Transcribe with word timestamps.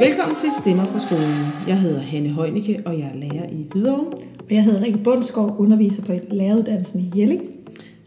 Velkommen 0.00 0.36
til 0.36 0.48
Stemmer 0.60 0.84
fra 0.84 0.98
skolen. 0.98 1.34
Jeg 1.68 1.80
hedder 1.80 2.00
Hanne 2.00 2.28
Højnicke, 2.28 2.82
og 2.86 2.98
jeg 2.98 3.10
er 3.14 3.18
lærer 3.18 3.48
i 3.48 3.66
Hvidovre. 3.70 4.06
Og 4.38 4.50
jeg 4.50 4.64
hedder 4.64 4.82
Rikke 4.82 4.98
Bundsgaard, 4.98 5.56
underviser 5.58 6.02
på 6.02 6.12
læreruddannelsen 6.30 7.00
i 7.00 7.20
Jelling. 7.20 7.42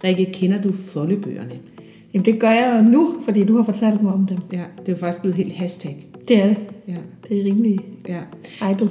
Rikke, 0.04 0.26
kender 0.26 0.62
du 0.62 0.72
foldebøgerne? 0.74 1.52
Jamen 2.14 2.26
det 2.26 2.40
gør 2.40 2.50
jeg 2.50 2.84
nu, 2.84 3.14
fordi 3.26 3.46
du 3.46 3.56
har 3.56 3.64
fortalt 3.64 4.04
mig 4.04 4.14
om 4.14 4.26
dem. 4.28 4.38
Ja, 4.52 4.64
det 4.80 4.88
er 4.88 4.92
jo 4.92 4.98
faktisk 4.98 5.22
blevet 5.22 5.36
helt 5.38 5.54
hashtag. 5.54 6.08
Det 6.28 6.38
er 6.42 6.48
det. 6.48 6.58
Ja, 6.88 6.96
Det 7.30 7.40
er 7.40 7.44
rimelig 7.46 7.80
ja. 8.08 8.20
hypet. 8.62 8.90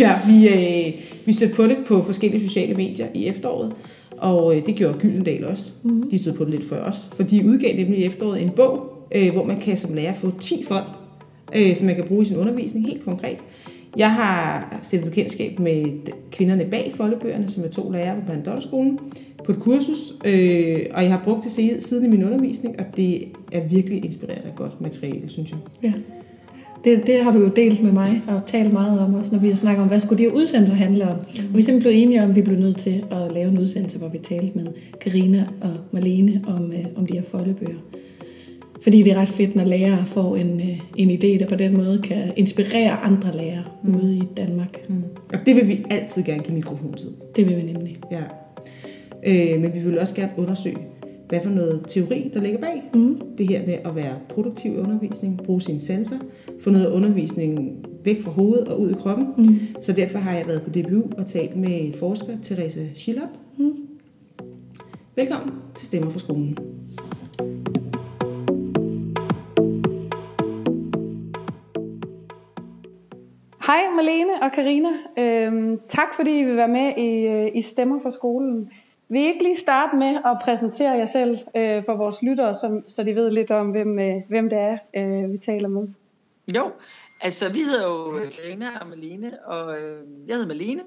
ja 0.00 0.14
vi, 0.26 0.48
øh, 0.48 0.92
vi 1.24 1.32
stødte 1.32 1.54
på 1.54 1.66
det 1.66 1.76
på 1.86 2.02
forskellige 2.02 2.48
sociale 2.48 2.74
medier 2.74 3.06
i 3.14 3.26
efteråret, 3.26 3.72
og 4.18 4.56
øh, 4.56 4.66
det 4.66 4.74
gjorde 4.74 4.98
Gyldendal 4.98 5.44
også. 5.46 5.72
Mm. 5.82 6.10
De 6.10 6.18
stod 6.18 6.32
på 6.32 6.44
det 6.44 6.50
lidt 6.50 6.68
før 6.68 6.84
os, 6.84 7.10
for 7.16 7.22
de 7.22 7.46
udgav 7.48 7.76
nemlig 7.76 7.98
i 7.98 8.04
efteråret 8.04 8.42
en 8.42 8.50
bog, 8.50 9.06
øh, 9.14 9.32
hvor 9.32 9.44
man 9.44 9.60
kan 9.60 9.76
som 9.76 9.94
lærer 9.94 10.12
få 10.12 10.30
10 10.40 10.64
fold, 10.68 10.84
øh, 11.54 11.76
som 11.76 11.86
man 11.86 11.94
kan 11.94 12.04
bruge 12.04 12.22
i 12.22 12.24
sin 12.24 12.36
undervisning 12.36 12.86
helt 12.86 13.04
konkret. 13.04 13.38
Jeg 13.96 14.12
har 14.12 14.78
stillet 14.82 15.08
bekendtskab 15.08 15.58
med 15.58 15.84
kvinderne 16.30 16.64
bag 16.64 16.92
foldebøgerne, 16.96 17.48
som 17.48 17.64
er 17.64 17.68
to 17.68 17.90
lærere 17.90 18.16
på 18.20 18.26
Blandt 18.26 19.00
på 19.44 19.52
et 19.52 19.58
kursus, 19.58 20.12
øh, 20.24 20.80
og 20.94 21.02
jeg 21.02 21.10
har 21.10 21.20
brugt 21.24 21.44
det 21.44 21.52
siden 21.52 21.80
siden 21.80 22.04
i 22.04 22.08
min 22.08 22.24
undervisning, 22.24 22.80
og 22.80 22.96
det 22.96 23.24
er 23.52 23.68
virkelig 23.68 24.04
inspirerende 24.04 24.50
og 24.50 24.56
godt 24.56 24.80
materiale, 24.80 25.28
synes 25.28 25.50
jeg. 25.50 25.58
Ja. 25.82 25.92
Det, 26.84 27.06
det 27.06 27.24
har 27.24 27.32
du 27.32 27.38
jo 27.38 27.48
delt 27.48 27.82
med 27.82 27.92
mig 27.92 28.22
og 28.28 28.40
talt 28.46 28.72
meget 28.72 29.00
om 29.00 29.14
også, 29.14 29.32
når 29.32 29.38
vi 29.38 29.48
har 29.48 29.56
snakket 29.56 29.82
om, 29.82 29.88
hvad 29.88 30.00
skulle 30.00 30.24
de 30.24 30.30
her 30.30 30.36
udsendelser 30.36 30.74
handle 30.74 31.08
om. 31.08 31.16
Mm. 31.16 31.22
Og 31.22 31.26
vi 31.34 31.38
er 31.38 31.44
simpelthen 31.48 31.80
blevet 31.80 32.02
enige 32.02 32.22
om, 32.22 32.30
at 32.30 32.36
vi 32.36 32.42
blev 32.42 32.58
nødt 32.58 32.78
til 32.78 33.04
at 33.10 33.32
lave 33.32 33.48
en 33.50 33.58
udsendelse, 33.58 33.98
hvor 33.98 34.08
vi 34.08 34.18
talte 34.18 34.58
med 34.58 34.66
Karina 35.00 35.46
og 35.60 35.70
Marlene 35.92 36.44
om, 36.46 36.72
øh, 36.72 36.84
om 36.96 37.06
de 37.06 37.14
her 37.14 37.22
foldebøger. 37.30 37.78
Fordi 38.82 39.02
det 39.02 39.12
er 39.12 39.16
ret 39.16 39.28
fedt, 39.28 39.56
når 39.56 39.64
lærere 39.64 40.06
får 40.06 40.36
en, 40.36 40.60
øh, 40.60 40.80
en 40.96 41.10
idé, 41.10 41.38
der 41.38 41.46
på 41.48 41.54
den 41.54 41.76
måde 41.76 42.00
kan 42.02 42.32
inspirere 42.36 42.90
andre 42.90 43.36
lærere 43.36 43.64
mm. 43.84 43.96
ude 43.96 44.16
i 44.16 44.22
Danmark. 44.36 44.88
Mm. 44.88 45.02
Og 45.32 45.38
det 45.46 45.56
vil 45.56 45.68
vi 45.68 45.84
altid 45.90 46.22
gerne 46.22 46.42
give 46.42 46.54
mikrofon 46.54 46.92
til. 46.92 47.08
Det 47.36 47.48
vil 47.48 47.56
vi 47.56 47.62
nemlig. 47.62 47.98
Ja. 48.10 48.22
Øh, 49.26 49.60
men 49.60 49.74
vi 49.74 49.78
vil 49.78 49.98
også 49.98 50.14
gerne 50.14 50.32
undersøge, 50.36 50.78
hvad 51.28 51.40
for 51.42 51.50
noget 51.50 51.80
teori, 51.88 52.30
der 52.34 52.40
ligger 52.40 52.58
bag. 52.58 52.82
Mm. 52.94 53.20
Det 53.38 53.48
her 53.48 53.66
med 53.66 53.78
at 53.84 53.96
være 53.96 54.14
produktiv 54.28 54.72
i 54.72 54.76
undervisning, 54.76 55.40
bruge 55.44 55.62
sine 55.62 55.80
sanser, 55.80 56.16
få 56.60 56.70
noget 56.70 56.86
af 56.86 56.90
undervisningen 56.90 57.86
væk 58.04 58.22
fra 58.22 58.30
hovedet 58.30 58.68
og 58.68 58.80
ud 58.80 58.90
i 58.90 58.94
kroppen. 58.94 59.26
Mm. 59.38 59.58
Så 59.82 59.92
derfor 59.92 60.18
har 60.18 60.36
jeg 60.36 60.46
været 60.46 60.62
på 60.62 60.70
DBU 60.70 61.02
og 61.18 61.26
talt 61.26 61.56
med 61.56 61.92
forsker 61.92 62.36
Therese 62.42 62.90
Schillop. 62.94 63.28
Mm. 63.58 63.72
Velkommen 65.16 65.50
til 65.74 65.86
Stemmer 65.86 66.10
for 66.10 66.18
skolen. 66.18 66.58
Hej 73.72 73.90
Malene 73.96 74.42
og 74.42 74.52
Karina. 74.52 74.88
Øhm, 75.18 75.80
tak 75.88 76.14
fordi 76.14 76.38
I 76.38 76.44
vil 76.44 76.56
være 76.56 76.68
med 76.68 76.96
i, 76.96 77.26
øh, 77.26 77.50
i 77.54 77.62
Stemmer 77.62 78.00
for 78.02 78.10
skolen. 78.10 78.72
Vil 79.08 79.20
I 79.20 79.24
ikke 79.24 79.42
lige 79.42 79.56
starte 79.56 79.96
med 79.96 80.20
at 80.24 80.38
præsentere 80.44 80.92
jer 80.92 81.06
selv 81.06 81.38
øh, 81.56 81.84
for 81.84 81.96
vores 81.96 82.22
lyttere, 82.22 82.54
som, 82.54 82.88
så 82.88 83.02
de 83.02 83.16
ved 83.16 83.30
lidt 83.30 83.50
om, 83.50 83.70
hvem, 83.70 83.98
øh, 83.98 84.14
hvem 84.28 84.50
det 84.50 84.58
er, 84.58 84.78
øh, 84.96 85.32
vi 85.32 85.38
taler 85.38 85.68
med? 85.68 85.88
Jo, 86.56 86.72
altså 87.20 87.48
vi 87.52 87.58
hedder 87.58 87.86
jo 87.86 88.20
Karina 88.36 88.78
og 88.80 88.86
Malene, 88.86 89.46
og 89.46 89.80
øh, 89.80 90.06
jeg 90.26 90.36
hedder 90.36 90.48
Malene, 90.48 90.82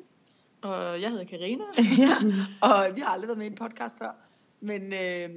Og 0.62 1.02
jeg 1.02 1.10
hedder 1.10 1.26
Karina. 1.26 1.64
ja, 2.04 2.16
og 2.62 2.96
vi 2.96 3.02
har 3.02 3.14
aldrig 3.14 3.28
været 3.28 3.38
med 3.38 3.46
i 3.46 3.50
en 3.50 3.56
podcast 3.56 3.98
før, 3.98 4.16
men 4.62 4.82
øh, 4.94 5.30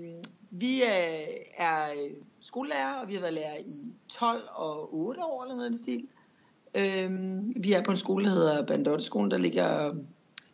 vi 0.51 0.83
er, 0.83 1.25
er 1.59 1.79
skolelærer, 2.41 2.95
og 2.95 3.09
vi 3.09 3.15
har 3.15 3.21
været 3.21 3.35
lærer 3.35 3.57
i 3.57 3.93
12 4.09 4.43
og 4.55 4.95
8 4.95 5.25
år 5.25 5.43
eller 5.43 5.55
noget 5.55 5.69
i 5.69 5.73
den 5.73 5.79
stil. 5.79 6.09
Øh, 6.75 7.11
vi 7.57 7.73
er 7.73 7.83
på 7.83 7.91
en 7.91 7.97
skole, 7.97 8.25
der 8.25 8.31
hedder 8.31 8.67
Bandotteskolen, 8.67 9.31
der 9.31 9.39
ligger 9.39 9.95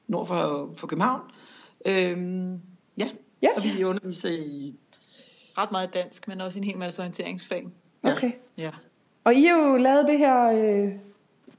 nord 0.08 0.26
for, 0.26 0.70
for 0.76 0.86
København. 0.86 1.20
Øh, 1.86 2.48
ja. 2.98 3.08
Ja. 3.42 3.48
og 3.56 3.64
vi 3.64 3.84
underviser 3.84 4.30
i 4.30 4.74
Ret 5.58 5.72
meget 5.72 5.94
dansk, 5.94 6.28
men 6.28 6.40
også 6.40 6.58
en 6.58 6.64
hel 6.64 6.76
masse 6.76 7.02
orienteringsfag. 7.02 7.66
Okay. 8.02 8.30
Ja. 8.58 8.70
Og 9.24 9.34
I 9.34 9.44
har 9.44 9.68
jo 9.68 9.76
lavet 9.76 10.06
det 10.08 10.18
her 10.18 10.46
øh, 10.46 10.92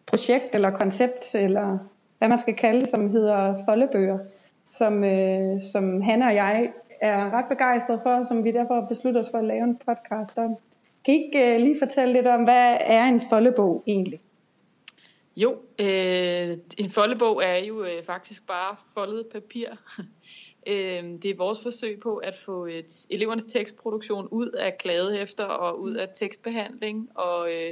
projekt 0.05 0.55
eller 0.55 0.69
koncept, 0.69 1.35
eller 1.35 1.77
hvad 2.17 2.27
man 2.27 2.39
skal 2.39 2.55
kalde 2.55 2.81
det, 2.81 2.89
som 2.89 3.09
hedder 3.09 3.57
Foldebøger, 3.65 4.19
som, 4.65 5.03
øh, 5.03 5.61
som 5.71 6.01
Hanne 6.01 6.25
og 6.25 6.35
jeg 6.35 6.71
er 7.01 7.33
ret 7.33 7.45
begejstrede 7.49 7.99
for, 8.03 8.25
som 8.27 8.43
vi 8.43 8.51
derfor 8.51 8.85
beslutter 8.89 9.21
os 9.21 9.29
for 9.31 9.37
at 9.37 9.43
lave 9.43 9.63
en 9.63 9.79
podcast 9.85 10.37
om. 10.37 10.55
Kan 11.05 11.13
I 11.13 11.25
ikke 11.25 11.53
øh, 11.53 11.59
lige 11.59 11.79
fortælle 11.79 12.13
lidt 12.13 12.27
om, 12.27 12.43
hvad 12.43 12.77
er 12.79 13.03
en 13.03 13.21
foldebog 13.29 13.83
egentlig? 13.87 14.19
Jo, 15.35 15.61
øh, 15.79 16.57
en 16.77 16.89
foldebog 16.89 17.43
er 17.43 17.57
jo 17.57 17.83
øh, 17.83 18.03
faktisk 18.03 18.47
bare 18.47 18.75
foldet 18.93 19.27
papir. 19.31 19.67
øh, 20.69 21.03
det 21.21 21.25
er 21.25 21.35
vores 21.37 21.63
forsøg 21.63 21.99
på 21.99 22.17
at 22.17 22.35
få 22.35 22.65
et, 22.65 23.05
elevernes 23.09 23.45
tekstproduktion 23.45 24.27
ud 24.31 24.49
af 24.49 24.77
kladehæfter 24.77 25.43
og 25.43 25.81
ud 25.81 25.93
af 25.93 26.07
tekstbehandling 26.15 27.09
og 27.15 27.49
øh, 27.49 27.71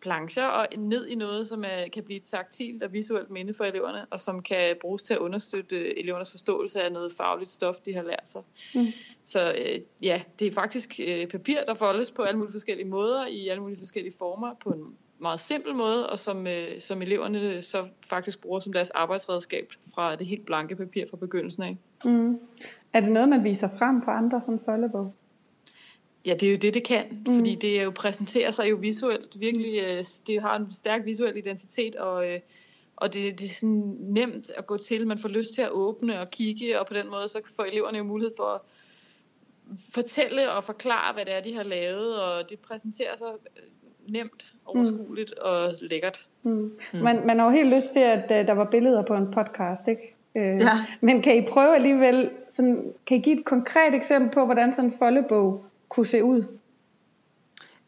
plancher 0.00 0.46
og 0.46 0.66
ned 0.76 1.06
i 1.06 1.14
noget, 1.14 1.48
som 1.48 1.64
er, 1.64 1.88
kan 1.92 2.04
blive 2.04 2.20
taktilt 2.20 2.82
og 2.82 2.92
visuelt 2.92 3.30
minde 3.30 3.54
for 3.54 3.64
eleverne, 3.64 4.06
og 4.10 4.20
som 4.20 4.42
kan 4.42 4.76
bruges 4.80 5.02
til 5.02 5.14
at 5.14 5.20
understøtte 5.20 5.98
elevernes 5.98 6.30
forståelse 6.30 6.82
af 6.82 6.92
noget 6.92 7.12
fagligt 7.12 7.50
stof, 7.50 7.76
de 7.76 7.94
har 7.94 8.02
lært 8.02 8.30
sig. 8.30 8.42
Mm. 8.74 8.86
Så 9.24 9.52
øh, 9.52 9.80
ja, 10.02 10.22
det 10.38 10.46
er 10.46 10.52
faktisk 10.52 11.00
øh, 11.06 11.26
papir, 11.26 11.64
der 11.64 11.74
foldes 11.74 12.10
på 12.10 12.22
alle 12.22 12.38
mulige 12.38 12.52
forskellige 12.52 12.88
måder, 12.88 13.26
i 13.26 13.48
alle 13.48 13.62
mulige 13.62 13.78
forskellige 13.78 14.14
former, 14.18 14.54
på 14.54 14.70
en 14.70 14.96
meget 15.18 15.40
simpel 15.40 15.74
måde, 15.74 16.10
og 16.10 16.18
som, 16.18 16.46
øh, 16.46 16.80
som 16.80 17.02
eleverne 17.02 17.62
så 17.62 17.88
faktisk 18.06 18.40
bruger 18.40 18.60
som 18.60 18.72
deres 18.72 18.90
arbejdsredskab 18.90 19.72
fra 19.94 20.16
det 20.16 20.26
helt 20.26 20.46
blanke 20.46 20.76
papir 20.76 21.04
fra 21.10 21.16
begyndelsen 21.16 21.62
af. 21.62 21.78
Mm. 22.04 22.40
Er 22.92 23.00
det 23.00 23.12
noget, 23.12 23.28
man 23.28 23.44
viser 23.44 23.68
frem 23.78 24.02
for 24.02 24.10
andre 24.10 24.42
som 24.42 24.60
foldebog? 24.64 25.14
Ja, 26.26 26.34
det 26.34 26.42
er 26.46 26.50
jo 26.50 26.58
det, 26.58 26.74
det 26.74 26.84
kan, 26.84 27.22
mm. 27.26 27.36
fordi 27.36 27.54
det 27.54 27.80
er 27.80 27.84
jo 27.84 27.90
præsenterer 27.90 28.50
sig 28.50 28.70
jo 28.70 28.76
visuelt, 28.76 29.40
virkelig, 29.40 29.80
øh, 29.82 30.04
det 30.26 30.42
har 30.42 30.56
en 30.56 30.72
stærk 30.72 31.04
visuel 31.04 31.36
identitet, 31.36 31.96
og, 31.96 32.28
øh, 32.28 32.40
og 32.96 33.14
det, 33.14 33.40
det 33.40 33.50
er 33.50 33.54
sådan 33.54 33.96
nemt 34.00 34.50
at 34.50 34.66
gå 34.66 34.76
til, 34.76 35.06
man 35.06 35.18
får 35.18 35.28
lyst 35.28 35.54
til 35.54 35.62
at 35.62 35.70
åbne 35.70 36.20
og 36.20 36.30
kigge, 36.30 36.80
og 36.80 36.86
på 36.86 36.94
den 36.94 37.10
måde 37.10 37.28
så 37.28 37.40
får 37.56 37.64
eleverne 37.64 37.98
jo 37.98 38.04
mulighed 38.04 38.32
for 38.36 38.44
at 38.44 38.60
fortælle 39.94 40.52
og 40.52 40.64
forklare, 40.64 41.14
hvad 41.14 41.24
det 41.24 41.34
er, 41.34 41.40
de 41.40 41.54
har 41.54 41.62
lavet, 41.62 42.22
og 42.22 42.50
det 42.50 42.58
præsenterer 42.58 43.16
sig 43.16 43.28
øh, 43.56 43.62
nemt, 44.08 44.52
overskueligt 44.64 45.34
mm. 45.36 45.42
og 45.50 45.68
lækkert. 45.80 46.28
Mm. 46.42 46.50
Mm. 46.50 46.98
Man, 47.00 47.26
man 47.26 47.38
har 47.38 47.46
jo 47.46 47.52
helt 47.52 47.74
lyst 47.74 47.92
til, 47.92 48.00
at 48.00 48.22
uh, 48.30 48.46
der 48.46 48.52
var 48.52 48.64
billeder 48.70 49.02
på 49.02 49.14
en 49.14 49.30
podcast, 49.30 49.82
ikke? 49.88 50.14
Uh, 50.34 50.42
Ja. 50.42 50.70
Men 51.00 51.22
kan 51.22 51.36
I 51.36 51.46
prøve 51.46 51.74
alligevel, 51.74 52.30
sådan, 52.50 52.92
kan 53.06 53.16
I 53.16 53.20
give 53.20 53.38
et 53.38 53.44
konkret 53.44 53.94
eksempel 53.94 54.30
på, 54.30 54.44
hvordan 54.44 54.72
sådan 54.74 54.84
en 54.90 54.96
foldebog 54.98 55.64
kunne 55.88 56.06
se 56.06 56.24
ud? 56.24 56.44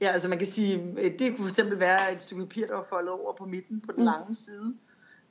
Ja, 0.00 0.08
altså 0.08 0.28
man 0.28 0.38
kan 0.38 0.46
sige, 0.46 0.80
øh, 0.98 1.10
det 1.18 1.28
kunne 1.28 1.36
for 1.36 1.44
eksempel 1.44 1.80
være 1.80 2.12
et 2.12 2.20
stykke 2.20 2.42
papir, 2.42 2.66
der 2.66 2.74
var 2.74 2.86
foldet 2.88 3.10
over 3.10 3.32
på 3.32 3.44
midten 3.44 3.80
på 3.80 3.92
den 3.92 4.00
Mm. 4.00 4.04
lange 4.04 4.34
side. 4.34 4.74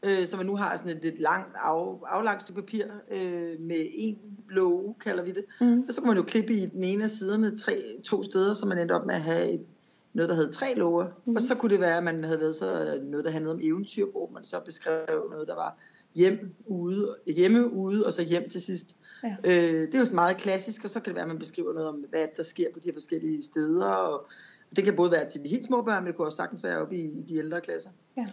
Øh, 0.05 0.27
så 0.27 0.37
man 0.37 0.45
nu 0.45 0.55
har 0.55 0.77
sådan 0.77 0.97
et, 0.97 1.05
et 1.05 1.19
langt, 1.19 1.55
af, 1.55 1.95
aflangt 2.07 2.43
stykke 2.43 2.61
papir 2.61 2.85
øh, 3.11 3.59
med 3.59 3.85
en 3.93 4.17
låge, 4.49 4.95
kalder 5.03 5.23
vi 5.23 5.31
det. 5.31 5.45
Mm. 5.61 5.83
Og 5.87 5.93
så 5.93 6.01
kunne 6.01 6.07
man 6.07 6.17
jo 6.17 6.23
klippe 6.23 6.53
i 6.53 6.65
den 6.65 6.83
ene 6.83 7.03
af 7.03 7.09
siderne 7.11 7.57
tre, 7.57 7.77
to 8.05 8.23
steder, 8.23 8.53
så 8.53 8.65
man 8.65 8.77
endte 8.77 8.93
op 8.93 9.05
med 9.05 9.15
at 9.15 9.21
have 9.21 9.49
et, 9.51 9.61
noget, 10.17 10.29
der 10.29 10.35
hed 10.35 10.51
tre 10.51 10.73
låger. 10.75 11.07
Mm. 11.25 11.35
Og 11.35 11.41
så 11.41 11.55
kunne 11.55 11.71
det 11.71 11.79
være, 11.79 11.97
at 11.97 12.03
man 12.03 12.23
havde 12.23 12.39
lavet 12.39 12.55
så 12.55 12.99
noget, 13.03 13.25
der 13.25 13.31
handlede 13.31 13.53
om 13.53 13.59
eventyr, 13.63 14.05
hvor 14.05 14.29
man 14.33 14.43
så 14.43 14.59
beskrev 14.65 15.29
noget, 15.31 15.47
der 15.47 15.55
var 15.55 15.77
hjem 16.15 16.55
ude, 16.65 17.15
hjemme 17.27 17.73
ude, 17.73 18.05
og 18.05 18.13
så 18.13 18.23
hjem 18.23 18.49
til 18.49 18.61
sidst. 18.61 18.95
Ja. 19.23 19.35
Øh, 19.43 19.81
det 19.81 19.95
er 19.95 19.99
jo 19.99 20.05
sådan 20.05 20.15
meget 20.15 20.37
klassisk, 20.37 20.83
og 20.83 20.89
så 20.89 20.99
kan 20.99 21.05
det 21.05 21.15
være, 21.15 21.23
at 21.23 21.27
man 21.27 21.39
beskriver 21.39 21.73
noget 21.73 21.89
om, 21.89 21.95
hvad 22.09 22.27
der 22.37 22.43
sker 22.43 22.67
på 22.73 22.79
de 22.79 22.85
her 22.85 22.93
forskellige 22.93 23.43
steder, 23.43 23.85
og 23.85 24.27
det 24.75 24.83
kan 24.83 24.95
både 24.95 25.11
være 25.11 25.27
til 25.27 25.43
de 25.43 25.49
helt 25.49 25.63
små 25.63 25.81
børn, 25.81 26.03
men 26.03 26.07
det 26.07 26.15
kunne 26.15 26.27
også 26.27 26.35
sagtens 26.35 26.63
være 26.63 26.77
oppe 26.77 26.95
i, 26.95 27.19
i 27.19 27.23
de 27.27 27.37
ældre 27.37 27.61
klasser. 27.61 27.89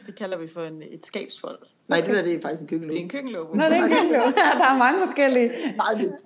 Det 0.07 0.15
kalder 0.19 0.39
vi 0.39 0.49
for 0.49 0.63
en, 0.63 0.83
et 0.91 1.07
skabsfold. 1.07 1.59
Nej, 1.89 2.01
det 2.01 2.15
der 2.15 2.23
det 2.23 2.35
er 2.35 2.41
faktisk 2.41 2.63
en 2.63 2.69
køkkenlåge. 2.69 2.97
Det 2.97 3.01
er 3.01 3.05
en 3.05 3.09
køkkenlåge. 3.09 3.57
Nå, 3.57 3.63
det 3.65 3.73
er 3.73 3.85
en 3.85 3.91
køkkenlåge. 3.91 4.33
Ja, 4.45 4.59
der 4.59 4.69
er 4.75 4.79
mange 4.79 5.07
forskellige. 5.07 5.51
meget 5.77 5.99
lidt. 5.99 6.21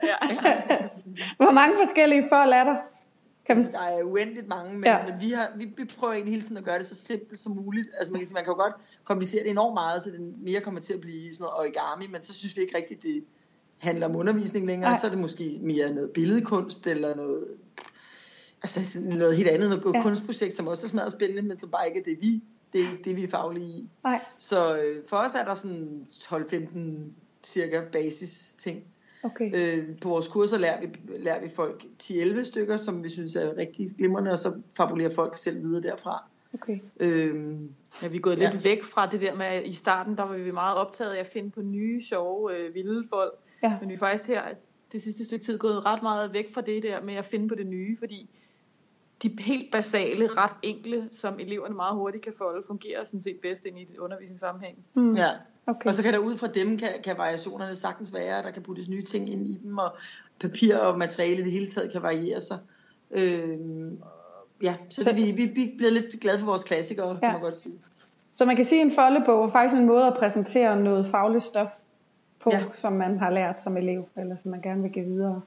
Hvor 1.41 1.51
mange 1.51 1.75
forskellige 1.85 2.25
fold 2.31 2.53
er 2.53 2.65
der? 2.65 2.77
Kan 3.49 3.57
man... 3.57 3.73
Der 3.73 3.79
er 3.81 4.03
uendeligt 4.03 4.49
mange, 4.49 4.73
men, 4.75 4.85
Ja. 4.85 4.99
men 5.07 5.15
vi, 5.21 5.31
har, 5.31 5.53
vi, 5.57 5.65
vi 5.77 5.85
prøver 5.85 6.13
egentlig 6.13 6.33
hele 6.33 6.43
tiden 6.43 6.57
at 6.57 6.65
gøre 6.65 6.79
det 6.79 6.87
så 6.87 6.95
simpelt 6.95 7.41
som 7.41 7.53
muligt. 7.53 7.89
Altså 7.99 8.13
man 8.13 8.21
kan, 8.21 8.27
sige, 8.27 8.35
man 8.35 8.45
kan 8.45 8.51
jo 8.51 8.57
godt 8.57 8.75
komplicere 9.05 9.43
det 9.43 9.51
enormt 9.51 9.75
meget, 9.75 10.03
så 10.03 10.11
det 10.11 10.21
mere 10.45 10.61
kommer 10.61 10.81
til 10.81 10.95
at 10.95 11.01
blive 11.01 11.35
sådan 11.35 11.43
noget 11.45 11.57
origami, 11.59 12.07
men 12.13 12.23
så 12.23 12.33
synes 12.35 12.57
vi 12.57 12.63
ikke 12.63 12.77
rigtigt, 12.77 13.03
det 13.03 13.25
handler 13.79 14.07
om 14.07 14.17
undervisning 14.17 14.67
længere. 14.67 14.91
Nej. 14.91 14.99
Så 15.01 15.07
er 15.07 15.11
det 15.11 15.19
måske 15.21 15.59
mere 15.63 15.93
noget 15.95 16.11
billedkunst 16.11 16.87
eller 16.87 17.17
noget, 17.17 17.45
altså 18.63 19.01
noget 19.01 19.37
helt 19.37 19.49
andet, 19.49 19.69
noget 19.69 19.95
Ja. 19.95 20.03
kunstprojekt, 20.03 20.57
som 20.57 20.67
også 20.67 20.87
er 20.87 20.89
smadret 20.89 21.13
spændende, 21.13 21.43
men 21.43 21.59
som 21.59 21.71
bare 21.71 21.89
ikke 21.89 22.01
er 22.01 22.05
det, 22.05 22.19
vi, 22.21 22.43
det, 22.73 22.81
er 22.81 22.89
det 23.05 23.17
vi 23.17 23.25
er 23.25 23.29
faglige 23.29 23.67
i. 23.67 23.89
Nej, 24.05 24.25
Så 24.39 24.77
øh, 24.79 25.03
for 25.09 25.17
os 25.17 25.35
er 25.35 25.45
der 25.45 25.55
sådan 25.55 26.07
12-15 26.13 26.79
cirka 27.45 27.81
basis 27.93 28.55
ting. 28.59 28.85
Okay. 29.31 29.79
Øh, 29.79 29.97
på 30.01 30.09
vores 30.09 30.29
kurser 30.29 30.59
lærer 30.59 30.81
vi, 30.81 30.87
lærer 31.19 31.41
vi 31.41 31.49
folk 31.49 31.85
10-11 32.03 32.43
stykker, 32.43 32.77
som 32.77 33.05
vi 33.05 33.09
synes 33.09 33.37
er 33.37 33.57
rigtig 33.57 33.91
glimrende, 33.99 34.31
og 34.31 34.39
så 34.39 34.53
fabulerer 34.77 35.11
folk 35.15 35.39
selv 35.39 35.65
videre 35.65 35.83
derfra. 35.83 36.25
Okay. 36.55 36.79
Øhm, 37.01 37.71
Ja, 38.03 38.09
vi 38.09 38.17
er 38.17 38.21
gået 38.21 38.39
Ja. 38.39 38.51
lidt 38.51 38.65
væk 38.65 38.85
fra 38.85 39.07
det 39.07 39.21
der 39.21 39.35
med, 39.35 39.47
at 39.47 39.67
i 39.67 39.73
starten, 39.73 40.17
der 40.17 40.23
var 40.23 40.37
vi 40.37 40.51
meget 40.51 40.77
optaget 40.79 41.13
af 41.15 41.21
at 41.21 41.27
finde 41.27 41.51
på 41.51 41.63
nye, 41.63 42.03
sjove, 42.03 42.57
øh, 42.57 42.75
vilde 42.75 43.05
folk. 43.11 43.33
Ja. 43.63 43.77
Men 43.81 43.89
vi 43.89 43.95
er 43.95 43.99
faktisk 43.99 44.29
her 44.29 44.43
det 44.93 45.03
sidste 45.03 45.25
stykke 45.25 45.45
tid 45.45 45.59
gået 45.59 45.85
ret 45.85 46.03
meget 46.03 46.33
væk 46.33 46.55
fra 46.55 46.61
det 46.61 46.83
der 46.83 47.03
med 47.03 47.15
at 47.15 47.25
finde 47.25 47.49
på 47.49 47.55
det 47.55 47.67
nye, 47.67 47.97
fordi 47.99 48.31
de 49.23 49.37
helt 49.39 49.73
basale, 49.73 50.27
ret 50.27 50.53
enkle, 50.63 51.09
som 51.11 51.39
eleverne 51.39 51.75
meget 51.75 51.95
hurtigt 51.95 52.25
kan 52.25 52.33
folde, 52.39 52.63
fungerer 52.67 53.05
sådan 53.05 53.21
set 53.21 53.37
bedst 53.43 53.67
ind 53.67 53.79
i 53.79 53.83
et 53.83 53.97
undervisningssammenhæng. 53.99 54.79
Mm. 54.95 55.11
ja. 55.11 55.31
Okay. 55.67 55.89
Og 55.89 55.95
så 55.95 56.03
kan 56.03 56.13
der 56.13 56.19
ud 56.19 56.37
fra 56.37 56.47
dem, 56.47 56.79
kan, 56.79 56.89
kan 57.05 57.19
variationerne 57.19 57.77
sagtens 57.77 58.15
være, 58.15 58.43
der 58.43 58.51
kan 58.51 58.63
puttes 58.63 58.89
nye 58.89 59.05
ting 59.05 59.31
ind 59.33 59.49
i 59.49 59.59
dem, 59.63 59.79
og 59.79 59.97
papir 60.41 60.77
og 60.77 60.99
materiale 60.99 61.41
i 61.41 61.45
det 61.45 61.53
hele 61.53 61.67
taget 61.67 61.93
kan 61.93 62.03
variere 62.03 62.41
sig. 62.41 62.59
Øhm, 63.11 63.99
ja, 64.63 64.75
så 64.91 65.05
det, 65.05 65.17
vi, 65.17 65.23
vi, 65.23 65.53
vi 65.55 65.65
er 65.65 65.77
blevet 65.77 65.93
lidt 65.93 66.21
glade 66.21 66.39
for 66.39 66.47
vores 66.47 66.65
klassikere, 66.65 67.09
ja. 67.09 67.19
kan 67.21 67.33
man 67.33 67.41
godt 67.41 67.57
sige. 67.57 67.75
Så 68.37 68.45
man 68.45 68.57
kan 68.57 68.65
sige, 68.65 68.81
at 68.81 68.87
en 68.87 68.93
foldebog 68.93 69.45
er 69.45 69.49
faktisk 69.49 69.81
en 69.81 69.87
måde 69.87 70.07
at 70.07 70.15
præsentere 70.19 70.81
noget 70.81 71.07
fagligt 71.07 71.45
stof 71.45 71.69
på, 72.41 72.51
ja. 72.53 72.65
som 72.75 72.93
man 72.93 73.19
har 73.19 73.31
lært 73.31 73.63
som 73.63 73.77
elev, 73.77 74.09
eller 74.17 74.37
som 74.37 74.51
man 74.51 74.63
gerne 74.63 74.83
vil 74.83 74.93
give 74.93 75.05
videre. 75.05 75.41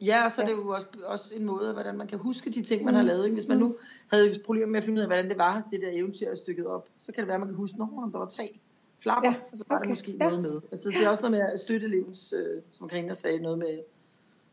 Ja, 0.00 0.24
og 0.24 0.32
så 0.32 0.42
er 0.42 0.46
Ja. 0.46 0.52
det 0.52 0.58
jo 0.58 0.68
også, 0.68 0.86
også 1.06 1.34
en 1.34 1.44
måde, 1.44 1.72
hvordan 1.72 1.96
man 1.98 2.06
kan 2.06 2.18
huske 2.18 2.50
de 2.50 2.62
ting, 2.62 2.84
man 2.84 2.94
har 2.94 3.02
lavet. 3.02 3.24
Ikke? 3.24 3.34
Hvis 3.34 3.48
man 3.48 3.58
nu 3.58 3.76
havde 4.12 4.34
problemer 4.44 4.66
med 4.66 4.78
at 4.78 4.84
finde 4.84 4.98
ud 4.98 5.00
af, 5.02 5.08
hvordan 5.08 5.28
det 5.28 5.38
var, 5.38 5.68
det 5.72 5.80
der 5.80 5.88
eventyr 5.92 6.26
er 6.30 6.34
stykket 6.34 6.66
op, 6.66 6.88
så 6.98 7.12
kan 7.12 7.20
det 7.20 7.26
være, 7.28 7.34
at 7.34 7.40
man 7.40 7.48
kan 7.48 7.56
huske, 7.56 7.78
når 7.78 8.08
der 8.12 8.18
var 8.18 8.26
tre 8.26 8.60
flapper, 9.02 9.30
Ja, 9.30 9.34
og 9.52 9.58
så 9.58 9.64
var 9.68 9.76
okay. 9.76 9.84
der 9.84 9.88
måske 9.88 10.10
Ja. 10.12 10.24
noget 10.24 10.42
med. 10.42 10.60
Altså, 10.72 10.88
det 10.88 11.04
er 11.06 11.08
også 11.08 11.22
noget 11.22 11.38
med 11.40 11.52
at 11.52 11.60
støtte 11.60 11.86
elevens, 11.86 12.34
øh, 12.36 12.62
som 12.70 12.88
Karina 12.88 13.14
sagde, 13.14 13.38
noget 13.38 13.58
med 13.58 13.78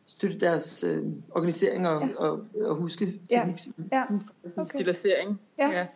støtte 0.07 0.39
deres 0.39 0.83
øh, 0.83 1.03
organisering 1.31 1.87
og, 1.87 2.07
ja. 2.07 2.15
og, 2.15 2.45
og 2.61 2.75
huske 2.75 3.05
teknik. 3.05 3.31
Ja. 3.31 3.47
Sådan 3.57 4.15
en 4.15 4.21
Okay. 4.57 4.65
stilisering. 4.65 5.41
Ja. 5.59 5.87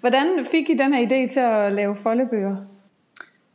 Hvordan 0.00 0.44
fik 0.44 0.70
I 0.70 0.74
den 0.74 0.94
her 0.94 1.06
idé 1.06 1.32
til 1.32 1.40
at 1.40 1.72
lave 1.72 1.96
foldebøger? 1.96 2.56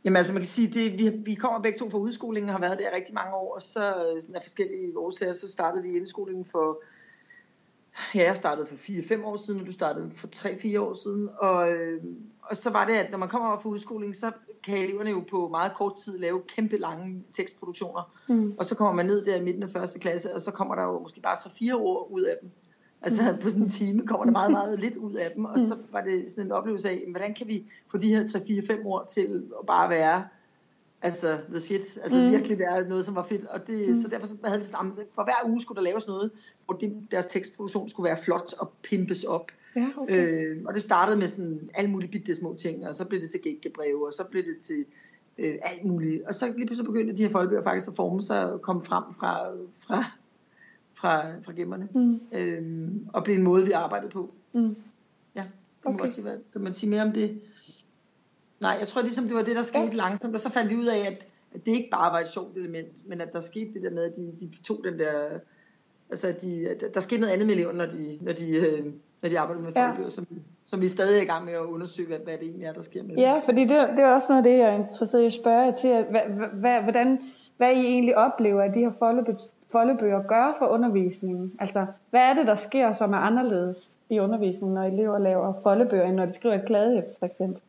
Jamen 0.08 0.16
altså 0.16 0.32
man 0.32 0.42
kan 0.42 0.46
sige, 0.46 0.68
det, 0.68 0.98
vi, 0.98 1.08
vi 1.24 1.34
kommer 1.34 1.60
begge 1.60 1.78
to 1.78 1.90
fra 1.90 1.98
udskolingen 1.98 2.48
og 2.48 2.54
har 2.54 2.60
været 2.60 2.78
der 2.78 2.96
rigtig 2.96 3.14
mange 3.14 3.34
år, 3.34 3.54
og 3.54 3.62
så 3.62 3.88
øh, 3.88 4.22
af 4.34 4.42
forskellige 4.42 4.98
årsager, 4.98 5.32
så 5.32 5.52
startede 5.52 5.82
vi 5.82 5.96
indskolingen 5.96 6.44
for, 6.44 6.82
ja 8.14 8.24
jeg 8.24 8.36
startede 8.36 8.66
for 8.66 8.74
4-5 8.74 9.24
år 9.24 9.36
siden, 9.36 9.60
og 9.60 9.66
du 9.66 9.72
startede 9.72 10.10
for 10.14 10.26
3-4 10.26 10.80
år 10.80 10.92
siden, 10.92 11.28
og, 11.38 11.70
øh, 11.70 12.02
og 12.42 12.56
så 12.56 12.70
var 12.70 12.86
det, 12.86 12.94
at 12.94 13.10
når 13.10 13.18
man 13.18 13.28
kommer 13.28 13.48
op 13.48 13.62
fra 13.62 13.68
udskolingen, 13.68 14.14
så 14.14 14.32
kan 14.64 14.78
eleverne 14.78 15.10
jo 15.10 15.24
på 15.30 15.48
meget 15.48 15.72
kort 15.76 15.96
tid 15.96 16.18
lave 16.18 16.42
kæmpe 16.56 16.76
lange 16.76 17.24
tekstproduktioner, 17.36 18.14
Mm. 18.28 18.54
og 18.58 18.66
så 18.66 18.76
kommer 18.76 18.94
man 18.94 19.06
ned 19.06 19.24
der 19.24 19.36
i 19.36 19.42
midten 19.42 19.62
af 19.62 19.70
første 19.70 19.98
klasse, 19.98 20.34
og 20.34 20.42
så 20.42 20.52
kommer 20.52 20.74
der 20.74 20.82
jo 20.82 20.98
måske 20.98 21.20
bare 21.20 21.36
3-4 21.36 21.72
ord 21.74 22.08
ud 22.10 22.22
af 22.22 22.36
dem. 22.42 22.50
Altså 23.02 23.36
på 23.42 23.50
sådan 23.50 23.62
en 23.62 23.68
time 23.68 24.06
kommer 24.06 24.24
der 24.24 24.32
meget, 24.32 24.50
meget 24.50 24.80
lidt 24.80 24.96
ud 24.96 25.14
af 25.14 25.30
dem, 25.36 25.44
og 25.44 25.58
så 25.58 25.76
var 25.92 26.00
det 26.00 26.30
sådan 26.30 26.44
en 26.46 26.52
oplevelse 26.52 26.90
af, 26.90 27.04
hvordan 27.10 27.34
kan 27.34 27.48
vi 27.48 27.64
få 27.90 27.98
de 27.98 28.08
her 28.08 28.24
3-4-5 28.24 28.86
ord 28.86 29.08
til 29.08 29.42
at 29.60 29.66
bare 29.66 29.90
være, 29.90 30.24
altså 31.02 31.38
the 31.50 31.60
shit, 31.60 31.98
altså 32.02 32.18
Mm. 32.20 32.30
virkelig 32.30 32.58
være 32.58 32.88
noget, 32.88 33.04
som 33.04 33.14
var 33.14 33.22
fedt, 33.22 33.46
og 33.46 33.66
det, 33.66 33.88
mm. 33.88 33.94
så 33.94 34.08
derfor 34.08 34.26
så 34.26 34.34
havde 34.44 34.60
vi 34.60 34.66
sådan, 34.66 34.78
"Jamen, 34.86 34.96
for 35.14 35.24
hver 35.24 35.50
uge 35.50 35.60
skulle 35.60 35.76
der 35.76 35.82
laves 35.82 36.06
noget, 36.06 36.30
hvor 36.66 36.74
det, 36.74 37.06
deres 37.10 37.26
tekstproduktion 37.26 37.88
skulle 37.88 38.08
være 38.08 38.18
flot 38.24 38.54
og 38.58 38.72
pimpes 38.82 39.24
op. 39.24 39.50
Ja, 39.76 39.86
okay. 39.96 40.46
Øh, 40.46 40.56
og 40.66 40.74
det 40.74 40.82
startede 40.82 41.16
med 41.18 41.28
sådan 41.28 41.68
alle 41.74 41.90
mulige 41.90 42.10
bitte 42.10 42.34
små 42.34 42.54
ting, 42.54 42.86
og 42.88 42.94
så 42.94 43.04
blev 43.04 43.20
det 43.20 43.30
til 43.30 43.40
gækkebreve, 43.40 44.06
og 44.06 44.12
så 44.12 44.24
blev 44.30 44.42
det 44.42 44.56
til 44.60 44.84
øh, 45.38 45.54
alt 45.62 45.84
muligt. 45.84 46.22
Og 46.26 46.34
så 46.34 46.52
lige 46.56 46.66
pludselig 46.66 46.86
begyndte 46.86 47.16
de 47.16 47.22
her 47.22 47.30
folkebøger 47.30 47.62
faktisk 47.62 47.88
at 47.90 47.96
forme 47.96 48.22
sig 48.22 48.52
og 48.52 48.62
komme 48.62 48.84
frem 48.84 49.04
fra, 49.20 49.46
fra, 49.86 50.04
fra, 51.00 51.26
fra 51.42 51.52
gemmerne. 51.56 51.88
Mm. 51.94 52.20
Øh, 52.32 52.88
og 53.12 53.24
blev 53.24 53.36
en 53.36 53.42
måde, 53.42 53.64
vi 53.66 53.72
arbejdede 53.72 54.10
på. 54.10 54.30
Mm. 54.52 54.76
Ja, 55.34 55.42
kan 55.82 55.92
man 55.92 56.00
Okay. 56.00 56.22
hvad, 56.22 56.38
kan 56.52 56.60
man 56.60 56.72
sige 56.72 56.90
mere 56.90 57.02
om 57.02 57.12
det? 57.12 57.40
Nej, 58.60 58.76
jeg 58.78 58.88
tror 58.88 59.02
ligesom, 59.02 59.24
det 59.24 59.36
var 59.36 59.42
det, 59.42 59.56
der 59.56 59.62
skete 59.62 59.84
Ja. 59.84 59.92
langsomt, 59.92 60.34
og 60.34 60.40
så 60.40 60.50
fandt 60.50 60.70
vi 60.70 60.76
ud 60.76 60.86
af, 60.86 60.98
at, 60.98 61.26
at 61.54 61.66
det 61.66 61.72
ikke 61.72 61.88
bare 61.90 62.12
var 62.12 62.18
et 62.18 62.28
sjovt 62.28 62.56
element, 62.56 63.08
men 63.08 63.20
at 63.20 63.32
der 63.32 63.40
skete 63.40 63.74
det 63.74 63.82
der 63.82 63.90
med, 63.90 64.04
at 64.04 64.16
de, 64.16 64.32
de 64.40 64.62
tog 64.62 64.80
den 64.84 64.98
der, 64.98 65.12
altså 66.10 66.28
at 66.28 66.42
de, 66.42 66.68
at 66.68 66.84
der 66.94 67.00
skete 67.00 67.20
noget 67.20 67.32
andet 67.32 67.46
med 67.46 67.54
eleverne, 67.54 67.78
når 67.78 67.86
de, 67.86 68.18
når 68.20 68.32
de, 68.32 68.50
øh, 68.56 68.84
når 69.22 69.28
de 69.28 69.38
arbejder 69.38 69.62
med 69.62 69.72
Ja. 69.76 69.86
folkebøger, 69.86 70.10
som, 70.10 70.26
som 70.64 70.80
vi 70.80 70.88
stadig 70.88 71.18
er 71.18 71.22
i 71.22 71.24
gang 71.24 71.44
med 71.44 71.52
at 71.52 71.58
undersøge, 71.60 72.08
hvad, 72.08 72.18
hvad 72.18 72.34
det 72.38 72.42
egentlig 72.42 72.66
er, 72.66 72.72
der 72.72 72.82
sker 72.82 73.02
med 73.02 73.10
dem. 73.10 73.18
Ja, 73.18 73.38
fordi 73.38 73.60
det, 73.60 73.70
det 73.70 74.00
er 74.00 74.06
også 74.06 74.26
noget 74.28 74.46
af 74.46 74.52
det, 74.52 74.58
jeg 74.58 74.68
er 74.74 74.78
interesseret 74.84 75.22
i 75.22 75.26
at 75.26 75.32
spørge 75.32 75.60
jer 75.60 75.74
til. 75.76 75.88
At, 75.88 76.06
hvad, 76.10 76.20
hvad, 76.52 76.82
hvordan, 76.82 77.18
hvad 77.56 77.72
I 77.72 77.78
egentlig 77.86 78.16
oplever, 78.16 78.62
at 78.62 78.74
de 78.74 78.78
her 78.80 78.92
foldebøger, 79.70 80.22
foldebøger 80.22 80.28
gør 80.28 80.56
for 80.58 80.66
undervisningen. 80.66 81.52
Altså, 81.58 81.86
hvad 82.10 82.20
er 82.20 82.34
det, 82.34 82.46
der 82.46 82.56
sker, 82.56 82.92
som 82.92 83.12
er 83.12 83.18
anderledes 83.18 83.96
i 84.10 84.18
undervisningen, 84.18 84.74
når 84.74 84.82
elever 84.82 85.18
laver 85.18 85.54
foldebøger, 85.62 86.04
end 86.04 86.16
når 86.16 86.26
de 86.26 86.34
skriver 86.34 86.54
et 86.54 86.66
kladehæft, 86.66 87.18
for 87.18 87.26
eksempel? 87.26 87.62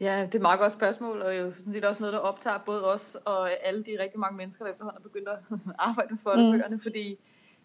Ja, 0.00 0.22
det 0.26 0.34
er 0.34 0.38
et 0.38 0.42
meget 0.42 0.60
godt 0.60 0.72
spørgsmål, 0.72 1.22
og 1.22 1.38
jo 1.38 1.52
sådan 1.52 1.72
set 1.72 1.84
også 1.84 2.02
noget, 2.02 2.12
der 2.12 2.18
optager 2.18 2.58
både 2.66 2.92
os 2.92 3.16
og 3.24 3.66
alle 3.66 3.82
de 3.82 3.96
rigtig 4.00 4.20
mange 4.20 4.36
mennesker, 4.36 4.64
der 4.64 4.72
efterhånden 4.72 4.98
er 4.98 5.02
begyndt 5.02 5.28
at 5.28 5.38
arbejde 5.88 6.10
med 6.10 6.18
foldebøgerne, 6.18 6.76
mm. 6.76 6.80
fordi 6.80 7.18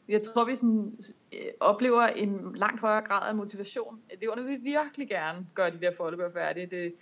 jeg 0.07 0.21
tror, 0.21 0.45
vi 0.45 0.55
sådan, 0.55 0.97
øh, 1.33 1.39
oplever 1.59 2.01
en 2.01 2.51
langt 2.55 2.81
højere 2.81 3.01
grad 3.01 3.29
af 3.29 3.35
motivation. 3.35 3.99
Eleverne 4.09 4.43
vil 4.43 4.63
virkelig 4.63 5.09
gerne 5.09 5.47
gøre 5.53 5.69
de 5.69 5.81
der 5.81 5.91
foldebøger 5.97 6.31
færdige. 6.31 6.65
Det, 6.65 6.93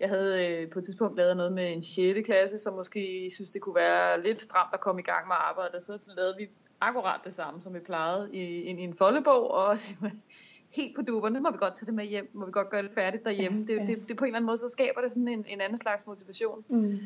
jeg 0.00 0.08
havde 0.08 0.48
øh, 0.62 0.70
på 0.70 0.78
et 0.78 0.84
tidspunkt 0.84 1.16
lavet 1.16 1.36
noget 1.36 1.52
med 1.52 1.72
en 1.72 1.82
6. 1.82 2.26
klasse, 2.26 2.58
som 2.58 2.74
måske 2.74 3.30
synes, 3.34 3.50
det 3.50 3.60
kunne 3.62 3.74
være 3.74 4.22
lidt 4.22 4.40
stramt 4.40 4.74
at 4.74 4.80
komme 4.80 5.00
i 5.00 5.04
gang 5.04 5.26
med 5.26 5.36
arbejdet. 5.38 5.74
Og 5.74 5.82
så 5.82 5.98
lavede 6.16 6.34
vi 6.38 6.48
akkurat 6.80 7.20
det 7.24 7.34
samme, 7.34 7.62
som 7.62 7.74
vi 7.74 7.78
plejede 7.80 8.28
i, 8.32 8.40
i, 8.40 8.70
i 8.70 8.80
en 8.80 8.94
foldebog, 8.94 9.50
og 9.50 9.74
det 9.76 9.96
var 10.02 10.10
helt 10.70 10.96
på 10.96 11.02
duberne. 11.02 11.40
Må 11.40 11.50
vi 11.50 11.58
godt 11.58 11.74
tage 11.74 11.86
det 11.86 11.94
med 11.94 12.04
hjem? 12.04 12.30
Må 12.32 12.46
vi 12.46 12.52
godt 12.52 12.70
gøre 12.70 12.82
det 12.82 12.90
færdigt 12.90 13.24
derhjemme? 13.24 13.66
Det, 13.66 13.88
det, 13.88 14.08
det 14.08 14.16
på 14.16 14.24
en 14.24 14.28
eller 14.28 14.36
anden 14.36 14.46
måde, 14.46 14.58
så 14.58 14.68
skaber 14.68 15.00
det 15.00 15.10
sådan 15.10 15.28
en, 15.28 15.44
en 15.48 15.60
anden 15.60 15.78
slags 15.78 16.06
motivation. 16.06 16.64
Mm. 16.68 16.98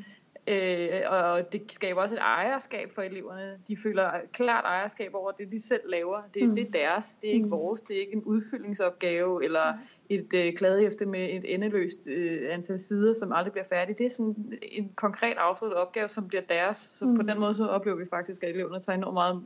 Øh, 0.47 1.01
og 1.09 1.53
det 1.53 1.63
skaber 1.73 2.01
også 2.01 2.15
et 2.15 2.21
ejerskab 2.21 2.93
for 2.95 3.03
eleverne. 3.03 3.59
De 3.69 3.77
føler 3.83 4.11
klart 4.33 4.65
ejerskab 4.65 5.15
over 5.15 5.31
det, 5.31 5.53
de 5.53 5.63
selv 5.63 5.83
laver. 5.91 6.23
Det, 6.35 6.43
Mm. 6.43 6.49
mm. 6.49 6.57
det 6.57 6.67
er 6.67 6.71
deres, 6.71 7.17
det 7.23 7.31
er 7.31 7.35
ikke 7.35 7.45
Mm. 7.45 7.51
vores. 7.51 7.83
Det 7.83 7.97
er 7.97 8.01
ikke 8.01 8.13
en 8.13 8.23
udfyldningsopgave 8.25 9.45
eller 9.45 9.75
et 10.09 10.27
øh, 10.35 10.53
kladehæfte 10.55 11.07
med 11.07 11.29
et 11.31 11.55
endeløst 11.55 12.07
øh, 12.07 12.41
antal 12.51 12.79
sider, 12.79 13.15
som 13.15 13.33
aldrig 13.33 13.53
bliver 13.53 13.65
færdigt. 13.65 13.99
Det 13.99 14.07
er 14.07 14.11
sådan 14.11 14.53
en 14.63 14.91
konkret 14.95 15.37
afsluttet 15.39 15.79
opgave, 15.79 16.09
som 16.09 16.29
bliver 16.29 16.43
deres. 16.49 16.79
Så 16.79 17.05
Mm. 17.07 17.17
på 17.17 17.23
den 17.23 17.41
måde 17.41 17.55
så 17.55 17.67
oplever 17.67 17.97
vi 17.97 18.05
faktisk, 18.11 18.43
at 18.45 18.51
eleverne 18.51 18.81
tager 18.81 18.97
enormt 18.97 19.15
meget 19.15 19.41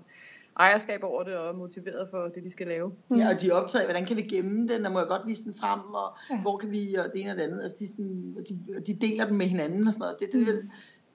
ejerskab 0.61 1.01
over 1.05 1.23
det 1.23 1.37
og 1.37 1.49
er 1.49 1.53
motiveret 1.53 2.09
for 2.11 2.29
det, 2.35 2.45
de 2.45 2.51
skal 2.51 2.67
lave. 2.67 2.93
Ja, 3.17 3.29
og 3.35 3.41
de 3.41 3.49
er 3.49 3.55
optaget 3.55 3.87
hvordan 3.87 4.05
kan 4.05 4.17
vi 4.17 4.23
gemme 4.23 4.69
den, 4.69 4.87
og 4.87 4.93
må 4.93 4.99
jeg 4.99 5.09
godt 5.09 5.23
vise 5.27 5.45
den 5.45 5.55
frem, 5.61 5.81
og 5.81 6.17
Ja. 6.31 6.41
hvor 6.41 6.57
kan 6.57 6.71
vi, 6.71 6.95
og 6.95 7.05
det 7.15 7.21
ene 7.21 7.31
og 7.31 7.37
det 7.37 7.43
andet. 7.43 7.63
Altså, 7.63 7.77
de, 7.79 7.89
sådan, 7.89 8.35
og 8.39 8.43
de, 8.49 8.83
de 8.87 8.95
deler 9.07 9.27
dem 9.27 9.37
med 9.37 9.47
hinanden 9.47 9.87
og 9.87 9.93
sådan 9.93 10.01
noget. 10.01 10.17
Det, 10.21 10.29
det 10.33 10.43
er 10.43 10.47
vel 10.53 10.71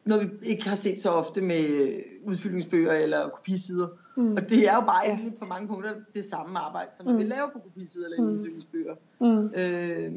noget, 0.06 0.32
vi 0.42 0.48
ikke 0.48 0.70
har 0.70 0.76
set 0.76 1.00
så 1.00 1.10
ofte 1.10 1.42
med 1.42 1.68
øh, 1.70 2.00
udfyldningsbøger 2.26 2.94
eller 2.94 3.30
kopisider. 3.30 3.88
Mm. 4.16 4.32
Og 4.36 4.50
det 4.50 4.68
er 4.70 4.76
jo 4.76 4.82
bare 4.82 5.02
Ja. 5.06 5.10
egentlig 5.10 5.36
på 5.40 5.46
mange 5.46 5.68
punkter 5.68 5.92
det 6.14 6.26
samme 6.26 6.60
arbejde, 6.60 6.90
som 6.94 7.06
man 7.06 7.14
Mm. 7.16 7.20
vil 7.20 7.28
lave 7.28 7.50
på 7.54 7.60
kopisider 7.60 8.06
eller 8.06 8.22
Mm. 8.22 8.28
mm. 8.28 8.34
udfyldningsbøger. 8.40 8.96
Mm. 9.20 9.54
Øh, 9.56 10.12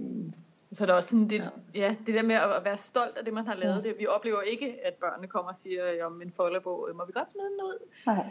Så 0.73 0.85
er 0.85 0.87
der 0.87 0.95
også 0.95 1.11
sådan 1.11 1.31
det, 1.31 1.39
Ja. 1.39 1.45
ja. 1.75 1.81
ja, 1.87 1.97
det 2.07 2.15
der 2.15 2.23
med 2.23 2.35
at 2.35 2.65
være 2.65 2.77
stolt 2.77 3.17
af 3.19 3.25
det, 3.25 3.35
man 3.35 3.47
har 3.47 3.55
lavet. 3.55 3.85
Det, 3.85 3.95
vi 3.99 4.07
oplever 4.07 4.41
ikke, 4.41 4.87
at 4.87 4.95
børnene 4.95 5.29
kommer 5.29 5.51
og 5.51 5.57
siger 5.57 6.05
om 6.05 6.23
en 6.23 6.33
foldebog, 6.37 6.89
må 6.95 7.05
vi 7.07 7.13
godt 7.13 7.31
smide 7.31 7.47
den 7.47 7.61
ud? 7.65 7.79
Nej. 8.07 8.25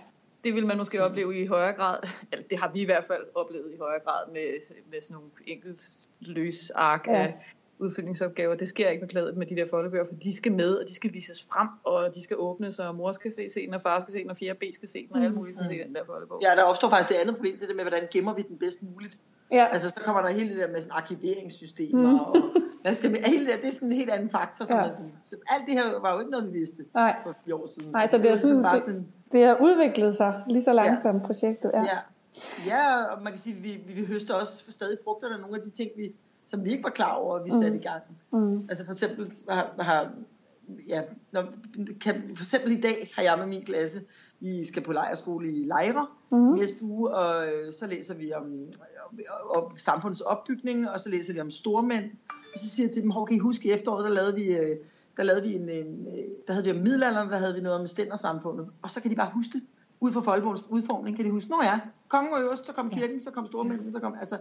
Det 0.43 0.53
vil 0.55 0.65
man 0.67 0.77
måske 0.77 1.03
opleve 1.03 1.39
i 1.41 1.45
højere 1.45 1.73
grad, 1.73 1.97
eller 2.31 2.45
det 2.49 2.57
har 2.59 2.71
vi 2.71 2.81
i 2.81 2.85
hvert 2.85 3.03
fald 3.03 3.23
oplevet 3.35 3.73
i 3.73 3.77
højere 3.77 3.99
grad 3.99 4.27
med, 4.33 4.75
med 4.91 5.01
sådan 5.01 5.13
nogle 5.15 5.29
enkelt 5.47 5.97
løs 6.19 6.69
ark 6.69 7.07
Ja. 7.07 7.11
ja. 7.13 7.23
af 7.23 7.55
udfyldningsopgaver. 7.79 8.55
Det 8.55 8.67
sker 8.69 8.89
ikke 8.89 9.01
med 9.01 9.09
klædet 9.09 9.37
med 9.37 9.45
de 9.45 9.55
der 9.55 9.65
foldebøger, 9.69 10.05
for 10.05 10.13
de 10.13 10.35
skal 10.35 10.51
med, 10.51 10.73
og 10.75 10.87
de 10.87 10.95
skal 10.95 11.13
vises 11.13 11.43
frem, 11.51 11.67
og 11.83 12.15
de 12.15 12.23
skal 12.23 12.37
åbnes, 12.39 12.79
og 12.79 12.95
mor 12.95 13.11
skal 13.11 13.33
se 13.53 13.65
den, 13.65 13.73
og 13.73 13.81
far 13.81 13.99
skal 13.99 14.11
se 14.11 14.19
den, 14.23 14.29
og 14.29 14.37
4B 14.43 14.73
skal 14.73 14.87
se 14.89 15.07
den, 15.07 15.15
og 15.15 15.23
alt 15.23 15.35
muligt 15.35 15.57
skal 15.57 15.69
se 15.71 15.83
den 15.83 15.95
der 15.95 16.05
foldebog. 16.05 16.39
ja, 16.41 16.55
der 16.55 16.63
opstår 16.63 16.89
faktisk 16.89 17.09
det 17.09 17.15
andet 17.15 17.35
problem, 17.35 17.57
det 17.59 17.69
der 17.69 17.75
med, 17.75 17.83
hvordan 17.83 18.03
gemmer 18.11 18.33
vi 18.33 18.41
den 18.41 18.57
bedst 18.57 18.83
muligt. 18.83 19.19
Ja. 19.51 19.67
Altså, 19.71 19.89
så 19.89 19.95
kommer 20.05 20.21
der 20.21 20.29
hele 20.29 20.49
det 20.49 20.57
der 20.57 20.67
med 20.71 20.81
sådan 20.81 20.91
arkiveringssystemer, 20.91 22.01
Mm. 22.01 22.07
mm. 22.09 22.19
og 22.19 22.35
hvad 22.81 22.93
skal 22.93 23.09
vi, 23.11 23.17
hele 23.25 23.45
det, 23.45 23.53
det 23.61 23.67
er 23.67 23.71
sådan 23.71 23.87
en 23.87 23.93
helt 23.95 24.09
anden 24.09 24.29
faktor, 24.29 24.65
som 24.65 24.77
Ja. 24.77 24.85
man, 24.85 24.95
som, 24.95 25.11
som, 25.25 25.39
alt 25.49 25.63
det 25.67 25.73
her 25.73 25.99
var 25.99 26.13
jo 26.13 26.19
ikke 26.19 26.31
noget, 26.31 26.53
vi 26.53 26.59
vidste 26.59 26.85
Nej. 26.93 27.15
for 27.23 27.35
fire 27.45 27.55
år 27.55 27.67
siden. 27.67 27.91
Nej, 27.91 28.07
så 28.07 28.17
det 28.17 28.31
er 28.31 28.35
sådan- 28.35 28.63
bare 28.63 28.73
det- 28.73 28.81
sådan 28.81 29.07
Det 29.31 29.45
har 29.45 29.57
udviklet 29.61 30.15
sig 30.15 30.43
lige 30.49 30.63
så 30.63 30.73
langsomt, 30.73 31.21
ja. 31.21 31.27
projektet. 31.27 31.71
Ja. 31.73 31.81
Ja. 31.81 31.97
ja, 32.67 33.03
og 33.03 33.21
man 33.23 33.31
kan 33.31 33.39
sige, 33.39 33.55
vi, 33.55 33.79
vi, 33.87 33.93
vi 33.93 34.05
høster 34.05 34.33
også 34.33 34.63
stadig 34.71 34.97
frugterne 35.03 35.33
af 35.35 35.41
nogle 35.41 35.55
af 35.55 35.61
de 35.61 35.69
ting, 35.69 35.91
vi, 35.97 36.15
som 36.45 36.65
vi 36.65 36.71
ikke 36.71 36.83
var 36.83 36.89
klar 36.89 37.11
over, 37.13 37.35
at 37.39 37.45
vi 37.45 37.49
satte 37.61 37.77
i 37.77 37.81
gang. 37.81 38.03
Mm. 38.31 38.65
Altså 38.69 38.85
for 38.85 38.91
eksempel 38.91 39.31
har, 39.49 39.73
har 39.79 40.11
ja, 40.87 41.01
når, 41.31 41.45
kan, 42.01 42.21
for 42.35 42.43
eksempel 42.43 42.71
i 42.71 42.81
dag 42.81 43.11
har 43.15 43.23
jeg 43.23 43.37
med 43.37 43.47
min 43.47 43.63
klasse, 43.63 43.99
vi 44.39 44.65
skal 44.65 44.83
på 44.83 44.91
lejerskole 44.91 45.51
i 45.53 45.65
Lejre 45.65 46.07
Mhm. 46.31 46.53
næste 46.55 46.83
uge, 46.85 47.09
og 47.15 47.47
øh, 47.47 47.73
så 47.73 47.87
læser 47.87 48.15
vi 48.15 48.33
om, 48.33 48.43
om, 49.11 49.19
om 49.55 49.77
samfundets 49.77 50.21
opbygning, 50.21 50.89
og 50.89 50.99
så 50.99 51.09
læser 51.09 51.33
vi 51.33 51.39
om 51.39 51.51
stormænd. 51.51 52.05
Og 52.53 52.59
så 52.59 52.69
siger 52.69 52.87
jeg 52.87 52.93
til 52.93 53.01
dem, 53.03 53.11
hvor 53.11 53.25
kan 53.25 53.35
I 53.35 53.39
huske 53.39 53.67
i 53.67 53.71
efteråret, 53.71 54.03
der 54.05 54.11
lavede 54.11 54.35
vi, 54.35 54.43
øh, 54.57 54.77
der 55.17 55.23
lavede 55.23 55.43
vi 55.43 55.55
en, 55.55 55.69
en 55.69 56.07
der 56.47 56.53
havde 56.53 56.65
vi 56.65 56.71
om 56.71 56.77
middelalderen, 56.77 57.29
der 57.29 57.37
havde 57.37 57.53
vi 57.55 57.61
noget 57.61 57.79
om 57.79 57.87
stændersamfundet. 57.87 58.67
Og 58.81 58.91
så 58.91 59.01
kan 59.01 59.11
de 59.11 59.15
bare 59.15 59.31
huske 59.33 59.51
det. 59.53 59.63
Ud 59.99 60.11
fra 60.11 60.21
folkebogens 60.21 60.65
udformning 60.69 61.15
kan 61.15 61.25
de 61.25 61.31
huske, 61.31 61.49
nå 61.49 61.61
ja, 61.63 61.79
kongen 62.07 62.31
var 62.31 62.39
øverst, 62.39 62.65
så 62.65 62.73
kom 62.73 62.89
kirken, 62.89 63.19
så 63.19 63.31
kom 63.31 63.47
stormændene, 63.47 63.91
så 63.91 63.99
kom, 63.99 64.15
altså, 64.19 64.37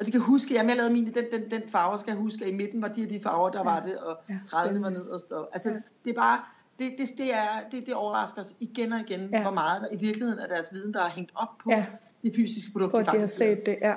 Og 0.00 0.06
de 0.06 0.10
kan 0.12 0.20
huske, 0.20 0.54
jeg 0.54 0.64
lavede 0.76 0.92
min 0.92 1.06
i 1.06 1.10
den, 1.10 1.24
den, 1.32 1.50
den 1.50 1.62
farve, 1.68 1.98
skal 1.98 2.10
jeg 2.10 2.18
huske, 2.20 2.44
at 2.44 2.50
i 2.50 2.54
midten 2.54 2.82
var 2.82 2.88
de 2.88 3.02
og 3.04 3.10
de 3.10 3.20
farver, 3.20 3.50
der 3.50 3.64
var 3.64 3.80
det, 3.80 3.98
og 3.98 4.16
Ja, 4.28 4.34
trædene 4.44 4.82
var 4.82 4.90
nederst. 4.90 5.32
Og, 5.32 5.48
altså, 5.52 5.80
det 6.04 6.10
er 6.10 6.14
bare, 6.14 6.40
det, 6.78 6.92
det, 6.98 7.08
det, 7.18 7.34
er, 7.34 7.48
det, 7.72 7.86
det 7.86 7.94
overrasker 7.94 8.40
os 8.40 8.54
igen 8.60 8.92
og 8.92 9.00
igen, 9.00 9.28
Ja. 9.32 9.42
hvor 9.42 9.50
meget 9.50 9.82
der 9.82 9.88
i 9.92 9.96
virkeligheden 9.96 10.38
af 10.40 10.48
deres 10.48 10.72
viden, 10.72 10.94
der 10.94 11.02
er 11.02 11.08
hængt 11.08 11.32
op 11.34 11.48
på 11.64 11.70
Ja. 11.70 11.86
det 12.22 12.32
fysiske 12.36 12.72
produkt, 12.72 12.92
på 12.92 12.98
de 13.00 13.04
har 13.04 13.12
faktisk 13.12 13.38
laver. 13.38 13.56
set 13.56 13.66
det, 13.66 13.76
ja. 13.82 13.94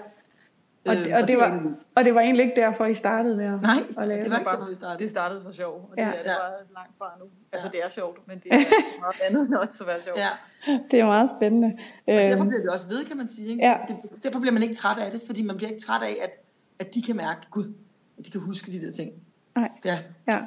Og, 0.87 0.95
Øh, 0.95 1.05
det, 1.05 1.13
og, 1.13 1.27
det 1.27 1.37
var, 1.37 1.73
og 1.95 2.05
det 2.05 2.15
var 2.15 2.21
egentlig 2.21 2.43
ikke 2.45 2.61
derfor, 2.61 2.85
I 2.85 2.93
startede 2.93 3.37
med 3.37 3.45
at, 3.45 3.61
Nej, 3.61 3.75
at 3.97 4.07
lave 4.07 4.17
det 4.17 4.25
det. 4.25 4.31
var 4.31 4.37
ikke 4.37 4.45
bare- 4.45 4.55
derfor, 4.55 4.67
vi 4.69 4.73
startede. 4.75 4.99
Det 5.03 5.09
startede 5.09 5.41
for 5.43 5.51
sjov, 5.51 5.73
og 5.91 5.97
det, 5.97 6.01
Ja. 6.03 6.07
er, 6.07 6.11
det 6.11 6.25
var 6.25 6.73
langt 6.79 6.91
fra 6.97 7.05
nu. 7.19 7.25
Altså, 7.51 7.67
Ja. 7.73 7.77
det 7.77 7.85
er 7.85 7.89
sjovt, 7.89 8.27
men 8.27 8.37
det 8.39 8.51
er 8.51 8.99
meget 8.99 9.15
andet 9.29 9.47
end 9.47 9.55
også 9.55 9.83
at 9.83 9.87
være 9.87 10.01
sjovt. 10.01 10.17
Ja. 10.19 10.29
Det 10.91 10.99
er 10.99 11.05
meget 11.05 11.29
spændende. 11.37 11.77
Derfor 12.07 12.39
Øhm, 12.41 12.47
bliver 12.49 12.61
vi 12.61 12.67
også 12.67 12.87
ved, 12.87 13.05
kan 13.05 13.17
man 13.17 13.27
sige. 13.27 13.49
Ikke? 13.49 13.65
Ja. 13.65 13.75
Det, 13.87 14.23
derfor 14.23 14.39
bliver 14.39 14.53
man 14.53 14.63
ikke 14.63 14.75
træt 14.75 14.97
af 15.05 15.11
det, 15.11 15.21
fordi 15.25 15.41
man 15.43 15.57
bliver 15.57 15.69
ikke 15.69 15.81
træt 15.81 16.01
af, 16.03 16.15
at, 16.23 16.29
at 16.79 16.93
de 16.95 17.01
kan 17.01 17.15
mærke, 17.15 17.39
gud, 17.51 17.73
at 18.19 18.25
de 18.25 18.31
kan 18.31 18.41
huske 18.41 18.71
de 18.71 18.81
der 18.85 18.91
ting. 18.91 19.11
Nej. 19.55 19.69
Ja. 19.85 19.97
Ja. 20.27 20.37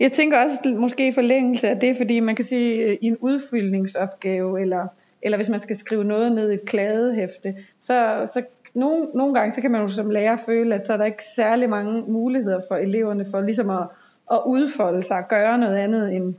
Jeg 0.00 0.12
tænker 0.12 0.38
også 0.38 0.74
måske 0.78 1.08
i 1.08 1.12
forlængelse 1.12 1.68
af 1.68 1.80
det, 1.80 1.96
fordi 1.96 2.20
man 2.20 2.36
kan 2.36 2.44
sige 2.44 2.82
øh, 2.84 2.96
i 3.00 3.06
en 3.06 3.16
udfyldningsopgave, 3.20 4.60
eller, 4.60 4.86
eller 5.22 5.38
hvis 5.38 5.48
man 5.48 5.60
skal 5.60 5.76
skrive 5.76 6.04
noget 6.04 6.32
ned 6.32 6.50
i 6.50 6.54
et 6.54 6.64
kladehæfte, 6.64 7.54
så, 7.80 8.28
så 8.34 8.42
nogle, 8.76 9.06
nogle 9.14 9.34
gange 9.34 9.54
så 9.54 9.60
kan 9.60 9.70
man 9.70 9.80
jo 9.80 9.88
som 9.88 10.10
lærer 10.10 10.36
føle, 10.46 10.74
at 10.74 10.86
så 10.86 10.92
er 10.92 10.96
der 10.96 11.04
ikke 11.04 11.22
særlig 11.36 11.70
mange 11.70 12.04
muligheder 12.12 12.60
for 12.68 12.76
eleverne 12.76 13.26
for 13.30 13.40
ligesom 13.40 13.70
at, 13.70 13.88
at 14.32 14.42
udfolde 14.46 15.02
sig 15.02 15.18
og 15.18 15.28
gøre 15.28 15.58
noget 15.58 15.76
andet 15.76 16.14
end, 16.14 16.34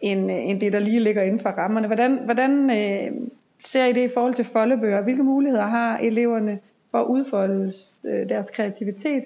end, 0.00 0.30
end 0.30 0.60
det, 0.60 0.72
der 0.72 0.78
lige 0.78 1.00
ligger 1.00 1.22
inden 1.22 1.40
for 1.40 1.48
rammerne. 1.48 1.86
Hvordan, 1.86 2.18
hvordan 2.24 2.70
øh, 2.70 3.28
ser 3.58 3.84
I 3.84 3.92
det 3.92 4.10
i 4.10 4.14
forhold 4.14 4.34
til 4.34 4.44
foldebøger? 4.44 5.02
Hvilke 5.02 5.22
muligheder 5.22 5.66
har 5.66 5.98
eleverne 5.98 6.60
for 6.90 6.98
at 6.98 7.06
udfolde 7.06 7.72
øh, 8.04 8.28
deres 8.28 8.50
kreativitet 8.50 9.24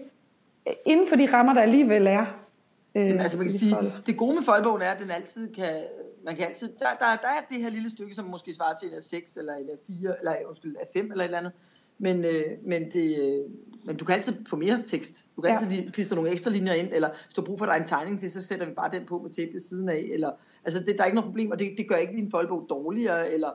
inden 0.84 1.06
for 1.06 1.16
de 1.16 1.26
rammer, 1.32 1.54
der 1.54 1.60
alligevel 1.60 2.06
er? 2.06 2.20
Øh, 2.94 3.06
Jamen, 3.06 3.20
altså 3.20 3.38
man 3.38 3.44
kan 3.46 3.50
sige, 3.50 3.76
det 4.06 4.16
gode 4.16 4.34
med 4.34 4.42
foldbogen 4.42 4.82
er, 4.82 4.90
at 4.90 4.98
den 4.98 5.10
altid 5.10 5.54
kan, 5.54 5.82
man 6.24 6.36
kan 6.36 6.46
altid, 6.46 6.68
der, 6.68 6.86
der, 6.98 7.06
der 7.22 7.28
er 7.28 7.40
det 7.50 7.62
her 7.62 7.70
lille 7.70 7.90
stykke, 7.90 8.14
som 8.14 8.24
måske 8.24 8.52
svarer 8.52 8.76
til 8.76 8.88
en 8.88 8.94
af 8.94 9.02
6 9.02 9.36
eller 9.36 9.54
en 9.54 9.70
af 9.70 9.76
4, 10.00 10.18
eller 10.18 10.32
undskyld, 10.48 10.76
af 10.80 10.86
5 10.92 11.10
eller 11.10 11.24
et 11.24 11.24
eller 11.24 11.38
andet. 11.38 11.52
Men, 11.98 12.24
øh, 12.24 12.44
men, 12.64 12.90
det, 12.92 13.18
øh, 13.18 13.50
men 13.84 13.96
du 13.96 14.04
kan 14.04 14.14
altid 14.14 14.32
få 14.48 14.56
mere 14.56 14.82
tekst. 14.86 15.24
Du 15.36 15.40
kan 15.40 15.50
Ja. 15.50 15.56
altid 15.64 15.90
klistre 15.90 16.16
nogle 16.16 16.30
ekstra 16.30 16.50
linjer 16.50 16.72
ind, 16.72 16.88
eller 16.92 17.08
hvis 17.08 17.34
du 17.36 17.40
har 17.40 17.46
brug 17.46 17.58
for, 17.58 17.64
at 17.66 17.68
der 17.68 17.74
er 17.74 17.78
en 17.80 17.86
tegning 17.86 18.20
til, 18.20 18.30
så 18.30 18.42
sætter 18.42 18.66
vi 18.66 18.72
bare 18.72 18.90
den 18.90 19.06
på 19.06 19.18
med 19.18 19.30
tape 19.30 19.52
ved 19.52 19.60
siden 19.60 19.88
af. 19.88 20.08
Eller, 20.12 20.30
altså 20.64 20.80
det, 20.80 20.94
der 20.98 21.02
er 21.02 21.06
ikke 21.06 21.14
noget 21.14 21.28
problem, 21.28 21.50
og 21.50 21.58
det, 21.58 21.74
det 21.78 21.88
gør 21.88 21.96
ikke 21.96 22.12
din 22.12 22.30
foldbog 22.30 22.66
dårligere, 22.70 23.30
eller, 23.30 23.50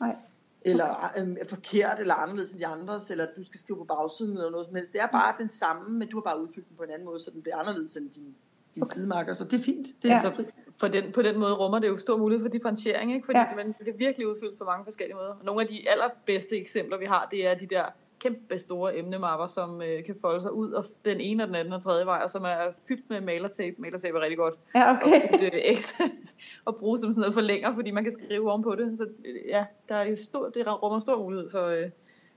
Nej. 0.00 0.16
eller 0.62 1.12
øh, 1.18 1.36
forkert, 1.48 2.00
eller 2.00 2.14
anderledes 2.14 2.50
end 2.50 2.60
de 2.60 2.66
andres, 2.66 3.10
eller 3.10 3.26
du 3.36 3.42
skal 3.42 3.60
skrive 3.60 3.78
på 3.78 3.84
bagsiden, 3.84 4.36
eller 4.36 4.50
noget 4.50 4.66
som 4.66 4.74
helst. 4.76 4.92
Det 4.92 5.00
er 5.00 5.06
bare 5.06 5.34
den 5.38 5.48
samme, 5.48 5.98
men 5.98 6.08
du 6.08 6.16
har 6.16 6.22
bare 6.22 6.42
udfyldt 6.42 6.68
den 6.68 6.76
på 6.76 6.82
en 6.82 6.90
anden 6.90 7.04
måde, 7.04 7.20
så 7.20 7.30
den 7.30 7.42
bliver 7.42 7.56
anderledes 7.56 7.96
end 7.96 8.10
din, 8.10 8.34
din 8.74 8.82
okay. 8.82 8.94
sidemarker. 8.94 9.34
Så 9.34 9.44
det 9.44 9.52
er 9.52 9.62
fint. 9.62 9.86
Det 10.02 10.10
er 10.10 10.14
Ja. 10.14 10.22
så 10.22 10.32
frit. 10.34 10.46
For 10.80 10.88
den, 10.88 11.12
på 11.12 11.22
den 11.22 11.38
måde 11.38 11.54
rummer 11.54 11.78
det 11.78 11.88
jo 11.88 11.96
stor 11.96 12.16
mulighed 12.16 12.44
for 12.44 12.50
differentiering, 12.50 13.14
ikke? 13.14 13.26
fordi 13.26 13.38
Ja. 13.38 13.54
man 13.56 13.74
kan 13.84 13.94
virkelig 13.98 14.28
udfyldes 14.28 14.54
på 14.58 14.64
mange 14.64 14.84
forskellige 14.84 15.14
måder. 15.16 15.28
Og 15.28 15.44
nogle 15.44 15.60
af 15.60 15.66
de 15.66 15.90
allerbedste 15.90 16.56
eksempler, 16.56 16.98
vi 16.98 17.04
har, 17.04 17.28
det 17.30 17.46
er 17.50 17.54
de 17.54 17.66
der 17.66 17.84
kæmpe 18.20 18.58
store 18.58 18.96
emnemapper, 18.98 19.46
som 19.46 19.82
øh, 19.82 20.04
kan 20.04 20.16
folde 20.20 20.40
sig 20.40 20.52
ud, 20.52 20.72
og 20.72 20.84
den 21.04 21.20
ene 21.20 21.42
og 21.42 21.46
den 21.46 21.54
anden 21.56 21.72
og 21.72 21.82
tredje 21.82 22.06
vej, 22.06 22.20
og 22.24 22.30
som 22.30 22.44
er 22.44 22.72
fyldt 22.88 23.10
med 23.10 23.20
malertape. 23.20 23.76
Malertape 23.78 24.18
er 24.18 24.22
rigtig 24.22 24.38
godt. 24.38 24.54
Ja, 24.74 24.90
okay. 24.90 25.22
Og 25.32 25.42
øh, 25.42 25.50
ekstra 25.54 26.04
og 26.64 26.76
bruge 26.76 26.98
som 26.98 27.12
sådan 27.12 27.20
noget 27.20 27.34
forlænger, 27.34 27.74
fordi 27.74 27.90
man 27.90 28.02
kan 28.04 28.12
skrive 28.12 28.50
ovenpå 28.50 28.74
det. 28.74 28.98
Så 28.98 29.04
øh, 29.24 29.34
ja, 29.48 29.64
der 29.88 29.94
er 29.94 30.16
stor, 30.16 30.48
det 30.48 30.82
rummer 30.82 31.00
stor 31.00 31.18
mulighed 31.18 31.50
for... 31.50 31.66
Øh, 31.66 31.90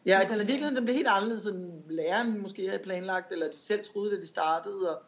Ja, 0.06 0.22
den 0.30 0.39
er 0.39 0.46
virkelig, 0.46 0.75
den 0.75 0.84
bliver 0.84 0.96
helt 0.96 1.08
anderledes, 1.08 1.46
end 1.46 1.70
læreren 1.89 2.42
måske 2.42 2.68
havde 2.68 2.84
planlagt, 2.84 3.32
eller 3.32 3.48
de 3.48 3.58
selv 3.58 3.84
troede, 3.84 4.15
da 4.15 4.22
de 4.22 4.27
startede. 4.27 4.96
Og, 4.96 5.01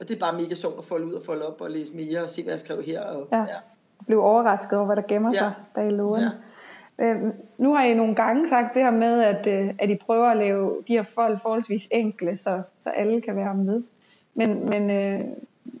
og 0.00 0.08
det 0.08 0.14
er 0.14 0.18
bare 0.20 0.32
mega 0.40 0.54
sjovt 0.54 0.78
at 0.78 0.84
folde 0.84 1.06
ud 1.06 1.12
og 1.12 1.22
folde 1.22 1.46
op 1.48 1.60
og 1.60 1.70
læse 1.70 1.96
mere 1.96 2.22
og 2.22 2.28
se, 2.28 2.42
hvad 2.42 2.52
jeg 2.52 2.60
skrev 2.60 2.82
her. 2.82 3.00
Og, 3.02 3.28
Ja. 3.32 3.44
Blev 4.06 4.22
overrasket 4.22 4.72
over, 4.78 4.86
hvad 4.86 4.96
der 4.96 5.02
gemmer 5.08 5.30
Ja. 5.34 5.38
sig 5.38 5.52
bag 5.74 5.92
lågen. 5.92 6.22
Ja. 6.98 7.04
Øhm, 7.04 7.32
nu 7.58 7.74
har 7.74 7.84
I 7.84 7.94
nogle 7.94 8.14
gange 8.14 8.48
sagt 8.48 8.74
det 8.74 8.82
her 8.82 8.90
med, 8.90 9.22
at, 9.22 9.46
øh, 9.46 9.74
at 9.78 9.90
I 9.90 9.94
prøver 9.94 10.26
at 10.26 10.36
lave 10.36 10.76
de 10.88 10.92
her 10.92 11.02
folk 11.02 11.42
forholdsvis 11.42 11.88
enkle, 11.90 12.38
så, 12.38 12.62
så 12.84 12.90
alle 12.90 13.20
kan 13.20 13.36
være 13.36 13.54
med. 13.54 13.82
Men, 14.34 14.70
men 14.70 14.90
øh, 14.90 15.20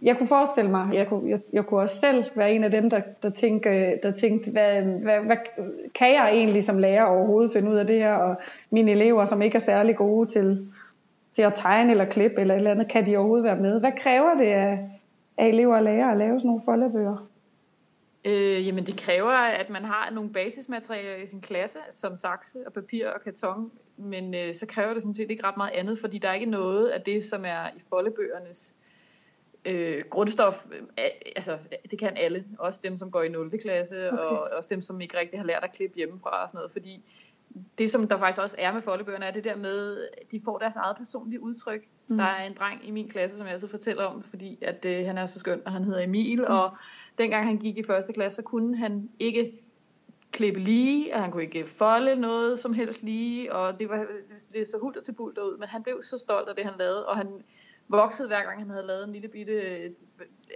jeg 0.02 0.16
kunne 0.18 0.28
forestille 0.28 0.70
mig, 0.70 0.90
jeg 0.94 1.06
kunne, 1.06 1.30
jeg, 1.30 1.40
jeg 1.52 1.66
kunne 1.66 1.80
også 1.80 1.96
selv 2.00 2.24
være 2.34 2.52
en 2.52 2.64
af 2.64 2.70
dem, 2.70 2.90
der, 2.90 3.00
der, 3.22 3.30
tænkte, 3.30 3.98
der 4.02 4.10
tænkte, 4.10 4.50
hvad, 4.50 4.82
hvad, 4.82 5.20
hvad 5.20 5.36
kan 5.94 6.14
jeg 6.14 6.30
egentlig 6.32 6.64
som 6.64 6.78
lærer 6.78 7.04
overhovedet 7.04 7.52
finde 7.52 7.70
ud 7.70 7.76
af 7.76 7.86
det 7.86 7.96
her? 7.98 8.14
Og 8.14 8.36
mine 8.70 8.90
elever, 8.90 9.24
som 9.24 9.42
ikke 9.42 9.56
er 9.56 9.62
særlig 9.62 9.96
gode 9.96 10.30
til, 10.30 10.68
til 11.38 11.42
at 11.42 11.52
tegne 11.56 11.90
eller 11.90 12.04
klippe 12.04 12.40
eller 12.40 12.54
et 12.54 12.58
eller 12.58 12.70
andet, 12.70 12.90
kan 12.90 13.06
de 13.06 13.16
overhovedet 13.16 13.44
være 13.44 13.56
med? 13.56 13.80
Hvad 13.80 13.92
kræver 13.96 14.34
det 14.34 14.44
af, 14.44 14.90
af 15.36 15.48
elever 15.48 15.76
og 15.76 15.82
lærere 15.82 16.12
at 16.12 16.18
lave 16.18 16.40
sådan 16.40 16.48
nogle 16.48 16.62
foldebøger? 16.64 17.28
Øh, 18.24 18.66
jamen 18.66 18.86
det 18.86 18.96
kræver, 18.96 19.32
at 19.32 19.70
man 19.70 19.84
har 19.84 20.10
nogle 20.10 20.32
basismaterialer 20.32 21.24
i 21.24 21.26
sin 21.26 21.40
klasse, 21.40 21.78
som 21.90 22.16
sakse 22.16 22.58
og 22.66 22.72
papir 22.72 23.08
og 23.08 23.20
karton, 23.20 23.70
men 23.96 24.34
øh, 24.34 24.54
så 24.54 24.66
kræver 24.66 24.92
det 24.92 25.02
sådan 25.02 25.14
set 25.14 25.30
ikke 25.30 25.44
ret 25.44 25.56
meget 25.56 25.72
andet, 25.72 25.98
fordi 25.98 26.18
der 26.18 26.28
er 26.28 26.34
ikke 26.34 26.50
noget 26.50 26.88
af 26.88 27.00
det, 27.00 27.24
som 27.24 27.44
er 27.44 27.68
i 27.76 27.80
foldebøgernes 27.88 28.74
øh, 29.64 30.04
grundstof. 30.10 30.66
Øh, 30.72 31.04
altså, 31.36 31.58
det 31.90 31.98
kan 31.98 32.16
alle, 32.16 32.44
også 32.58 32.80
dem, 32.84 32.98
som 32.98 33.10
går 33.10 33.22
i 33.22 33.28
0. 33.28 33.58
klasse, 33.58 34.12
okay. 34.12 34.22
og 34.22 34.40
også 34.56 34.68
dem, 34.72 34.80
som 34.80 35.00
ikke 35.00 35.18
rigtig 35.18 35.38
har 35.38 35.46
lært 35.46 35.64
at 35.64 35.72
klippe 35.72 35.96
hjemmefra 35.96 36.42
og 36.42 36.50
sådan 36.50 36.58
noget, 36.58 36.72
fordi 36.72 37.04
det, 37.78 37.90
som 37.90 38.08
der 38.08 38.18
faktisk 38.18 38.42
også 38.42 38.56
er 38.58 38.72
med 38.72 38.80
foldebøgerne, 38.80 39.24
er 39.24 39.30
det 39.30 39.44
der 39.44 39.56
med, 39.56 40.08
at 40.22 40.32
de 40.32 40.40
får 40.44 40.58
deres 40.58 40.76
eget 40.76 40.96
personlige 40.96 41.42
udtryk. 41.42 41.88
Mm. 42.08 42.16
Der 42.16 42.24
er 42.24 42.46
en 42.46 42.54
dreng 42.58 42.88
i 42.88 42.90
min 42.90 43.08
klasse, 43.08 43.36
som 43.36 43.46
jeg 43.46 43.54
altid 43.54 43.68
fortæller 43.68 44.04
om, 44.04 44.22
fordi 44.22 44.58
at, 44.62 44.84
øh, 44.84 45.06
han 45.06 45.18
er 45.18 45.26
så 45.26 45.38
skøn, 45.38 45.60
og 45.66 45.72
han 45.72 45.84
hedder 45.84 46.00
Emil, 46.00 46.38
mm. 46.38 46.44
og 46.54 46.76
dengang 47.18 47.46
han 47.46 47.58
gik 47.58 47.78
i 47.78 47.82
første 47.82 48.12
klasse, 48.12 48.36
så 48.36 48.42
kunne 48.42 48.76
han 48.76 49.10
ikke 49.18 49.62
klippe 50.32 50.60
lige, 50.60 51.14
og 51.14 51.20
han 51.20 51.30
kunne 51.30 51.42
ikke 51.42 51.66
folde 51.66 52.16
noget 52.16 52.60
som 52.60 52.72
helst 52.72 53.02
lige, 53.02 53.52
og 53.52 53.78
det 53.78 53.88
var 53.88 54.06
det 54.52 54.68
så 54.68 54.78
hulter 54.82 55.00
til 55.00 55.12
bulter 55.12 55.42
ud, 55.42 55.58
men 55.58 55.68
han 55.68 55.82
blev 55.82 56.02
så 56.02 56.18
stolt 56.18 56.48
af 56.48 56.54
det, 56.54 56.64
han 56.64 56.74
lavede, 56.78 57.06
og 57.06 57.16
han 57.16 57.26
voksede 57.88 58.28
hver 58.28 58.42
gang, 58.42 58.58
han 58.58 58.70
havde 58.70 58.86
lavet 58.86 59.04
en 59.04 59.12
lille 59.12 59.28
bitte, 59.28 59.52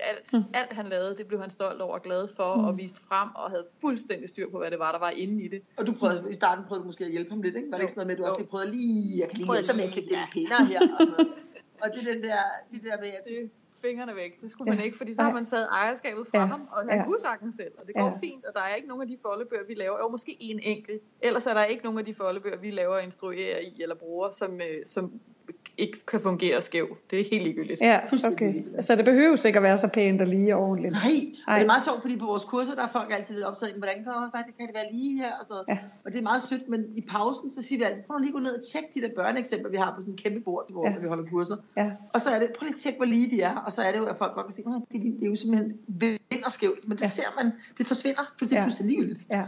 alt, 0.00 0.32
mm. 0.32 0.38
alt 0.54 0.72
han 0.72 0.86
lavede, 0.86 1.16
det 1.16 1.26
blev 1.26 1.40
han 1.40 1.50
stolt 1.50 1.80
over 1.80 1.94
og 1.94 2.02
glad 2.02 2.28
for, 2.36 2.54
mm. 2.54 2.64
og 2.64 2.78
viste 2.78 3.00
frem, 3.08 3.28
og 3.34 3.50
havde 3.50 3.66
fuldstændig 3.80 4.28
styr 4.28 4.50
på, 4.50 4.58
hvad 4.58 4.70
det 4.70 4.78
var, 4.78 4.92
der 4.92 4.98
var 4.98 5.10
inde 5.10 5.44
i 5.44 5.48
det. 5.48 5.62
Og 5.76 5.86
du 5.86 5.92
prøvede, 6.00 6.30
i 6.30 6.34
starten 6.34 6.64
prøvede 6.64 6.82
du 6.82 6.86
måske 6.86 7.04
at 7.04 7.10
hjælpe 7.10 7.30
ham 7.30 7.42
lidt, 7.42 7.56
ikke? 7.56 7.70
Var 7.70 7.76
det 7.76 7.82
ikke 7.82 7.92
sådan 7.92 8.06
noget 8.06 8.06
med, 8.06 8.14
at 8.14 8.18
du 8.18 8.24
også 8.24 8.38
lige 8.38 8.48
prøvede 8.50 8.70
lige, 8.70 9.18
jeg 9.20 9.28
kan 9.28 9.36
lige 9.36 9.46
Prøvede 9.46 9.62
hjælpe 9.62 9.72
dig 9.72 9.76
med 9.80 9.84
at 9.88 9.92
klippe 9.92 10.14
ja. 10.14 10.26
pinder 10.32 10.64
her. 10.64 10.80
Og, 10.80 10.88
sådan 10.98 11.12
noget. 11.12 11.28
og 11.82 11.86
det 11.94 11.98
er 12.08 12.12
den 12.14 12.22
der, 12.22 12.38
det 12.72 12.80
der 12.84 12.96
med, 13.00 13.08
at 13.08 13.24
det 13.28 13.50
fingrene 13.84 14.16
væk. 14.16 14.40
Det 14.40 14.50
skulle 14.50 14.68
man 14.70 14.78
Ja. 14.78 14.84
ikke, 14.84 14.96
fordi 14.96 15.14
så 15.14 15.22
har 15.22 15.32
man 15.32 15.44
taget 15.44 15.68
ejerskabet 15.70 16.26
fra 16.26 16.38
Ja. 16.38 16.44
ham, 16.44 16.68
og 16.70 16.78
han 16.88 16.98
Ja. 16.98 17.04
kunne 17.04 17.20
sagtens 17.20 17.54
selv, 17.54 17.72
og 17.78 17.86
det 17.86 17.94
går 17.94 18.00
Ja. 18.02 18.06
ja. 18.10 18.18
fint, 18.20 18.44
og 18.44 18.54
der 18.54 18.60
er 18.60 18.74
ikke 18.74 18.88
nogen 18.88 19.02
af 19.02 19.08
de 19.08 19.18
foldebøger, 19.22 19.64
vi 19.64 19.74
laver, 19.74 19.98
jo 19.98 20.08
måske 20.08 20.36
en 20.40 20.60
enkelt, 20.62 21.02
ellers 21.20 21.46
er 21.46 21.54
der 21.54 21.64
ikke 21.64 21.84
nogen 21.84 21.98
af 21.98 22.04
de 22.04 22.14
foldebøger, 22.14 22.56
vi 22.56 22.70
laver 22.70 22.94
og 22.94 23.02
instruerer 23.02 23.58
i, 23.58 23.82
eller 23.82 23.94
bruger, 23.94 24.30
som, 24.30 24.60
øh, 24.60 24.86
som 24.86 25.20
ikke 25.78 26.06
kan 26.06 26.20
fungere 26.20 26.62
skæv. 26.62 26.96
Det 27.10 27.20
er 27.20 27.24
helt 27.30 27.42
ligegyldigt. 27.42 27.80
Ja, 27.80 28.00
Fuldstændig 28.08 28.36
okay. 28.36 28.46
ligegyldigt. 28.46 28.76
Altså 28.76 28.96
det 28.96 29.04
behøves 29.04 29.44
ikke 29.44 29.56
at 29.56 29.62
være 29.62 29.78
så 29.78 29.88
pænt 29.88 30.20
og 30.20 30.26
lige 30.26 30.56
og 30.56 30.62
ordentligt. 30.62 30.92
Nej, 30.92 31.02
Nej. 31.46 31.56
det 31.58 31.62
er 31.62 31.66
meget 31.66 31.82
sjovt, 31.82 32.00
fordi 32.02 32.16
på 32.18 32.26
vores 32.26 32.44
kurser, 32.44 32.74
der 32.74 32.82
er 32.84 32.88
folk 32.88 33.12
altid 33.16 33.34
lidt 33.34 33.46
optaget, 33.46 33.74
hvordan 33.74 33.94
kan, 34.04 34.12
hvad, 34.32 34.42
kan 34.58 34.66
det 34.66 34.74
være 34.74 34.92
lige 34.92 35.16
her, 35.22 35.32
og 35.40 35.44
sådan 35.46 35.54
noget. 35.54 35.66
Ja. 35.68 35.78
Og 36.04 36.12
det 36.12 36.18
er 36.18 36.22
meget 36.22 36.42
sødt, 36.42 36.68
men 36.68 36.80
i 36.96 37.00
pausen, 37.00 37.50
så 37.50 37.62
siger 37.62 37.78
vi 37.78 37.84
altid, 37.84 38.02
prøv 38.06 38.18
lige 38.18 38.28
at 38.28 38.32
gå 38.32 38.38
ned 38.38 38.54
og 38.58 38.62
tjekke 38.72 38.88
de 38.94 39.00
der 39.00 39.10
børneeksempler, 39.16 39.70
vi 39.70 39.76
har 39.76 39.90
på 39.96 40.00
sådan 40.02 40.12
en 40.14 40.18
kæmpe 40.18 40.40
bord 40.40 40.66
til 40.66 40.74
vores, 40.74 40.88
Ja. 40.90 40.94
når 40.94 41.00
vi 41.00 41.08
holder 41.08 41.24
kurser. 41.30 41.56
Ja. 41.76 41.90
Og 42.14 42.20
så 42.20 42.30
er 42.30 42.38
det, 42.38 42.48
prøv 42.58 42.64
lige 42.66 42.74
at 42.74 42.78
tjekke, 42.78 42.96
hvor 42.98 43.06
lige 43.06 43.30
de 43.30 43.40
er, 43.42 43.56
og 43.56 43.72
så 43.72 43.82
er 43.82 43.92
det 43.92 43.98
jo, 43.98 44.04
at 44.06 44.16
folk 44.18 44.34
godt 44.34 44.46
kan 44.46 44.54
sige, 44.54 44.68
"Nå, 44.70 44.86
det, 44.92 44.96
er- 45.00 45.02
det 45.18 45.22
er 45.26 45.30
jo 45.30 45.36
simpelthen 45.36 45.72
vind 45.88 46.42
og 46.46 46.52
skævt, 46.52 46.88
men 46.88 46.96
det 46.96 47.02
Ja. 47.02 47.08
ser 47.08 47.30
man, 47.42 47.52
det 47.78 47.86
forsvinder, 47.86 48.24
for 48.38 48.44
det 48.46 48.52
er 48.52 48.56
Ja. 48.60 48.64
fuldstændig 48.64 48.96
ligegyldigt. 48.98 49.26
Ja. 49.30 49.44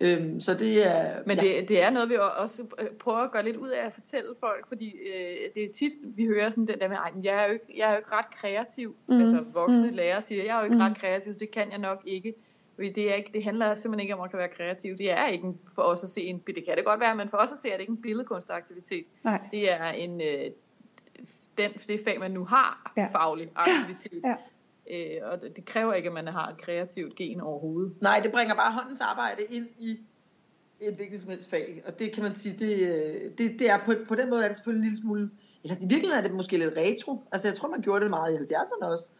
Øhm, 0.00 0.40
så 0.40 0.54
det 0.54 0.86
er... 0.86 1.22
Men 1.26 1.36
ja. 1.36 1.42
det, 1.42 1.68
det 1.68 1.82
er 1.82 1.90
noget, 1.90 2.08
vi 2.08 2.16
også 2.38 2.62
øh, 2.78 2.86
prøver 2.90 3.18
at 3.18 3.30
gøre 3.30 3.44
lidt 3.44 3.56
ud 3.56 3.68
af 3.68 3.86
at 3.86 3.92
fortælle 3.92 4.28
folk, 4.40 4.68
fordi 4.68 4.90
øh, 4.96 5.36
det 5.54 5.64
er 5.64 5.68
tit, 5.72 5.92
vi 6.04 6.26
hører 6.26 6.50
sådan 6.50 6.66
den 6.66 6.78
der 6.78 6.88
med, 6.88 6.96
"Ej, 6.96 7.10
men 7.14 7.24
jeg 7.24 7.42
er 7.42 7.46
jo 7.46 7.52
ikke, 7.52 7.64
jeg 7.76 7.86
er 7.88 7.90
jo 7.90 7.96
ikke 7.96 8.10
ret 8.12 8.30
kreativ. 8.30 8.96
Mm. 9.08 9.20
Altså 9.20 9.44
voksne 9.52 9.90
Mm. 9.90 9.94
lærere 9.96 10.22
siger, 10.22 10.44
jeg 10.44 10.54
er 10.54 10.58
jo 10.58 10.64
ikke 10.64 10.76
Mm. 10.76 10.80
ret 10.82 10.98
kreativ, 10.98 11.32
så 11.32 11.38
det 11.38 11.50
kan 11.50 11.70
jeg 11.70 11.78
nok 11.78 12.02
ikke. 12.06 12.34
Fordi 12.74 12.88
det, 12.88 13.10
er 13.10 13.14
ikke, 13.14 13.30
det 13.34 13.44
handler 13.44 13.74
simpelthen 13.74 14.02
ikke 14.04 14.14
om 14.14 14.20
at 14.20 14.30
kan 14.30 14.38
være 14.38 14.48
kreativ. 14.48 14.96
Det 14.98 15.10
er 15.10 15.26
ikke 15.26 15.44
en, 15.46 15.58
for 15.74 15.82
os 15.82 16.02
at 16.02 16.08
se 16.08 16.22
en, 16.22 16.38
det 16.46 16.64
kan 16.64 16.76
det 16.76 16.84
godt 16.84 17.00
være, 17.00 17.16
men 17.16 17.28
for 17.28 17.36
os 17.36 17.52
at 17.52 17.58
se 17.58 17.68
er 17.68 17.72
det 17.72 17.80
ikke 17.80 17.90
en 17.90 18.02
billedkunstaktivitet. 18.02 19.04
Nej. 19.24 19.40
Det 19.50 19.72
er 19.72 19.84
en, 19.88 20.20
øh, 20.20 20.50
den, 21.58 21.70
det 21.88 22.00
fag, 22.04 22.20
man 22.20 22.30
nu 22.30 22.44
har, 22.44 22.92
Ja. 22.96 23.02
ja. 23.02 23.08
faglig 23.12 23.50
aktivitet. 23.54 24.20
Ja. 24.24 24.34
Øh, 24.90 25.20
og 25.22 25.42
det, 25.42 25.56
det 25.56 25.64
kræver 25.64 25.92
ikke, 25.92 26.06
at 26.06 26.14
man 26.14 26.26
har 26.26 26.48
et 26.48 26.58
kreativt 26.58 27.14
gen 27.14 27.40
overhovedet. 27.40 27.92
Nej, 28.00 28.20
det 28.22 28.32
bringer 28.32 28.54
bare 28.54 28.72
håndens 28.72 29.00
arbejde 29.00 29.42
ind 29.50 29.66
i 29.78 29.98
et 30.80 30.94
hvilket 30.94 31.20
som 31.20 31.30
helst 31.30 31.50
fag. 31.50 31.82
Og 31.86 31.98
det 31.98 32.12
kan 32.12 32.22
man 32.22 32.34
sige, 32.34 32.56
det, 32.58 32.72
øh, 32.72 33.30
det, 33.38 33.58
det 33.58 33.70
er 33.70 33.78
på, 33.86 33.92
på 34.08 34.14
den 34.14 34.30
måde 34.30 34.44
er 34.44 34.48
det 34.48 34.56
selvfølgelig 34.56 34.80
en 34.80 34.88
lille 34.88 35.02
smule, 35.02 35.30
eller 35.64 35.76
i 35.76 35.86
virkeligheden 35.88 36.24
er 36.24 36.28
det 36.28 36.36
måske 36.36 36.56
lidt 36.56 36.74
retro. 36.76 37.22
Altså 37.32 37.48
jeg 37.48 37.54
tror, 37.54 37.68
man 37.68 37.80
gjorde 37.82 38.00
det 38.02 38.10
meget 38.10 38.34
i 38.34 38.54
70'erne 38.54 38.86
også. 38.86 39.10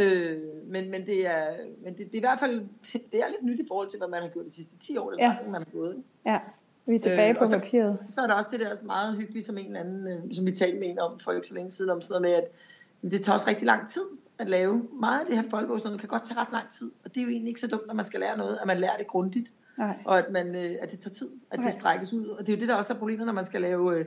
Øh, 0.00 0.38
men, 0.66 0.90
men, 0.90 1.06
det 1.06 1.26
er, 1.26 1.56
men 1.84 1.98
det, 1.98 2.06
det 2.06 2.14
er 2.14 2.18
i 2.18 2.20
hvert 2.20 2.40
fald, 2.40 2.60
det, 2.60 3.02
det 3.12 3.20
er 3.20 3.28
lidt 3.28 3.42
nyt 3.42 3.60
i 3.60 3.64
forhold 3.68 3.88
til, 3.88 3.98
hvad 3.98 4.08
man 4.08 4.22
har 4.22 4.28
gjort 4.28 4.44
de 4.44 4.50
sidste 4.50 4.78
10 4.78 4.96
år, 4.96 5.10
det 5.10 5.18
Ja. 5.18 5.36
ja. 5.44 5.50
man 5.50 5.62
har 5.62 5.70
gået. 5.72 6.02
Ja. 6.26 6.38
Vi 6.86 6.94
er 6.94 7.00
tilbage 7.00 7.30
øh, 7.30 7.36
på 7.36 7.46
så, 7.46 7.58
papiret. 7.58 7.98
Så 8.06 8.20
er 8.20 8.26
der 8.26 8.34
også 8.34 8.50
det 8.52 8.60
der 8.60 8.84
meget 8.84 9.16
hyggeligt, 9.16 9.46
som 9.46 9.58
en 9.58 9.66
eller 9.66 9.80
anden, 9.80 10.08
øh, 10.08 10.32
som 10.32 10.46
vi 10.46 10.50
talte 10.50 10.78
med 10.78 10.88
en 10.88 10.98
om 10.98 11.18
for 11.18 11.32
ikke 11.32 11.46
så 11.46 11.54
længe 11.54 11.70
siden, 11.70 11.90
om 11.90 12.00
sådan 12.00 12.22
noget 12.22 12.36
med, 12.36 12.44
at 12.44 13.10
det 13.10 13.24
tager 13.24 13.34
også 13.34 13.48
rigtig 13.48 13.66
lang 13.66 13.88
tid 13.88 14.02
at 14.38 14.48
lave. 14.48 14.88
Meget 15.00 15.20
af 15.20 15.26
det 15.26 15.36
her 15.36 15.50
folkebogsnummer 15.50 15.98
kan 15.98 16.08
godt 16.08 16.24
tage 16.24 16.40
ret 16.40 16.48
lang 16.52 16.68
tid, 16.70 16.90
og 17.04 17.14
det 17.14 17.20
er 17.20 17.24
jo 17.24 17.30
egentlig 17.30 17.48
ikke 17.48 17.60
så 17.60 17.68
dumt, 17.68 17.86
når 17.86 17.94
man 17.94 18.04
skal 18.04 18.20
lære 18.20 18.36
noget, 18.38 18.58
at 18.60 18.66
man 18.66 18.78
lærer 18.78 18.96
det 18.96 19.06
grundigt, 19.06 19.52
Nej. 19.78 19.96
og 20.04 20.18
at, 20.18 20.30
man, 20.30 20.54
øh, 20.54 20.70
at 20.80 20.90
det 20.90 21.00
tager 21.00 21.14
tid, 21.14 21.30
at 21.50 21.58
Nej. 21.58 21.64
det 21.64 21.74
strækkes 21.74 22.12
ud. 22.12 22.26
Og 22.26 22.46
det 22.46 22.48
er 22.52 22.56
jo 22.56 22.60
det, 22.60 22.68
der 22.68 22.74
også 22.74 22.92
er 22.94 22.98
problemet, 22.98 23.26
når 23.26 23.32
man 23.32 23.44
skal 23.44 23.60
lave, 23.60 23.98
øh, 23.98 24.04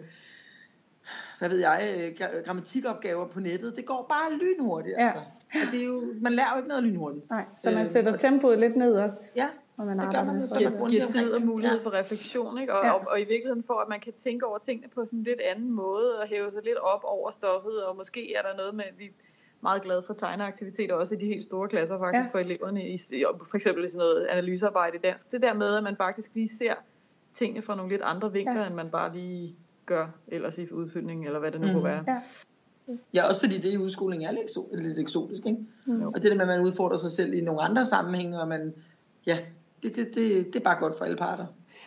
hvad 1.40 1.50
ved 1.50 1.58
jeg, 1.60 1.96
øh, 1.98 2.26
gra- 2.26 2.42
grammatikopgaver 2.46 3.28
på 3.28 3.40
nettet. 3.40 3.76
Det 3.76 3.86
går 3.86 4.06
bare 4.10 4.34
lynhurtigt, 4.38 4.96
Ja. 4.98 5.04
altså. 5.06 5.20
Og 5.54 5.72
det 5.72 5.80
er 5.82 5.86
jo, 5.86 6.14
man 6.22 6.34
lærer 6.34 6.52
jo 6.54 6.58
ikke 6.58 6.70
noget 6.70 6.84
lynhurtigt. 6.84 7.30
Nej, 7.30 7.46
så 7.58 7.72
man 7.72 7.86
Øh, 7.86 7.92
sætter 7.92 8.14
og- 8.14 8.20
tempoet 8.20 8.60
lidt 8.60 8.76
ned 8.76 8.94
også, 8.94 9.16
Ja, 9.36 9.48
når 9.78 9.86
man 9.86 10.00
det 10.00 10.14
gør 10.16 10.24
man, 10.24 10.48
så 10.48 10.56
man 10.56 10.64
folkebog. 10.64 10.80
grundig 10.80 10.98
giver 11.00 11.06
tid 11.06 11.32
og 11.34 11.42
mulighed 11.42 11.78
Ja. 11.78 11.84
for 11.84 11.94
refleksion, 11.94 12.58
ikke? 12.62 12.74
Og, 12.74 12.86
Ja. 12.86 12.92
og, 12.92 13.08
og 13.08 13.18
i 13.22 13.24
virkeligheden 13.24 13.64
for, 13.64 13.74
at 13.74 13.90
man 13.90 14.00
kan 14.00 14.14
tænke 14.14 14.46
over 14.46 14.58
tingene 14.58 14.88
på 14.88 15.06
sådan 15.06 15.20
en 15.20 15.24
lidt 15.24 15.40
anden 15.40 15.72
måde, 15.72 16.20
og 16.20 16.28
hæve 16.28 16.52
sig 16.52 16.64
lidt 16.64 16.78
op 16.78 17.02
over 17.04 17.32
stoffet, 17.32 17.84
og 17.86 17.96
måske 17.98 18.36
er 18.36 18.42
der 18.42 18.56
noget 18.58 18.76
med, 18.76 18.84
at 18.84 19.00
vi 19.00 19.12
meget 19.62 19.82
glade 19.82 20.04
for 20.08 20.14
tegneaktiviteter, 20.14 20.96
også 20.96 21.16
i 21.16 21.18
de 21.18 21.26
helt 21.26 21.44
store 21.44 21.68
klasser 21.68 22.00
faktisk, 22.00 22.28
Ja. 22.28 22.32
for 22.34 22.40
eleverne, 22.40 22.88
i, 22.90 22.98
for 23.50 23.56
eksempel 23.56 23.84
i 23.84 23.88
sådan 23.88 24.00
noget 24.00 24.26
analysearbejde 24.28 24.98
i 24.98 25.00
dansk. 25.00 25.32
Det 25.32 25.42
der 25.42 25.54
med, 25.54 25.76
at 25.78 25.84
man 25.84 25.96
faktisk 25.96 26.36
lige 26.36 26.48
ser 26.50 26.74
tingene 27.34 27.62
fra 27.62 27.76
nogle 27.76 27.92
lidt 27.92 28.02
andre 28.02 28.32
vinkler, 28.34 28.62
Ja. 28.62 28.68
end 28.68 28.76
man 28.76 28.90
bare 28.90 29.14
lige 29.14 29.56
gør 29.86 30.08
ellers 30.28 30.58
i 30.58 30.72
udfyldningen, 30.72 31.26
eller 31.26 31.40
hvad 31.40 31.52
det 31.52 31.62
nu 31.62 31.68
Mhm. 31.68 31.76
kunne 31.76 31.84
være. 31.84 32.04
Ja. 32.08 32.22
Ja, 33.14 33.28
også 33.28 33.42
fordi 33.42 33.58
det 33.58 33.74
i 33.74 33.78
udskoling 33.78 34.26
er 34.26 34.32
lidt, 34.32 34.42
ekso- 34.50 34.76
lidt 34.76 35.00
eksotisk, 35.00 35.46
ikke? 35.46 35.60
Mm. 35.86 36.04
Og 36.08 36.14
det 36.16 36.24
der 36.24 36.34
med, 36.34 36.42
at 36.42 36.48
man 36.48 36.62
udfordrer 36.62 36.98
sig 36.98 37.12
selv 37.12 37.34
i 37.34 37.42
nogle 37.42 37.62
andre 37.62 37.86
sammenhænge, 37.86 38.40
og 38.42 38.48
man, 38.48 38.74
ja, 39.26 39.38
det, 39.84 39.96
det, 39.96 40.16
det, 40.16 40.46
det 40.48 40.56
er 40.56 40.60
bare 40.64 40.80
godt 40.80 40.98
for 40.98 41.06
alle 41.06 41.18
parter. 41.18 41.46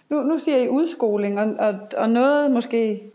Nu, 0.08 0.20
nu 0.22 0.38
siger 0.38 0.56
I 0.58 0.68
udskoling, 0.68 1.40
og, 1.40 1.54
og, 1.58 1.78
og 1.96 2.10
noget 2.10 2.50
måske, 2.50 3.10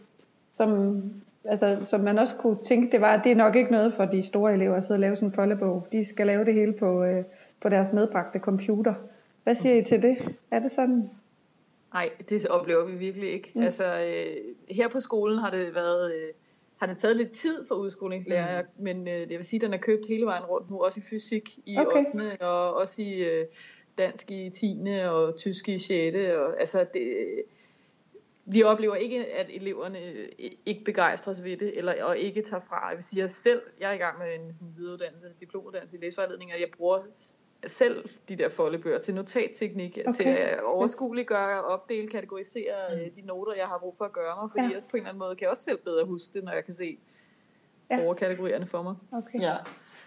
som, 0.54 1.02
altså, 1.46 1.86
som 1.86 2.02
man 2.02 2.20
også 2.20 2.36
kunne 2.36 2.58
tænke, 2.66 2.92
det 2.92 3.02
var, 3.02 3.14
at 3.14 3.24
det 3.24 3.32
er 3.32 3.36
nok 3.36 3.56
ikke 3.56 3.72
noget 3.72 3.94
for 3.94 4.06
de 4.06 4.24
store 4.24 4.54
elever 4.54 4.76
at 4.76 4.84
sidde 4.84 4.96
og 4.96 5.00
lave 5.00 5.16
sådan 5.16 5.30
en 5.30 5.34
foldebog. 5.34 5.88
De 5.92 6.06
skal 6.06 6.28
lave 6.28 6.46
det 6.46 6.54
hele 6.54 6.74
på, 6.74 7.04
øh, 7.04 7.24
på 7.62 7.70
deres 7.70 7.94
medbragte 7.94 8.40
computer. 8.40 8.94
Hvad 9.44 9.56
siger 9.56 9.76
I 9.76 9.84
til 9.84 10.02
det? 10.02 10.18
Er 10.52 10.60
det 10.60 10.72
sådan? 10.72 11.10
Nej, 11.94 12.10
det 12.30 12.48
oplever 12.48 12.86
vi 12.86 12.96
virkelig 12.96 13.32
ikke. 13.32 13.52
Mm. 13.56 13.62
Altså, 13.62 14.00
øh, 14.00 14.36
her 14.76 14.88
på 14.88 15.00
skolen 15.00 15.38
har 15.40 15.50
det 15.50 15.76
været... 15.76 16.14
Øh, 16.16 16.34
har 16.80 16.88
det 16.88 16.98
taget 16.98 17.18
lidt 17.18 17.32
tid 17.32 17.68
for 17.68 17.76
udskolingslærer, 17.76 18.62
mm. 18.62 18.84
men 18.84 19.08
øh, 19.08 19.30
det 19.30 19.38
vil 19.38 19.46
sige, 19.46 19.58
at 19.58 19.62
den 19.62 19.74
er 19.74 19.78
købt 19.78 20.08
hele 20.08 20.26
vejen 20.26 20.44
rundt 20.44 20.70
nu, 20.70 20.84
også 20.84 21.00
i 21.00 21.04
fysik 21.04 21.60
i 21.66 21.78
Okay. 21.78 22.06
8. 22.16 22.42
og 22.42 22.74
også 22.74 23.02
i 23.02 23.14
øh, 23.14 23.46
dansk 23.98 24.32
i 24.32 24.50
10. 24.50 24.78
og 25.10 25.38
tysk 25.38 25.70
i 25.70 25.80
6. 25.80 26.16
Og, 26.16 26.60
altså, 26.60 26.86
det, 26.94 27.04
vi 28.50 28.64
oplever 28.64 28.96
ikke, 28.96 29.26
at 29.26 29.48
eleverne 29.50 30.00
øh, 30.00 30.30
ikke 30.66 30.84
begejstres 30.84 31.44
ved 31.44 31.58
det, 31.58 31.78
eller, 31.78 32.04
og 32.04 32.18
ikke 32.18 32.42
tager 32.42 32.62
fra. 32.62 32.88
Jeg 32.88 32.96
vil 32.96 33.04
sige, 33.04 33.20
at 33.20 33.22
jeg 33.22 33.32
selv, 33.32 33.62
jeg 33.80 33.90
er 33.90 33.94
i 33.94 33.98
gang 33.98 34.20
med 34.20 34.28
en 34.36 34.54
sådan, 34.54 34.74
videreuddannelse, 34.78 35.28
diplomuddannelse 35.40 35.98
i 35.98 36.00
læsevejledning, 36.00 36.52
og 36.54 36.60
jeg 36.60 36.68
bruger 36.78 37.00
selv 37.66 38.10
de 38.30 38.36
der 38.36 38.50
foldebøger 38.50 39.00
til 39.00 39.16
notatteknik, 39.16 39.98
okay. 40.02 40.14
til 40.14 40.24
at 40.24 40.64
overskueligt 40.64 41.28
gøre, 41.28 41.64
opdele, 41.64 42.08
kategorisere 42.08 42.74
mm. 42.92 43.12
de 43.16 43.22
noter, 43.22 43.54
jeg 43.54 43.68
har 43.68 43.78
brug 43.78 43.96
for 43.98 44.06
at 44.06 44.14
gøre 44.14 44.36
mig, 44.42 44.50
fordi 44.52 44.66
Ja. 44.66 44.74
jeg 44.74 44.84
på 44.90 44.98
en 44.98 45.02
eller 45.02 45.10
anden 45.10 45.20
måde 45.20 45.36
kan 45.36 45.42
jeg 45.42 45.50
også 45.50 45.64
selv 45.64 45.78
bedre 45.78 46.06
huske 46.06 46.34
det, 46.34 46.44
når 46.44 46.52
jeg 46.52 46.66
kan 46.66 46.74
se 46.74 46.98
Ja. 47.92 48.04
overkategorierne 48.04 48.68
for 48.68 48.82
mig. 48.84 48.96
Okay. 49.12 49.42
Ja. 49.42 49.56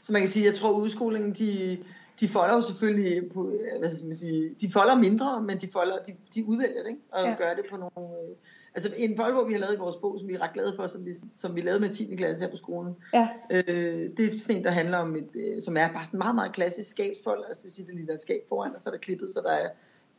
Så 0.02 0.12
man 0.12 0.22
kan 0.22 0.28
sige, 0.28 0.46
jeg 0.46 0.54
tror, 0.54 0.70
at 0.70 0.80
udskolingen, 0.80 1.32
de, 1.32 1.78
de 2.20 2.28
folder 2.28 2.54
jo 2.54 2.60
selvfølgelig 2.60 3.32
på, 3.32 3.50
øh, 3.50 3.78
hvad 3.78 3.94
skal 3.94 4.06
man 4.06 4.14
sige, 4.14 4.54
de 4.60 4.70
folder 4.72 4.94
mindre, 4.94 5.42
men 5.42 5.58
de 5.58 5.68
folder, 5.72 5.98
de, 6.06 6.12
de 6.34 6.44
udvælger 6.44 6.82
det, 6.82 6.88
ikke? 6.88 7.00
Og 7.12 7.24
Ja. 7.24 7.34
gør 7.38 7.54
det 7.54 7.64
på 7.70 7.76
nogle, 7.76 8.18
øh, 8.18 8.36
altså 8.74 8.90
en 8.96 9.16
foldebog, 9.16 9.48
vi 9.48 9.52
har 9.52 9.60
lavet 9.60 9.74
i 9.74 9.78
vores 9.78 9.96
bog, 9.96 10.18
som 10.18 10.28
vi 10.28 10.34
er 10.34 10.42
ret 10.42 10.52
glade 10.52 10.72
for, 10.76 10.86
som 10.86 11.06
vi, 11.06 11.14
som 11.32 11.56
vi 11.56 11.60
lavede 11.60 11.80
med 11.80 11.88
10. 11.88 12.16
klasse 12.16 12.44
her 12.44 12.50
på 12.50 12.56
skolen. 12.56 12.94
Ja. 13.14 13.28
Øh, 13.50 14.10
det 14.16 14.34
er 14.34 14.38
sådan 14.38 14.56
en, 14.56 14.64
der 14.64 14.70
handler 14.70 14.98
om 14.98 15.16
et, 15.16 15.28
øh, 15.34 15.62
som 15.62 15.76
er 15.76 15.92
bare 15.92 16.04
sådan 16.06 16.18
meget, 16.18 16.34
meget 16.34 16.52
klassisk 16.52 16.90
skabsfold, 16.90 17.44
altså 17.48 17.62
vil 17.62 17.72
sige, 17.72 17.86
det 17.86 17.94
ligner 17.94 18.14
et 18.14 18.22
skab 18.22 18.40
foran, 18.48 18.74
og 18.74 18.80
så 18.80 18.88
er 18.88 18.92
der 18.92 18.98
klippet, 18.98 19.30
så 19.30 19.40
der 19.44 19.52
er 19.52 19.68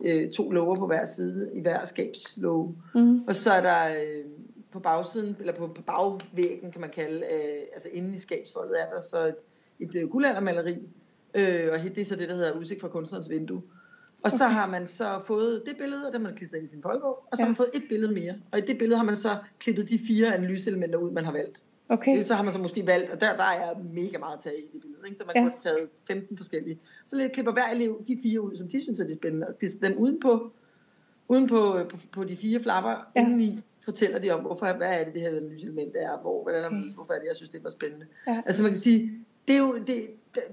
øh, 0.02 0.32
to 0.32 0.52
låger 0.52 0.76
på 0.76 0.88
hver 0.88 1.06
side 1.06 1.50
i 1.54 1.62
hver 1.62 1.86
skabslåge. 1.86 2.76
Mm. 2.96 3.24
Og 3.28 3.36
så 3.36 3.52
er 3.52 3.62
der 3.62 4.02
øh, 4.02 4.26
på 4.72 4.80
bagsiden, 4.80 5.36
eller 5.40 5.54
på, 5.54 5.68
på 5.68 5.82
bagvæggen, 5.82 6.72
kan 6.72 6.82
man 6.82 6.90
kalde, 6.90 7.18
øh, 7.18 7.62
altså 7.74 7.90
inde 7.94 8.16
i 8.16 8.20
skabsfoldet, 8.20 8.82
er 8.82 8.90
der 8.96 9.02
så 9.02 9.26
et, 9.28 9.36
et 9.80 9.96
øh, 9.96 10.10
guldaldermaleri, 10.10 10.78
øh, 11.34 11.70
og 11.74 11.80
det 11.80 11.98
er 11.98 12.06
så 12.06 12.16
det, 12.16 12.30
der 12.30 12.36
hedder 12.36 12.52
udsigt 12.52 12.82
fra 12.82 12.88
kunstnerens 12.88 13.30
vindue. 13.30 13.62
Og 14.24 14.32
så 14.32 14.46
har 14.48 14.68
man 14.68 14.88
så 14.88 15.20
fået 15.26 15.64
det 15.66 15.78
billede, 15.78 16.06
og 16.08 16.12
det 16.14 16.22
har 16.22 16.28
man 16.28 16.36
klistret 16.38 16.58
ind 16.60 16.68
i 16.68 16.70
sin 16.70 16.82
foldbog, 16.82 17.28
og 17.32 17.38
så 17.38 17.42
Ja. 17.42 17.46
har 17.46 17.50
man 17.50 17.56
fået 17.56 17.70
et 17.74 17.84
billede 17.90 18.12
mere. 18.14 18.36
Og 18.52 18.58
i 18.60 18.62
det 18.62 18.78
billede 18.78 18.98
har 18.98 19.06
man 19.06 19.16
så 19.16 19.38
klippet 19.60 19.90
de 19.90 20.00
fire 20.08 20.36
analyseelementer 20.36 21.00
ud, 21.00 21.12
man 21.12 21.26
har 21.26 21.32
valgt. 21.32 21.62
Okay. 21.90 22.18
Det, 22.18 22.26
så 22.26 22.34
har 22.34 22.44
man 22.44 22.54
så 22.54 22.60
måske 22.60 22.88
valgt, 22.88 23.12
og 23.12 23.22
der, 23.22 23.36
der 23.38 23.44
er 23.44 23.76
mega 23.94 24.18
meget 24.18 24.38
at 24.38 24.44
tage 24.44 24.56
i 24.58 24.66
det 24.74 24.82
billede, 24.82 25.02
ikke? 25.06 25.18
så 25.18 25.24
man 25.28 25.36
Ja. 25.36 25.42
kunne 25.42 25.52
have 25.52 25.78
taget 25.78 25.90
15 26.08 26.38
forskellige. 26.38 26.80
Så 27.06 27.16
lidt 27.18 27.32
klipper 27.32 27.52
hver 27.54 27.68
elev 27.68 28.04
de 28.08 28.18
fire 28.24 28.42
ud, 28.42 28.56
som 28.56 28.68
de 28.68 28.82
synes 28.82 29.00
er 29.00 29.08
de 29.08 29.14
spændende, 29.14 29.48
og 29.48 29.60
klistrer 29.60 29.90
dem 29.90 29.98
udenpå, 29.98 30.52
uden 31.28 31.48
på, 31.48 31.80
på, 31.90 31.98
på 32.12 32.24
de 32.24 32.38
fire 32.38 32.60
flapper, 32.60 33.12
Ja. 33.16 33.22
indeni 33.22 33.60
fortæller 33.84 34.20
de 34.20 34.32
om, 34.32 34.40
hvorfor, 34.42 34.74
hvad 34.74 34.88
er 35.00 35.04
det, 35.04 35.14
det 35.14 35.22
her 35.22 35.30
analyseelement 35.30 35.96
er, 35.96 36.18
hvor, 36.22 36.44
hvordan 36.44 36.64
er 36.64 36.70
det, 36.70 36.94
hvorfor 36.96 37.14
er 37.14 37.20
det, 37.20 37.28
jeg 37.28 37.36
synes, 37.36 37.50
det 37.50 37.64
var 37.64 37.70
spændende. 37.70 38.06
Ja. 38.28 38.42
Altså 38.46 38.64
man 38.64 38.72
kan 38.72 38.78
sige, 38.78 39.12
det 39.48 39.56
er 39.56 39.60
jo, 39.60 39.78
det, 39.78 40.08
det, 40.36 40.44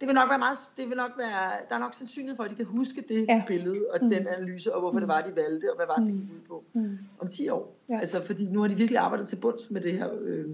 det 0.00 0.06
vil 0.08 0.14
nok 0.14 0.28
være 0.30 0.38
meget, 0.38 0.58
det 0.76 0.88
vil 0.88 0.96
nok 0.96 1.10
være, 1.18 1.50
der 1.68 1.74
er 1.74 1.78
nok 1.78 1.94
sandsynlighed 1.94 2.36
for, 2.36 2.44
at 2.44 2.50
de 2.50 2.54
kan 2.56 2.64
huske 2.64 3.04
det 3.08 3.26
Ja. 3.28 3.42
billede 3.46 3.86
og 3.92 3.98
Mm. 4.00 4.06
mm. 4.08 4.14
den 4.14 4.26
analyse, 4.28 4.74
og 4.74 4.80
hvorfor 4.80 4.92
mm. 4.94 5.00
det 5.00 5.08
var, 5.08 5.20
de 5.20 5.36
valgte, 5.36 5.70
og 5.70 5.76
hvad 5.76 5.86
var 5.86 5.94
det, 5.96 6.06
det 6.06 6.14
gik 6.14 6.30
ud 6.34 6.40
på 6.48 6.64
Mm. 6.72 6.98
om 7.18 7.28
10 7.28 7.48
år. 7.48 7.76
Ja. 7.88 7.98
Altså 8.00 8.24
fordi 8.26 8.48
nu 8.48 8.60
har 8.60 8.68
de 8.68 8.74
virkelig 8.74 8.98
arbejdet 8.98 9.28
til 9.28 9.36
bunds 9.36 9.70
med 9.70 9.80
det 9.80 9.92
her. 9.92 10.08
Øh, 10.20 10.46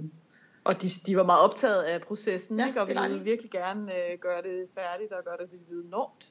Og 0.64 0.82
de, 0.82 0.88
de 1.06 1.16
var 1.16 1.22
meget 1.22 1.40
optaget 1.40 1.82
af 1.82 2.00
processen, 2.00 2.58
Ja, 2.58 2.66
ikke? 2.66 2.80
og 2.80 2.88
ville 2.88 3.14
de. 3.14 3.20
virkelig 3.20 3.50
gerne 3.50 3.92
øh, 3.92 4.18
gøre 4.20 4.42
det 4.42 4.66
færdigt 4.74 5.12
og 5.12 5.24
gøre 5.24 5.36
det 5.36 5.48
enormt. 5.86 6.28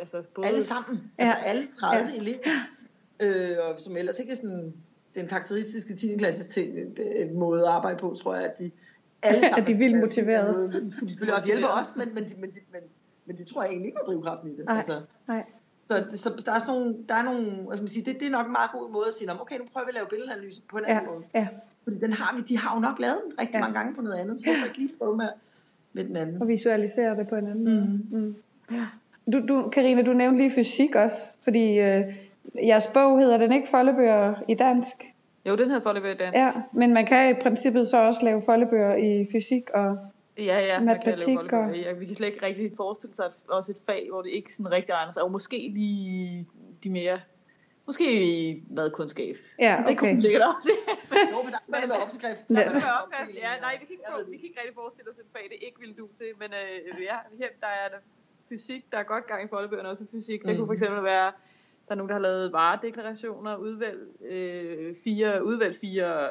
Altså, 0.00 0.22
både 0.34 0.46
alle 0.46 0.64
sammen. 0.64 1.10
Ja. 1.18 1.22
Altså 1.24 1.36
alle 1.44 1.66
30 1.66 2.08
Ja. 2.14 2.16
elever. 2.20 2.38
Øh, 3.20 3.56
og 3.64 3.80
som 3.80 3.96
ellers 3.96 4.18
ikke 4.18 4.32
er 4.32 4.36
sådan 4.36 4.74
den 5.14 5.26
karakteristiske 5.28 5.94
10. 5.96 6.16
klasses 6.16 6.46
ting, 6.46 6.98
øh, 6.98 7.30
måde 7.34 7.62
at 7.62 7.68
arbejde 7.68 7.98
på, 7.98 8.14
tror 8.22 8.34
jeg, 8.34 8.44
at 8.44 8.58
de 8.58 8.70
alle 9.22 9.58
At 9.58 9.66
de 9.66 9.72
er 9.72 9.76
vildt 9.76 9.98
motiverede. 10.00 10.72
De 10.72 10.90
skulle 10.90 11.06
de 11.06 11.10
selvfølgelig 11.12 11.34
også 11.34 11.46
hjælpe 11.46 11.68
os, 11.68 11.96
men, 11.96 12.14
men, 12.14 12.24
de, 12.24 12.34
men, 12.40 12.50
men, 12.72 12.80
men 13.26 13.36
de 13.36 13.44
tror 13.44 13.62
jeg 13.62 13.70
egentlig 13.70 13.86
ikke 13.86 13.98
var 13.98 14.04
drivkraften 14.06 14.50
i 14.50 14.56
det. 14.56 14.64
Nej. 14.64 14.76
Altså, 14.76 14.92
Nej. 15.28 15.44
så, 15.88 16.04
så 16.14 16.42
der 16.46 16.52
er 16.52 16.58
sådan 16.58 16.80
nogle, 16.80 16.96
der 17.08 17.14
er 17.14 17.22
nogle 17.22 17.46
skal 17.72 17.82
man 17.82 17.88
sige, 17.88 18.04
det, 18.04 18.20
det 18.20 18.26
er 18.26 18.30
nok 18.30 18.46
en 18.46 18.52
meget 18.52 18.70
god 18.72 18.90
måde 18.90 19.06
at 19.08 19.14
sige, 19.14 19.28
"Nå, 19.28 19.32
okay, 19.40 19.58
nu 19.58 19.64
prøver 19.72 19.84
vi 19.86 19.90
at 19.90 19.94
lave 19.94 20.06
billedanalyse 20.10 20.60
på 20.70 20.76
en 20.78 20.84
anden 20.84 21.04
Ja. 21.04 21.10
måde. 21.10 21.24
Ja. 21.34 21.46
Fordi 21.84 21.98
den 21.98 22.12
har 22.12 22.34
vi, 22.36 22.40
de 22.42 22.58
har 22.58 22.74
jo 22.76 22.80
nok 22.80 22.98
lavet 22.98 23.18
den 23.24 23.32
rigtig 23.40 23.54
Ja. 23.54 23.58
ja. 23.58 23.64
mange 23.64 23.78
gange 23.78 23.94
på 23.94 24.02
noget 24.02 24.18
andet, 24.18 24.40
så 24.40 24.44
hvorfor 24.46 24.66
ikke 24.66 24.78
lige 24.78 24.92
prøve 24.98 25.16
med, 25.16 25.28
med 25.92 26.04
den 26.04 26.16
anden. 26.16 26.42
Og 26.42 26.48
visualisere 26.48 27.16
det 27.16 27.28
på 27.28 27.34
en 27.34 27.46
anden 27.46 27.64
måde. 27.64 28.00
Mm. 28.22 28.36
Du, 29.32 29.46
du, 29.48 29.68
Karina, 29.72 30.02
du 30.02 30.12
nævnte 30.12 30.38
lige 30.38 30.50
fysik 30.50 30.94
også, 30.94 31.16
fordi 31.42 31.78
øh, 31.80 32.00
jeres 32.66 32.88
bog 32.94 33.18
hedder 33.18 33.38
den 33.38 33.52
ikke 33.52 33.68
foldebøger 33.68 34.34
i 34.48 34.54
dansk. 34.54 34.96
Jo, 35.48 35.56
den 35.56 35.70
her 35.70 35.80
foldebøger 35.80 36.14
i 36.14 36.18
dansk. 36.18 36.36
Ja, 36.36 36.52
men 36.72 36.94
man 36.94 37.06
kan 37.06 37.36
i 37.36 37.40
princippet 37.42 37.88
så 37.88 37.96
også 38.06 38.20
lave 38.24 38.42
foldebøger 38.44 38.94
i 38.96 39.26
fysik 39.32 39.70
og 39.74 39.96
Ja, 40.38 40.58
ja, 40.60 40.80
man 40.80 41.00
kan 41.00 41.10
Matematik 41.18 41.52
lave 41.52 41.90
og- 41.94 42.00
Vi 42.00 42.06
kan 42.06 42.14
slet 42.14 42.26
ikke 42.26 42.46
rigtig 42.46 42.72
forestille 42.76 43.14
sig 43.14 43.24
at 43.26 43.32
også 43.48 43.72
et 43.72 43.78
fag, 43.86 44.06
hvor 44.10 44.22
det 44.22 44.30
ikke 44.30 44.52
sådan 44.54 44.72
rigtig 44.72 44.92
egner 44.92 45.12
sig. 45.12 45.22
Og 45.22 45.30
måske 45.30 45.56
lige 45.74 46.46
de 46.84 46.90
mere... 46.90 47.20
Måske 47.86 48.62
madkundskab. 48.70 49.36
ja, 49.60 49.74
Det 49.86 49.98
kunne 49.98 50.08
okay. 50.08 50.12
man 50.12 50.20
sikkert 50.20 50.42
også. 50.42 50.70
Jo, 51.32 51.38
men 51.44 51.52
der 51.54 51.60
må 51.68 51.74
det 51.82 51.88
være 51.88 52.02
opskrift. 52.06 52.44
Ja. 52.50 52.60
Ja, 53.44 53.52
nej, 53.66 53.72
vi 53.80 53.84
kan, 53.86 53.94
ikke, 53.96 54.30
vi 54.30 54.36
kan 54.36 54.44
ikke 54.48 54.58
rigtig 54.60 54.74
forestille 54.74 55.10
os 55.12 55.18
et 55.18 55.28
fag, 55.36 55.44
det 55.52 55.58
ikke 55.66 55.78
ville 55.80 55.94
du 55.94 56.06
til. 56.20 56.30
Men 56.38 56.48
øh, 56.60 57.02
ja, 57.10 57.16
her, 57.40 57.48
der 57.64 57.66
er 57.82 57.88
der 57.94 58.00
fysik, 58.48 58.82
der 58.92 58.98
er 58.98 59.02
godt 59.02 59.26
gang 59.26 59.40
i 59.44 59.48
foldebøgerne 59.48 59.88
også 59.88 60.04
i 60.04 60.06
fysik. 60.14 60.40
Det 60.42 60.50
Mm. 60.50 60.56
kunne 60.56 60.66
for 60.66 60.72
eksempel 60.72 61.04
være, 61.04 61.32
der 61.88 61.94
er 61.94 61.96
nogen, 61.96 62.08
der 62.08 62.14
har 62.14 62.22
lavet 62.22 62.52
varedeklarationer, 62.52 63.56
udvalg, 63.56 63.98
øh, 64.30 64.94
fire, 65.04 65.44
udvalg 65.44 65.76
fire 65.76 66.28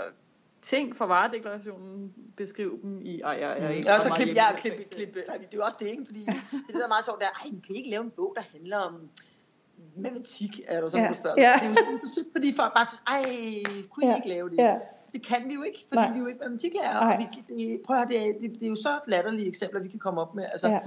ting 0.62 0.96
fra 0.98 1.06
varedeklarationen, 1.06 2.14
beskriv 2.38 2.82
dem 2.82 3.02
i... 3.02 3.22
Ej, 3.22 3.40
er 3.42 3.70
ikke 3.70 3.90
Ja, 3.90 3.98
og 3.98 4.04
så 4.04 4.10
klip, 4.10 4.36
ja, 4.36 4.56
klip, 4.56 4.74
klip, 4.92 5.16
nej, 5.28 5.38
det 5.38 5.44
er 5.46 5.58
jo 5.58 5.62
også 5.64 5.78
det, 5.80 5.88
ikke? 5.88 6.06
Fordi 6.06 6.20
det 6.20 6.30
er 6.70 6.78
der 6.78 6.84
er 6.84 6.88
meget 6.88 7.06
sjovt, 7.06 7.20
der, 7.22 7.26
ej, 7.26 7.50
kan 7.66 7.76
I 7.76 7.78
ikke 7.78 7.90
lave 7.90 8.04
en 8.04 8.10
bog, 8.10 8.34
der 8.36 8.44
handler 8.52 8.78
om 8.78 9.10
matematik, 9.96 10.60
er 10.68 10.82
du 10.82 10.90
så 10.90 10.98
Ja, 10.98 11.14
spørger. 11.14 11.42
ja. 11.42 11.54
Det 11.60 11.66
er 11.66 11.70
jo 11.70 11.76
sådan 11.76 12.00
så 12.00 12.12
sygt, 12.14 12.28
fordi 12.32 12.54
folk 12.56 12.74
bare 12.74 12.86
synes, 12.86 13.04
ej, 13.08 13.24
kunne 13.90 14.06
I 14.06 14.08
Ja, 14.10 14.16
ikke 14.16 14.30
lave 14.30 14.50
det? 14.50 14.58
ja. 14.58 14.76
Det 15.14 15.26
kan 15.26 15.44
vi 15.48 15.54
jo 15.54 15.62
ikke, 15.64 15.80
fordi 15.88 16.02
Nej. 16.02 16.12
vi 16.12 16.18
er 16.18 16.22
jo 16.22 16.28
ikke 16.28 16.40
matematiklærer. 16.40 16.98
Og 16.98 17.20
vi, 17.20 17.26
det, 17.58 17.82
prøv 17.86 17.96
at 17.98 18.02
høre, 18.02 18.20
det, 18.20 18.30
er, 18.30 18.34
det, 18.42 18.52
det 18.54 18.64
er 18.64 18.68
jo 18.68 18.76
så 18.76 18.90
latterlige 19.08 19.48
eksempler, 19.48 19.80
vi 19.82 19.90
kan 19.90 20.00
komme 20.00 20.22
op 20.22 20.36
med. 20.36 20.46
Altså, 20.52 20.68
Ja. 20.68 20.80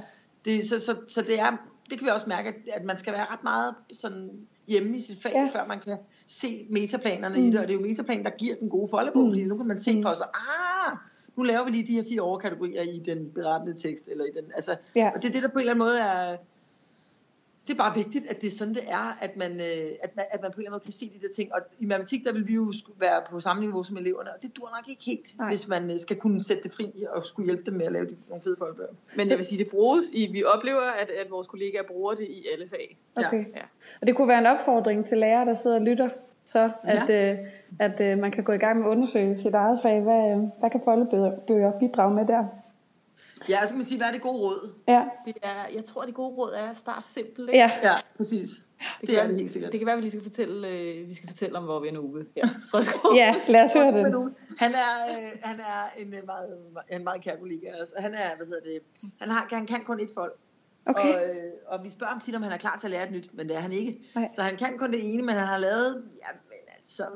Det, 0.44 0.64
så, 0.64 0.78
så, 0.78 0.96
så 1.08 1.22
det 1.22 1.40
er, 1.40 1.50
det 1.90 1.98
kan 1.98 2.06
vi 2.06 2.10
også 2.10 2.26
mærke, 2.28 2.54
at, 2.72 2.84
man 2.84 2.98
skal 2.98 3.12
være 3.12 3.26
ret 3.32 3.44
meget 3.44 3.74
sådan 3.92 4.30
hjemme 4.68 4.96
i 4.96 5.00
sit 5.00 5.22
fag, 5.22 5.32
Ja. 5.34 5.40
ja. 5.40 5.60
før 5.60 5.66
man 5.66 5.80
kan 5.80 5.98
se 6.26 6.66
metaplanerne 6.70 7.38
mm. 7.38 7.44
i 7.44 7.50
det, 7.50 7.60
og 7.60 7.68
det 7.68 7.74
er 7.74 7.78
jo 7.78 7.86
metaplanen, 7.86 8.24
der 8.24 8.30
giver 8.30 8.54
den 8.60 8.68
gode 8.68 8.88
foldebog, 8.88 9.24
mm. 9.24 9.30
fordi 9.30 9.44
nu 9.44 9.56
kan 9.56 9.66
man 9.66 9.78
se 9.78 10.00
for 10.02 10.14
sig, 10.14 10.26
ah, 10.34 10.96
nu 11.36 11.42
laver 11.42 11.64
vi 11.64 11.70
lige 11.70 11.86
de 11.86 11.92
her 11.92 12.02
fire 12.08 12.20
overkategorier 12.20 12.82
i 12.82 12.98
den 12.98 13.30
berettende 13.34 13.76
tekst, 13.76 14.08
eller 14.08 14.24
i 14.24 14.30
den, 14.34 14.44
altså, 14.54 14.76
Ja. 14.96 15.10
og 15.14 15.22
det 15.22 15.28
er 15.28 15.32
det, 15.32 15.42
der 15.42 15.48
på 15.48 15.54
en 15.54 15.60
eller 15.60 15.72
anden 15.72 15.86
måde 15.86 15.98
er, 16.00 16.36
det 17.66 17.72
er 17.72 17.78
bare 17.78 17.94
vigtigt, 17.94 18.26
at 18.26 18.40
det 18.40 18.46
er 18.46 18.50
sådan, 18.50 18.74
det 18.74 18.82
er, 18.88 19.18
at 19.20 19.36
man, 19.36 19.52
øh, 19.52 19.90
at 20.02 20.16
man, 20.16 20.24
at 20.30 20.42
man 20.42 20.50
på 20.50 20.56
en 20.56 20.60
eller 20.60 20.70
anden 20.70 20.72
måde 20.72 20.80
kan 20.84 20.92
se 20.92 21.10
de 21.14 21.26
der 21.26 21.32
ting. 21.32 21.54
Og 21.54 21.60
i 21.78 21.86
matematik, 21.86 22.24
der 22.24 22.32
vil 22.32 22.48
vi 22.48 22.54
jo 22.54 22.72
skulle 22.72 23.00
være 23.00 23.22
på 23.30 23.40
samme 23.40 23.60
niveau 23.60 23.82
som 23.82 23.96
eleverne, 23.96 24.30
og 24.34 24.42
det 24.42 24.56
dur 24.56 24.70
nok 24.76 24.88
ikke 24.88 25.04
helt, 25.04 25.38
Nej. 25.38 25.48
hvis 25.48 25.68
man 25.68 25.90
øh, 25.90 25.98
skal 25.98 26.16
kunne 26.16 26.40
sætte 26.40 26.62
det 26.62 26.72
fri 26.72 26.92
og 27.14 27.26
skulle 27.26 27.46
hjælpe 27.46 27.62
dem 27.70 27.74
med 27.74 27.86
at 27.86 27.92
lave 27.92 28.06
de, 28.06 28.16
nogle 28.28 28.42
fede 28.44 28.56
folkebøger. 28.58 28.90
Men 29.16 29.28
jeg 29.28 29.38
vil 29.38 29.46
sige, 29.46 29.58
det 29.64 29.70
bruges 29.70 30.06
i, 30.12 30.26
vi 30.32 30.44
oplever, 30.44 30.80
at, 30.80 31.10
at 31.10 31.30
vores 31.30 31.46
kollegaer 31.46 31.82
bruger 31.82 32.14
det 32.14 32.26
i 32.28 32.46
alle 32.52 32.68
fag. 32.68 32.98
Okay. 33.16 33.44
Ja. 33.56 33.62
Og 34.00 34.06
det 34.06 34.16
kunne 34.16 34.28
være 34.28 34.38
en 34.38 34.46
opfordring 34.46 35.06
til 35.08 35.18
lærere, 35.18 35.46
der 35.46 35.54
sidder 35.54 35.76
og 35.76 35.82
lytter, 35.82 36.08
så 36.44 36.70
at, 36.82 37.10
øh, 37.10 37.38
at 37.78 38.00
øh, 38.00 38.18
man 38.18 38.30
kan 38.30 38.44
gå 38.44 38.52
i 38.52 38.58
gang 38.58 38.78
med 38.78 38.86
at 38.86 38.90
undersøge 38.90 39.38
sit 39.38 39.54
eget 39.54 39.78
fag. 39.82 40.00
Hvad, 40.00 40.30
øh, 40.30 40.38
hvad 40.58 40.70
kan 40.70 40.80
foldebøger 40.84 41.78
bidrage 41.78 42.14
med 42.14 42.26
der? 42.26 42.44
Ja, 43.48 43.60
så 43.62 43.68
kan 43.68 43.76
man 43.76 43.84
sige, 43.84 43.98
hvad 43.98 44.08
er 44.08 44.12
det 44.12 44.22
gode 44.22 44.38
råd? 44.38 44.72
Ja, 44.88 45.04
Det 45.24 45.36
er, 45.42 45.68
jeg 45.74 45.84
tror, 45.84 46.04
det 46.04 46.14
gode 46.14 46.36
råd 46.36 46.52
er 46.52 46.70
at 46.70 46.76
starte 46.76 47.08
simpelt. 47.08 47.48
Ikke? 47.50 47.58
ja. 47.58 47.70
Ja, 47.82 47.94
præcis. 48.16 48.48
Det, 49.00 49.08
det 49.08 49.22
er 49.22 49.26
det 49.26 49.36
helt 49.36 49.50
sikkert. 49.50 49.72
Det 49.72 49.80
kan 49.80 49.86
være, 49.86 49.92
at 49.92 49.96
vi 49.96 50.02
lige 50.02 50.10
skal 50.10 50.22
fortælle, 50.22 50.68
øh, 50.68 51.08
vi 51.08 51.14
skal 51.14 51.28
fortælle 51.28 51.58
om, 51.58 51.64
hvor 51.64 51.80
vi 51.80 51.88
er 51.88 51.92
nu 51.92 52.00
ude. 52.00 52.26
Ja, 52.36 52.42
fra 52.70 53.14
ja 53.16 53.34
lad 53.48 53.64
os 53.64 53.72
høre 53.72 53.88
Også 53.88 53.98
det. 53.98 54.34
Han 54.58 54.74
er, 54.74 55.16
øh, 55.18 55.30
han 55.42 55.60
er 55.60 55.90
en 55.98 56.14
øh, 56.14 56.26
meget, 56.26 56.58
en 56.90 57.04
meget 57.04 57.24
kær 57.24 57.36
kollega 57.36 57.66
af 57.66 57.82
os, 57.82 57.92
og 57.92 58.02
han 58.02 58.14
er, 58.14 58.36
hvad 58.36 58.46
hedder 58.46 58.60
det, 58.60 58.80
han, 59.20 59.30
har, 59.30 59.48
han 59.52 59.66
kan 59.66 59.84
kun 59.84 60.00
et 60.00 60.10
folk. 60.14 60.38
Okay. 60.86 61.14
Og, 61.14 61.20
øh, 61.24 61.52
og 61.66 61.84
vi 61.84 61.90
spørger 61.90 62.12
ham 62.12 62.20
tit, 62.20 62.34
om 62.34 62.42
han 62.42 62.52
er 62.52 62.56
klar 62.56 62.76
til 62.76 62.86
at 62.86 62.90
lære 62.90 63.04
et 63.04 63.12
nyt, 63.12 63.34
men 63.34 63.48
det 63.48 63.56
er 63.56 63.60
han 63.60 63.72
ikke. 63.72 64.00
Nej. 64.14 64.28
Så 64.32 64.42
han 64.42 64.56
kan 64.56 64.78
kun 64.78 64.92
det 64.92 65.14
ene, 65.14 65.22
men 65.22 65.34
han 65.34 65.46
har 65.46 65.58
lavet, 65.58 66.04
ja, 66.16 66.49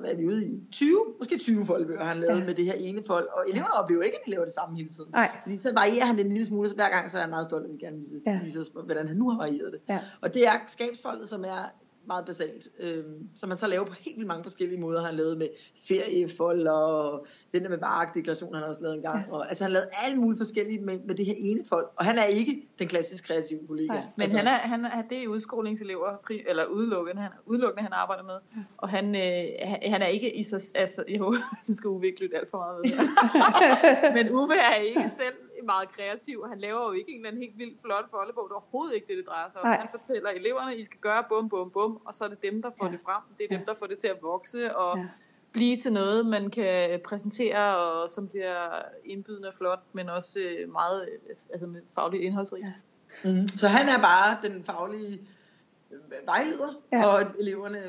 hvad 0.00 0.10
er 0.10 0.16
vi 0.16 0.26
ude 0.26 0.44
i? 0.46 0.60
20, 0.72 1.04
måske 1.18 1.38
20 1.38 1.66
foldbøger 1.66 2.04
han 2.04 2.16
lavet 2.16 2.32
Ja. 2.34 2.38
ja. 2.38 2.44
med 2.44 2.54
det 2.54 2.64
her 2.64 2.72
ene 2.72 3.02
fold. 3.06 3.28
Og 3.36 3.44
eleverne 3.48 3.72
oplever 3.74 4.02
ikke, 4.02 4.16
at 4.18 4.22
de 4.26 4.30
laver 4.30 4.44
det 4.44 4.54
samme 4.54 4.76
hele 4.76 4.88
tiden. 4.88 5.10
Nej. 5.12 5.30
Fordi 5.42 5.58
så 5.58 5.72
varierer 5.74 6.04
han 6.06 6.16
det 6.16 6.24
en 6.24 6.32
lille 6.32 6.46
smule, 6.46 6.68
så 6.68 6.74
hver 6.74 6.90
gang 6.90 7.10
så 7.10 7.16
er 7.18 7.22
han 7.22 7.30
meget 7.30 7.46
stolt, 7.46 7.64
at 7.66 7.72
vi 7.72 7.76
gerne 7.78 7.96
viser, 7.96 8.16
Ja. 8.26 8.32
ja. 8.32 8.42
viser 8.44 8.60
os, 8.60 8.68
hvordan 8.84 9.08
han 9.08 9.16
nu 9.16 9.30
har 9.30 9.38
varieret 9.38 9.72
det. 9.72 9.80
Ja. 9.88 10.00
Og 10.20 10.34
det 10.34 10.46
er 10.46 10.52
skabsfoldet, 10.66 11.28
som 11.28 11.44
er 11.44 11.62
meget 12.06 12.24
basalt, 12.24 12.68
øhm, 12.78 13.28
som 13.34 13.48
man 13.48 13.58
så 13.58 13.66
laver 13.66 13.84
på 13.84 13.92
helt 14.00 14.16
vildt 14.16 14.28
mange 14.28 14.42
forskellige 14.42 14.80
måder. 14.80 15.02
Han 15.02 15.14
lavet 15.14 15.38
med 15.38 15.48
feriefold 15.88 16.66
og 16.66 17.26
den 17.52 17.62
der 17.62 17.68
med 17.68 17.78
varedeklaration, 17.78 18.54
han 18.54 18.62
har 18.62 18.68
også 18.68 18.82
lavet 18.82 18.96
en 18.96 19.02
gang. 19.02 19.32
Og, 19.32 19.48
altså 19.48 19.64
han 19.64 19.72
lavet 19.72 19.88
alle 20.04 20.20
mulige 20.20 20.38
forskellige 20.38 20.80
med, 20.80 20.98
med 21.06 21.14
det 21.14 21.26
her 21.26 21.34
ene 21.36 21.64
folk. 21.68 21.92
Og 21.96 22.04
han 22.04 22.18
er 22.18 22.24
ikke 22.24 22.68
den 22.78 22.88
klassisk 22.88 23.26
kreative 23.26 23.60
kollega. 23.68 23.92
Nej. 23.92 24.02
Men 24.16 24.22
altså, 24.22 24.36
han 24.36 24.46
er, 24.46 24.58
han 24.58 24.84
er, 24.84 25.02
det 25.02 25.22
er 25.22 25.28
udskolingselever, 25.28 26.30
eller 26.48 26.64
udelukkende, 26.64 27.22
han, 27.22 27.30
udelukkende 27.46 27.82
han 27.82 27.92
arbejder 27.92 28.22
med. 28.22 28.64
Og 28.76 28.88
han, 28.88 29.06
øh, 29.16 29.68
han, 29.68 29.78
han 29.92 30.02
er 30.02 30.06
ikke 30.06 30.36
i 30.36 30.42
sig, 30.42 30.60
altså, 30.74 31.04
jo, 31.08 31.36
det 31.66 31.76
skal 31.76 31.88
Uwe 31.88 32.06
ikke 32.06 32.20
lytte 32.20 32.36
alt 32.36 32.50
for 32.50 32.58
meget 32.58 32.78
ved. 32.78 34.14
Men 34.16 34.32
Uwe 34.32 34.54
er 34.54 34.74
ikke 34.74 35.10
selv 35.16 35.34
meget 35.64 35.88
kreativ, 35.92 36.40
og 36.40 36.48
han 36.48 36.58
laver 36.58 36.82
jo 36.82 36.92
ikke 36.92 37.10
en 37.10 37.16
eller 37.16 37.28
anden 37.28 37.42
helt 37.42 37.58
vildt 37.58 37.80
flot 37.80 38.10
foldebog. 38.10 38.44
Det 38.48 38.50
er 38.50 38.54
overhovedet 38.54 38.94
ikke 38.94 39.06
det, 39.06 39.16
det 39.16 39.26
drejer 39.26 39.48
sig 39.50 39.60
om. 39.60 39.66
Nej. 39.66 39.76
Han 39.78 39.88
fortæller 39.90 40.30
eleverne, 40.30 40.76
I 40.76 40.82
skal 40.84 41.00
gøre 41.00 41.24
bum, 41.28 41.48
bum, 41.48 41.70
bum, 41.70 42.00
og 42.04 42.14
så 42.14 42.24
er 42.24 42.28
det 42.28 42.42
dem, 42.42 42.62
der 42.62 42.70
får 42.78 42.86
Ja. 42.86 42.92
det 42.92 43.00
frem. 43.04 43.22
Det 43.38 43.44
er 43.50 43.56
dem, 43.56 43.66
der 43.66 43.74
får 43.74 43.86
det 43.86 43.98
til 43.98 44.08
at 44.08 44.18
vokse, 44.22 44.76
og 44.76 44.98
Ja. 44.98 45.04
blive 45.52 45.76
til 45.76 45.92
noget, 45.92 46.26
man 46.26 46.50
kan 46.50 47.00
præsentere, 47.04 47.76
og 47.78 48.10
som 48.10 48.28
bliver 48.28 48.82
indbydende 49.04 49.48
og 49.48 49.54
flot, 49.54 49.80
men 49.92 50.08
også 50.08 50.40
øh, 50.40 50.72
meget 50.72 51.08
øh, 51.28 51.36
altså 51.52 51.66
med 51.66 51.80
fagligt 51.94 52.22
indholdsrigt. 52.22 52.66
Ja. 53.24 53.30
mm, 53.30 53.48
så 53.48 53.68
han 53.68 53.88
er 53.88 53.98
bare 54.02 54.38
den 54.42 54.64
faglige 54.64 55.20
øh, 55.90 55.98
vejleder, 56.26 56.72
Ja. 56.92 56.98
ja. 56.98 57.06
og 57.06 57.22
eleverne 57.40 57.82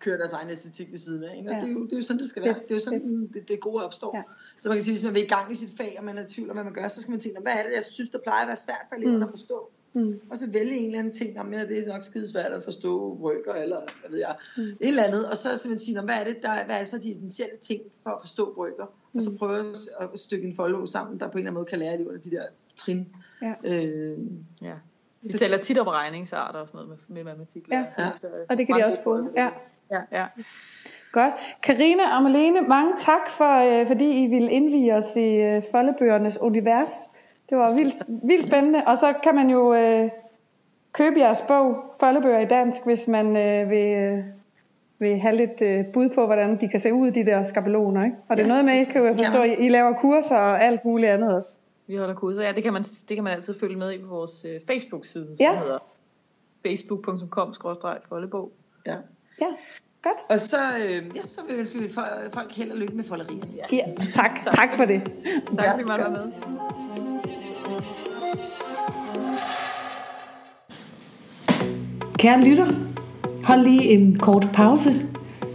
kører 0.00 0.16
deres 0.16 0.32
egen 0.32 0.50
æstetik 0.50 0.90
ved 0.90 0.98
siden 0.98 1.24
af. 1.24 1.36
Ikke? 1.36 1.48
Og 1.50 1.54
Ja. 1.54 1.60
det, 1.60 1.68
er 1.68 1.72
jo, 1.72 1.84
det 1.84 1.92
er 1.92 1.96
jo 1.96 2.02
sådan, 2.02 2.20
det 2.20 2.28
skal 2.30 2.42
være. 2.44 2.54
Det 2.54 2.70
er 2.70 2.74
jo 2.74 2.80
sådan, 2.80 3.26
det, 3.34 3.48
det 3.48 3.60
gode 3.60 3.84
opstår. 3.84 4.16
Ja. 4.16 4.22
Så 4.58 4.68
man 4.68 4.76
kan 4.78 4.82
sige, 4.84 4.94
hvis 4.94 5.04
man 5.04 5.14
vil 5.14 5.22
i 5.22 5.26
gang 5.26 5.52
i 5.52 5.54
sit 5.54 5.76
fag, 5.76 5.94
og 5.98 6.04
man 6.04 6.18
er 6.18 6.24
i 6.24 6.26
tvivl 6.26 6.50
om, 6.50 6.56
hvad 6.56 6.64
man 6.64 6.72
gør, 6.72 6.88
så 6.88 7.02
skal 7.02 7.10
man 7.10 7.20
tænke, 7.20 7.40
hvad 7.40 7.52
er 7.52 7.62
det, 7.62 7.72
jeg 7.74 7.84
synes, 7.90 8.10
der 8.10 8.18
plejer 8.18 8.42
at 8.42 8.48
være 8.48 8.56
svært 8.56 8.84
for 8.88 8.96
eleverne 8.96 9.16
Mm. 9.18 9.22
at 9.22 9.30
forstå? 9.30 9.70
Mm. 9.92 10.20
Og 10.30 10.36
så 10.36 10.46
vælge 10.50 10.76
en 10.76 10.86
eller 10.86 10.98
anden 10.98 11.12
ting, 11.12 11.40
om 11.40 11.52
ja, 11.52 11.66
det 11.66 11.78
er 11.78 11.86
nok 11.86 12.04
skide 12.04 12.30
svært 12.30 12.52
at 12.52 12.62
forstå 12.64 13.18
rykker, 13.22 13.54
eller 13.54 13.80
hvad 14.00 14.10
ved 14.10 14.18
jeg, 14.18 14.36
mm. 14.56 14.62
et 14.62 14.76
eller 14.80 15.02
andet. 15.02 15.28
Og 15.30 15.36
så 15.36 15.42
simpelthen 15.56 15.78
sige, 15.78 15.94
"Nå, 15.94 16.00
hvad 16.02 16.14
er 16.14 16.24
det, 16.24 16.36
der, 16.42 16.64
hvad 16.64 16.80
er 16.80 16.84
så 16.84 16.98
de 16.98 17.10
essentielle 17.12 17.56
ting 17.56 17.82
for 18.02 18.10
at 18.10 18.20
forstå 18.20 18.54
rykker? 18.56 18.84
Mm. 18.84 19.16
Og 19.16 19.22
så 19.22 19.36
prøve 19.38 19.58
at, 19.60 19.66
at 20.14 20.18
stykke 20.20 20.46
en 20.46 20.56
forløb 20.56 20.86
sammen, 20.86 21.20
der 21.20 21.26
på 21.26 21.32
en 21.32 21.38
eller 21.38 21.50
anden 21.50 21.54
måde 21.54 21.66
kan 21.66 21.78
lære 21.78 21.94
eleverne 21.94 22.18
de 22.18 22.30
der 22.30 22.42
trin. 22.76 23.08
Ja. 23.42 23.54
Øh, 23.64 24.18
Ja. 24.62 24.74
Vi 25.22 25.32
taler 25.38 25.58
tit 25.58 25.78
om 25.78 25.86
regningsarter 25.86 26.58
og 26.58 26.68
sådan 26.68 26.84
noget 26.86 26.98
med, 27.08 27.14
med 27.16 27.24
matematik. 27.24 27.68
Ja. 27.70 27.84
Ja. 27.98 28.10
Og 28.48 28.58
det 28.58 28.66
kan 28.66 28.76
de 28.80 28.84
også 28.84 28.98
få. 29.04 29.28
Ja. 29.36 29.50
Ja, 29.92 30.02
ja. 30.12 30.26
Godt. 31.22 31.34
Karina 31.62 32.16
og 32.16 32.22
Malene, 32.22 32.60
mange 32.60 32.92
tak, 32.98 33.30
for, 33.30 33.80
øh, 33.80 33.86
fordi 33.86 34.24
I 34.24 34.26
ville 34.26 34.50
indvige 34.50 34.94
os 34.94 35.16
i 35.16 35.28
øh, 35.42 35.62
foldebøgernes 35.70 36.38
univers. 36.40 36.90
Det 37.50 37.58
var 37.58 37.76
vildt, 37.76 37.94
vildt 38.28 38.46
spændende. 38.46 38.82
Og 38.86 38.98
så 38.98 39.14
kan 39.22 39.34
man 39.34 39.50
jo 39.50 39.74
øh, 39.74 40.10
købe 40.92 41.18
jeres 41.18 41.42
bog, 41.48 41.76
Foldebøger 42.00 42.40
i 42.40 42.44
dansk, 42.44 42.84
hvis 42.84 43.08
man 43.08 43.26
øh, 43.26 43.70
vil, 43.70 43.88
øh, 43.94 44.24
vil 44.98 45.18
have 45.18 45.36
lidt 45.36 45.62
øh, 45.62 45.84
bud 45.92 46.08
på, 46.14 46.26
hvordan 46.26 46.60
de 46.60 46.68
kan 46.68 46.80
se 46.80 46.94
ud, 46.94 47.10
de 47.10 47.26
der 47.26 47.48
skabeloner. 47.48 48.04
Ikke? 48.04 48.16
Og 48.28 48.36
det 48.36 48.42
er 48.42 48.46
Ja. 48.46 48.52
noget 48.52 48.64
med, 48.64 48.74
I 48.74 48.84
kan 48.84 49.02
jo 49.06 49.14
forstå, 49.14 49.42
Ja. 49.42 49.52
I 49.54 49.66
I 49.66 49.68
laver 49.68 49.92
kurser 49.92 50.36
og 50.36 50.62
alt 50.64 50.84
muligt 50.84 51.10
andet 51.10 51.36
også. 51.36 51.48
Vi 51.86 51.96
holder 51.96 52.14
kurser. 52.14 52.42
Ja, 52.42 52.52
det 52.52 52.62
kan 52.62 52.72
man, 52.72 52.82
det 52.82 53.16
kan 53.16 53.24
man 53.24 53.32
altid 53.32 53.54
følge 53.60 53.76
med 53.76 53.92
i 53.92 53.98
på 53.98 54.06
vores 54.08 54.44
øh, 54.44 54.60
Facebook-side, 54.66 55.36
som 55.36 55.44
Ja. 55.46 55.58
hedder 55.58 55.78
facebook.com-foldebog. 56.66 58.50
ja. 58.86 58.94
Ja, 59.40 59.46
godt. 60.02 60.16
Og 60.28 60.40
så, 60.40 60.56
øh, 60.78 61.16
ja, 61.16 61.20
så 61.26 61.40
vil 61.46 61.50
jeg 61.50 61.58
ønske 61.58 61.78
vi 61.78 61.88
folk, 62.32 62.56
held 62.56 62.70
og 62.70 62.78
lykke 62.78 62.96
med 62.96 63.04
folderierne. 63.04 63.46
Ja. 63.56 63.76
Ja, 63.76 64.04
tak. 64.14 64.40
Tak 64.54 64.74
for 64.74 64.84
det. 64.84 65.02
Tak 65.56 65.64
Ja, 65.64 65.72
fordi 65.72 65.84
man 65.84 66.00
var 66.00 66.10
med. 66.10 66.32
Kære 72.18 72.40
lytter, 72.40 72.66
hold 73.44 73.60
lige 73.60 73.82
en 73.82 74.18
kort 74.18 74.48
pause 74.54 75.06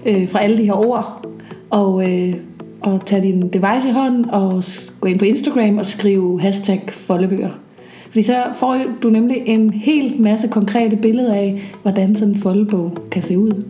øh, 0.06 0.30
fra 0.30 0.40
alle 0.40 0.58
de 0.58 0.64
her 0.64 0.88
ord, 0.88 1.26
og, 1.70 2.12
øh, 2.12 2.34
og 2.82 3.06
tag 3.06 3.24
din 3.24 3.42
device 3.42 3.90
i 3.90 3.92
hånden 3.92 4.30
og 4.30 4.64
gå 5.00 5.08
ind 5.08 5.20
på 5.20 5.26
Instagram 5.26 5.78
og 5.78 5.86
skrive 5.86 6.42
hashtag 6.42 6.84
foldebøger. 6.90 7.63
Fordi 8.14 8.24
så 8.24 8.44
får 8.56 8.80
du 9.04 9.10
nemlig 9.10 9.42
en 9.46 9.70
hel 9.70 10.16
masse 10.20 10.48
konkrete 10.48 10.96
billeder 10.96 11.34
af, 11.34 11.62
hvordan 11.82 12.16
sådan 12.16 12.34
en 12.34 12.40
foldebog 12.40 12.98
kan 13.12 13.24
se 13.24 13.38
ud. 13.38 13.64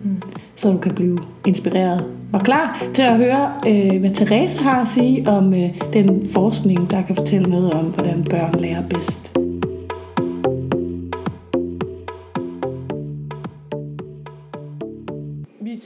Så 0.55 0.71
du 0.71 0.77
kan 0.77 0.95
blive 0.95 1.17
inspireret 1.47 2.05
og 2.33 2.41
klar 2.41 2.85
til 2.93 3.01
at 3.01 3.17
høre, 3.17 3.51
øh, 3.67 3.99
hvad 3.99 4.11
Therese 4.11 4.57
har 4.57 4.81
at 4.81 4.87
sige 4.87 5.27
om 5.27 5.53
øh, 5.53 5.69
den 5.93 6.29
forskning, 6.33 6.91
der 6.91 7.01
kan 7.01 7.15
fortælle 7.15 7.49
noget 7.49 7.73
om, 7.73 7.85
hvordan 7.85 8.23
børn 8.23 8.53
lærer 8.59 8.83
bedst. 8.89 9.42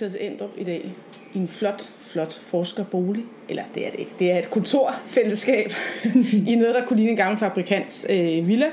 Er 0.02 0.10
til 0.10 0.18
Endrup 0.22 0.50
i 0.58 0.64
dag 0.64 0.92
i 1.34 1.38
en 1.38 1.48
flot, 1.48 1.90
flot 2.00 2.34
forskerbolig. 2.34 3.24
Eller 3.50 3.64
det 3.76 3.88
er 3.88 3.92
det 3.92 4.00
ikke. 4.00 4.12
Det 4.20 4.32
er 4.32 4.40
et 4.40 4.50
kontorfællesskab 4.50 5.72
i 6.48 6.56
noget, 6.56 6.76
der 6.76 6.86
kunne 6.86 6.98
ligne 6.98 7.12
en 7.12 7.18
gammel 7.18 7.40
fabrikants 7.40 8.06
øh, 8.10 8.48
villa, 8.48 8.66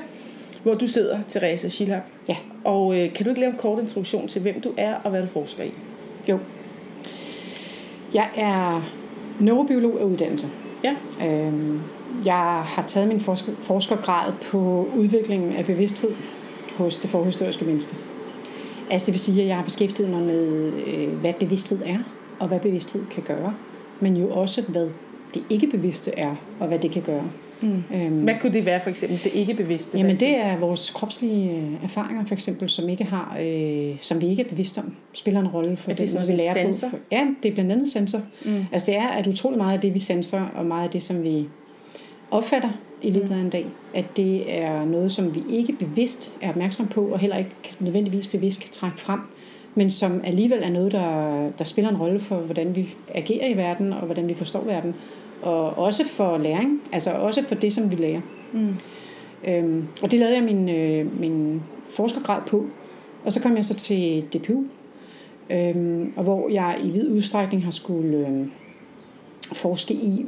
hvor 0.63 0.73
du 0.73 0.87
sidder, 0.87 1.19
Therese 1.29 1.69
Schilhak. 1.69 2.01
Ja. 2.29 2.35
Og 2.63 2.99
øh, 2.99 3.13
kan 3.13 3.23
du 3.23 3.29
ikke 3.29 3.39
lave 3.39 3.51
en 3.51 3.57
kort 3.57 3.79
introduktion 3.79 4.27
til, 4.27 4.41
hvem 4.41 4.61
du 4.61 4.73
er 4.77 4.93
og 4.93 5.09
hvad 5.09 5.21
du 5.21 5.27
forsker 5.27 5.63
i? 5.63 5.71
Jo. 6.29 6.39
Jeg 8.13 8.29
er 8.35 8.89
neurobiolog 9.39 9.99
af 9.99 10.03
uddannelse. 10.03 10.47
Ja. 10.83 10.95
Øhm, 11.27 11.81
jeg 12.25 12.63
har 12.65 12.83
taget 12.87 13.07
min 13.07 13.19
forsker, 13.19 13.51
forskergrad 13.61 14.33
på 14.51 14.89
udviklingen 14.95 15.53
af 15.53 15.65
bevidsthed 15.65 16.11
hos 16.77 16.97
det 16.97 17.09
forhistoriske 17.09 17.65
menneske. 17.65 17.95
Altså 18.91 19.05
det 19.05 19.13
vil 19.13 19.19
sige, 19.19 19.41
at 19.41 19.47
jeg 19.47 19.55
har 19.55 19.63
beskæftiget 19.63 20.09
mig 20.11 20.21
med, 20.21 20.71
øh, 20.87 21.13
hvad 21.13 21.33
bevidsthed 21.39 21.79
er, 21.85 21.97
og 22.39 22.47
hvad 22.47 22.59
bevidsthed 22.59 23.05
kan 23.11 23.23
gøre. 23.23 23.53
Men 23.99 24.17
jo 24.17 24.29
også, 24.29 24.61
hvad 24.61 24.89
det 25.33 25.43
ikke 25.49 25.67
bevidste 25.67 26.11
er, 26.17 26.35
og 26.59 26.67
hvad 26.67 26.79
det 26.79 26.91
kan 26.91 27.01
gøre. 27.01 27.23
Mm. 27.61 27.83
Øhm, 27.93 28.23
Hvad 28.23 28.33
kunne 28.41 28.53
det 28.53 28.65
være 28.65 28.79
for 28.83 28.89
eksempel, 28.89 29.19
det 29.23 29.31
ikke 29.33 29.53
bevidste? 29.53 29.97
Jamen 29.97 30.19
det 30.19 30.37
er 30.39 30.57
vores 30.57 30.89
kropslige 30.89 31.51
øh, 31.51 31.83
erfaringer 31.83 32.25
for 32.25 32.33
eksempel, 32.33 32.69
som 32.69 32.89
ikke 32.89 33.03
har, 33.03 33.37
øh, 33.41 33.95
som 34.01 34.21
vi 34.21 34.27
ikke 34.27 34.41
er 34.43 34.49
bevidste 34.49 34.79
om, 34.79 34.95
spiller 35.13 35.39
en 35.39 35.47
rolle 35.47 35.77
for 35.77 35.91
Er 35.91 35.95
det 35.95 35.99
den 35.99 36.07
sådan 36.07 36.27
vi 36.27 36.33
lærer 36.41 36.53
sensor? 36.53 36.89
på. 36.89 36.97
Ja, 37.11 37.27
det 37.43 37.49
er 37.49 37.53
blandt 37.53 37.71
andet 37.71 37.87
sensor. 37.87 38.19
Mm. 38.45 38.65
Altså 38.71 38.91
det 38.91 38.97
er, 38.97 39.07
at 39.07 39.27
utrolig 39.27 39.57
meget 39.57 39.73
af 39.73 39.81
det, 39.81 39.93
vi 39.93 39.99
sensorer, 39.99 40.45
og 40.55 40.65
meget 40.65 40.83
af 40.83 40.89
det, 40.89 41.03
som 41.03 41.23
vi 41.23 41.47
opfatter 42.31 42.69
i 43.01 43.11
løbet 43.11 43.31
af 43.31 43.39
en 43.39 43.49
dag, 43.49 43.65
at 43.93 44.17
det 44.17 44.59
er 44.59 44.85
noget, 44.85 45.11
som 45.11 45.35
vi 45.35 45.43
ikke 45.49 45.73
bevidst 45.73 46.33
er 46.41 46.49
opmærksom 46.49 46.87
på, 46.87 47.01
og 47.01 47.19
heller 47.19 47.37
ikke 47.37 47.51
nødvendigvis 47.79 48.27
bevidst 48.27 48.61
kan 48.61 48.69
trække 48.69 48.99
frem, 48.99 49.19
men 49.75 49.91
som 49.91 50.21
alligevel 50.23 50.63
er 50.63 50.69
noget, 50.69 50.91
der, 50.91 51.49
der 51.57 51.63
spiller 51.63 51.91
en 51.91 51.97
rolle 51.97 52.19
for, 52.19 52.35
hvordan 52.35 52.75
vi 52.75 52.95
agerer 53.13 53.47
i 53.47 53.57
verden, 53.57 53.93
og 53.93 54.05
hvordan 54.05 54.29
vi 54.29 54.33
forstår 54.33 54.63
verden, 54.63 54.95
og 55.41 55.77
også 55.77 56.07
for 56.07 56.37
læring, 56.37 56.81
altså 56.91 57.11
også 57.11 57.43
for 57.47 57.55
det, 57.55 57.73
som 57.73 57.91
vi 57.91 57.95
lærer. 57.95 58.21
Mm. 58.53 58.75
Øhm, 59.47 59.87
og 60.03 60.11
det 60.11 60.19
lavede 60.19 60.35
jeg 60.35 60.43
min, 60.43 60.69
øh, 60.69 61.19
min 61.19 61.61
forskergrad 61.89 62.41
på. 62.47 62.65
Og 63.25 63.31
så 63.31 63.41
kom 63.41 63.55
jeg 63.55 63.65
så 63.65 63.73
til 63.73 64.23
DPU, 64.33 64.63
øhm, 65.49 66.13
og 66.17 66.23
hvor 66.23 66.49
jeg 66.49 66.79
i 66.83 66.89
vid 66.89 67.11
udstrækning 67.11 67.63
har 67.63 67.71
skulle 67.71 68.27
øh, 68.27 68.47
forske 69.53 69.93
i, 69.93 70.25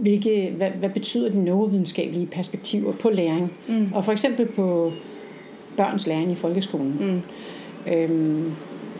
hvilke, 0.00 0.52
hvad, 0.56 0.70
hvad 0.70 0.88
betyder 0.88 1.30
de 1.30 1.44
neurovidenskabelige 1.44 2.26
perspektiver 2.26 2.92
på 2.92 3.10
læring. 3.10 3.52
Mm. 3.68 3.88
Og 3.94 4.04
for 4.04 4.12
eksempel 4.12 4.46
på 4.46 4.92
børns 5.76 6.06
læring 6.06 6.32
i 6.32 6.34
folkeskolen. 6.34 6.96
Mm. 7.00 7.22
Øhm, 7.92 8.52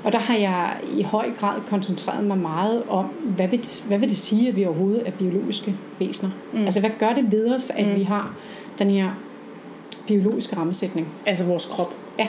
og 0.04 0.12
der 0.12 0.18
har 0.18 0.36
jeg 0.36 0.76
i 0.98 1.02
høj 1.02 1.30
grad 1.38 1.60
koncentreret 1.66 2.24
mig 2.24 2.38
meget 2.38 2.82
om, 2.88 3.04
hvad 3.36 3.48
vil, 3.48 3.58
det, 3.58 3.84
hvad 3.88 3.98
vil 3.98 4.08
det 4.08 4.18
sige, 4.18 4.48
at 4.48 4.56
vi 4.56 4.64
overhovedet 4.64 5.02
er 5.06 5.10
biologiske 5.10 5.74
væsener? 5.98 6.30
Mm. 6.52 6.64
Altså, 6.64 6.80
hvad 6.80 6.90
gør 6.98 7.12
det 7.12 7.32
ved 7.32 7.54
os, 7.54 7.70
at 7.70 7.88
mm. 7.88 7.94
vi 7.94 8.02
har 8.02 8.34
den 8.78 8.90
her 8.90 9.10
biologiske 10.06 10.56
rammesætning? 10.56 11.08
Altså 11.26 11.44
vores 11.44 11.66
krop. 11.66 11.94
Ja, 12.18 12.28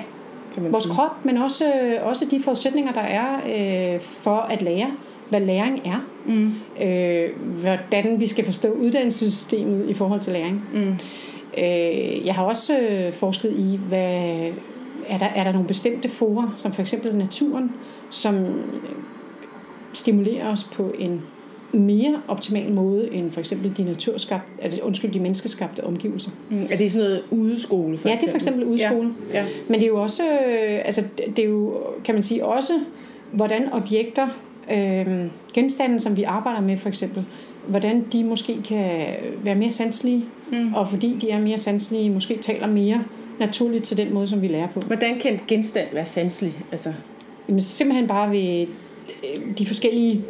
kan 0.54 0.64
man 0.64 0.72
vores 0.72 0.84
sige. 0.84 0.96
krop, 0.96 1.26
men 1.26 1.38
også, 1.38 1.66
også 2.04 2.26
de 2.32 2.42
forudsætninger, 2.42 2.94
der 2.94 3.02
er 3.02 3.36
øh, 3.96 4.02
for 4.02 4.38
at 4.38 4.62
lære, 4.62 4.92
hvad 5.32 5.42
læring 5.42 5.82
er. 5.86 6.08
Mm. 6.26 6.54
Øh, 6.84 7.30
hvordan 7.62 8.20
vi 8.20 8.28
skal 8.28 8.46
forstå 8.46 8.72
uddannelsessystemet 8.72 9.90
i 9.90 9.94
forhold 9.94 10.20
til 10.20 10.34
læring. 10.34 10.64
Mm. 10.74 10.96
Øh, 11.58 12.26
jeg 12.26 12.36
har 12.36 12.44
også 12.44 12.78
øh, 12.80 13.14
forsket 13.14 13.52
i, 13.52 13.80
hvad, 13.88 14.52
er, 15.08 15.18
der, 15.18 15.26
er 15.26 15.44
der 15.44 15.52
nogle 15.52 15.68
bestemte 15.68 16.10
forer, 16.10 16.54
som 16.58 16.74
for 16.74 16.82
eksempel 16.82 17.16
naturen, 17.16 17.72
som 18.10 18.46
stimulerer 19.94 20.52
os 20.52 20.64
på 20.64 20.94
en 21.00 21.22
mere 21.74 22.22
optimal 22.28 22.72
måde 22.72 23.14
end 23.14 23.32
for 23.32 23.40
eksempel 23.40 23.78
de 23.78 23.84
naturskabte, 23.84 24.64
altså, 24.64 24.82
undskyld, 24.82 25.12
de 25.12 25.20
menneskeskabte 25.20 25.84
omgivelser. 25.84 26.32
Mm. 26.50 26.68
Er 26.70 26.78
det 26.78 26.92
sådan 26.92 27.08
noget 27.08 27.24
udeskole? 27.32 27.98
For 27.98 28.10
Ja, 28.10 28.16
det 28.16 28.24
er 28.24 28.30
for 28.30 28.36
eksempel 28.36 28.64
udskole. 28.64 29.14
Ja. 29.34 29.40
Ja. 29.40 29.46
Men 29.68 29.80
det 29.80 29.84
er 29.84 29.88
jo 29.88 30.02
også, 30.02 30.24
øh, 30.24 30.82
altså 30.86 31.04
det 31.36 31.40
er 31.40 31.50
jo, 31.50 31.78
kan 32.04 32.16
man 32.16 32.22
sige, 32.22 32.46
også 32.46 32.74
hvordan 33.32 33.74
objekter, 33.74 34.28
øh, 34.72 35.26
genstande, 35.54 36.00
som 36.00 36.18
vi 36.18 36.24
arbejder 36.24 36.62
med 36.62 36.78
for 36.78 36.90
eksempel, 36.90 37.26
hvordan 37.68 38.06
de 38.12 38.24
måske 38.24 38.62
kan 38.62 39.06
være 39.44 39.56
mere 39.56 39.72
sanselige, 39.72 40.26
mm. 40.52 40.74
og 40.74 40.90
fordi 40.90 41.18
de 41.22 41.30
er 41.30 41.40
mere 41.40 41.58
sanselige, 41.58 42.10
måske 42.10 42.38
taler 42.38 42.68
mere 42.68 43.04
naturligt 43.40 43.84
til 43.84 43.98
den 43.98 44.14
måde, 44.14 44.28
som 44.28 44.42
vi 44.42 44.48
lærer 44.48 44.68
på. 44.68 44.80
Hvordan 44.80 45.20
kan 45.20 45.34
en 45.34 45.40
genstand 45.48 45.88
være 45.94 46.06
sanselig? 46.06 46.54
Altså, 46.72 46.94
Jamen, 47.48 47.62
simpelthen 47.62 48.08
bare 48.08 48.32
ved 48.32 48.68
øh, 49.24 49.58
de 49.58 49.66
forskellige 49.66 50.22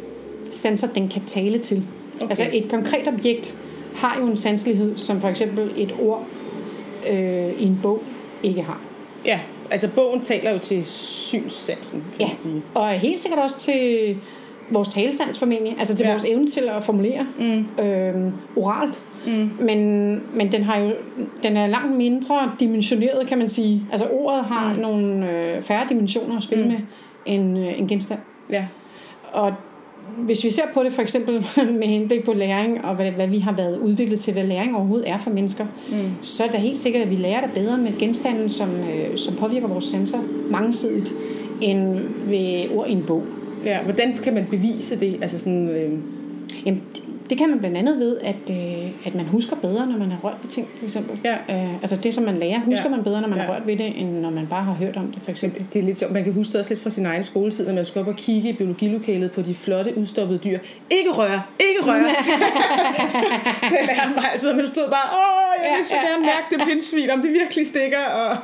sanser, 0.50 0.88
den 0.88 1.08
kan 1.08 1.22
tale 1.26 1.58
til. 1.58 1.84
Okay. 2.16 2.28
Altså 2.28 2.44
et 2.52 2.70
konkret 2.70 3.08
objekt 3.08 3.56
har 3.94 4.18
jo 4.20 4.26
en 4.26 4.36
sanselighed, 4.36 4.98
som 4.98 5.20
for 5.20 5.28
eksempel 5.28 5.70
et 5.76 5.94
ord 6.00 6.26
øh, 7.10 7.52
i 7.58 7.64
en 7.64 7.78
bog 7.82 8.02
ikke 8.42 8.62
har. 8.62 8.80
ja, 9.24 9.40
altså 9.72 9.88
bogen 9.88 10.20
taler 10.20 10.50
jo 10.50 10.58
til 10.58 10.86
synssansen, 10.86 12.00
kan 12.00 12.20
Ja, 12.20 12.26
man 12.28 12.36
sige. 12.38 12.62
og 12.74 12.88
helt 12.88 13.20
sikkert 13.20 13.40
også 13.40 13.58
til 13.58 14.16
vores 14.70 14.88
talesans 14.88 15.38
formentlig, 15.38 15.76
altså 15.78 15.94
til 15.94 16.04
Ja. 16.04 16.10
vores 16.10 16.24
evne 16.24 16.46
til 16.46 16.60
at 16.68 16.84
formulere 16.84 17.26
mm. 17.38 17.84
øhm, 17.84 18.32
oralt. 18.56 19.02
Mm. 19.26 19.50
Men, 19.60 20.12
men 20.34 20.52
den 20.52 20.62
har 20.62 20.78
jo 20.78 20.92
den 21.42 21.56
er 21.56 21.66
langt 21.66 21.96
mindre 21.96 22.52
dimensioneret, 22.60 23.26
kan 23.28 23.38
man 23.38 23.48
sige. 23.48 23.82
Altså 23.92 24.06
ordet 24.10 24.44
har 24.44 24.72
mm. 24.74 24.80
nogle 24.80 25.30
øh, 25.30 25.62
færre 25.62 25.86
dimensioner 25.88 26.36
at 26.36 26.42
spille 26.42 26.64
mm. 26.64 26.70
med 26.70 26.78
end 27.26 27.58
øh, 27.58 27.78
en 27.78 27.88
genstand. 27.88 28.20
Ja. 28.50 28.64
Og 29.32 29.52
hvis 30.18 30.44
vi 30.44 30.50
ser 30.50 30.62
på 30.74 30.82
det 30.82 30.92
for 30.92 31.02
eksempel 31.02 31.46
med 31.80 31.86
henblik 31.86 32.24
på 32.24 32.32
læring, 32.32 32.84
og 32.84 32.94
hvad, 32.94 33.10
hvad 33.10 33.26
vi 33.26 33.38
har 33.38 33.52
været 33.52 33.78
udviklet 33.78 34.20
til, 34.20 34.32
hvad 34.32 34.44
læring 34.44 34.76
overhovedet 34.76 35.10
er 35.10 35.18
for 35.18 35.30
mennesker, 35.30 35.66
mm. 35.90 36.10
så 36.22 36.44
er 36.44 36.48
det 36.48 36.60
helt 36.60 36.78
sikkert, 36.78 37.02
at 37.02 37.10
vi 37.10 37.16
lærer 37.16 37.40
det 37.40 37.50
bedre 37.54 37.78
med 37.78 37.98
genstanden, 37.98 38.50
som, 38.50 38.68
øh, 38.70 39.16
som 39.16 39.36
påvirker 39.36 39.68
vores 39.68 39.84
sensor 39.84 40.18
mangesidigt, 40.50 41.14
end 41.60 41.98
ved 42.28 42.76
ord 42.76 42.88
i 42.88 42.92
en 42.92 43.04
bog. 43.06 43.22
ja. 43.64 43.82
Hvordan 43.82 44.18
kan 44.24 44.34
man 44.34 44.46
bevise 44.50 45.00
det? 45.00 45.18
Altså 45.22 45.38
sådan, 45.38 45.68
øh, 45.68 45.92
Jamen, 46.66 46.82
det- 47.32 47.38
det 47.38 47.38
kan 47.38 47.50
man 47.50 47.58
blandt 47.58 47.76
andet 47.76 47.98
ved, 47.98 48.16
at, 48.20 48.50
øh, 48.50 48.90
at 49.06 49.14
man 49.14 49.26
husker 49.26 49.56
bedre, 49.56 49.86
når 49.86 49.98
man 49.98 50.10
har 50.10 50.18
rørt 50.24 50.36
ved 50.42 50.50
ting, 50.50 50.68
for 50.78 50.84
eksempel. 50.84 51.20
Ja. 51.24 51.34
Øh, 51.56 51.72
altså 51.74 51.96
det, 51.96 52.14
som 52.14 52.24
man 52.24 52.38
lærer, 52.38 52.60
husker 52.60 52.84
Ja. 52.90 52.96
man 52.96 53.04
bedre, 53.04 53.20
når 53.20 53.28
man 53.28 53.38
Ja. 53.38 53.44
har 53.44 53.52
rørt 53.54 53.66
ved 53.66 53.76
det, 53.76 54.00
end 54.00 54.10
når 54.20 54.30
man 54.30 54.46
bare 54.46 54.64
har 54.64 54.72
hørt 54.72 54.96
om 54.96 55.06
det, 55.12 55.22
for 55.22 55.30
eksempel. 55.30 55.66
det 55.72 55.78
er 55.78 55.82
lidt 55.82 55.98
sjovt. 55.98 56.12
Man 56.12 56.24
kan 56.24 56.32
huske 56.32 56.52
det 56.52 56.58
også 56.60 56.70
lidt 56.74 56.82
fra 56.82 56.90
sin 56.90 57.06
egen 57.06 57.24
skoletid, 57.24 57.66
når 57.66 57.74
man 57.74 57.84
skulle 57.84 58.00
op 58.02 58.08
og 58.08 58.16
kigge 58.16 58.48
i 58.48 58.52
biologilokalet 58.52 59.32
på 59.32 59.42
de 59.42 59.54
flotte, 59.54 59.98
udstoppede 59.98 60.38
dyr. 60.38 60.58
Ikke 60.90 61.10
røre! 61.10 61.42
Ikke 61.60 61.80
røre! 61.90 62.04
så 63.72 63.76
lærte 63.86 64.10
mig 64.14 64.24
altid, 64.32 64.48
og 64.48 64.56
man 64.56 64.68
stod 64.68 64.88
bare, 64.88 65.08
åh, 65.18 65.64
jeg 65.64 65.78
vil 65.78 65.86
så 65.86 65.94
Ja, 65.94 66.00
ja, 66.02 66.08
gerne 66.08 66.22
mærke 66.26 66.46
det 66.50 66.60
pindsvin, 66.68 67.10
om 67.10 67.22
det 67.22 67.30
virkelig 67.32 67.66
stikker. 67.68 67.98
Og 67.98 68.36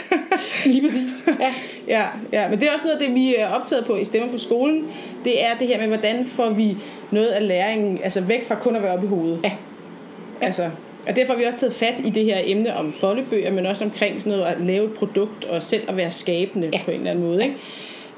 Lige 0.72 0.82
præcis. 0.82 1.24
Ja. 1.40 1.52
Ja, 1.88 2.04
ja, 2.32 2.48
men 2.48 2.60
det 2.60 2.68
er 2.68 2.72
også 2.72 2.84
noget 2.84 2.96
af 3.00 3.06
det, 3.06 3.14
vi 3.14 3.34
er 3.38 3.48
optaget 3.48 3.84
på 3.86 3.96
i 3.96 4.04
Stemmer 4.04 4.30
for 4.30 4.38
skolen. 4.38 4.84
Det 5.24 5.44
er 5.44 5.54
det 5.58 5.66
her 5.66 5.78
med, 5.78 5.86
hvordan 5.86 6.26
får 6.26 6.50
vi 6.50 6.76
noget 7.14 7.28
af 7.28 7.48
læringen, 7.48 8.00
altså 8.02 8.20
væk 8.20 8.48
fra 8.48 8.54
kun 8.54 8.76
at 8.76 8.82
være 8.82 8.92
oppe 8.92 9.06
i 9.06 9.08
hovedet. 9.08 9.40
Ja. 9.44 9.52
Altså, 10.40 10.70
og 11.08 11.16
derfor 11.16 11.32
har 11.32 11.38
vi 11.38 11.44
også 11.44 11.58
taget 11.58 11.74
fat 11.74 11.94
i 12.04 12.10
det 12.10 12.24
her 12.24 12.40
emne 12.44 12.76
om 12.76 12.92
foldebøger, 12.92 13.52
men 13.52 13.66
også 13.66 13.84
omkring 13.84 14.22
sådan 14.22 14.38
noget 14.38 14.54
at 14.54 14.60
lave 14.60 14.84
et 14.86 14.94
produkt 14.94 15.44
og 15.44 15.62
selv 15.62 15.82
at 15.88 15.96
være 15.96 16.10
skabende 16.10 16.70
ja. 16.72 16.78
Ja. 16.78 16.84
på 16.84 16.90
en 16.90 16.96
eller 16.96 17.10
anden 17.10 17.24
måde. 17.24 17.44
Ikke? 17.44 17.56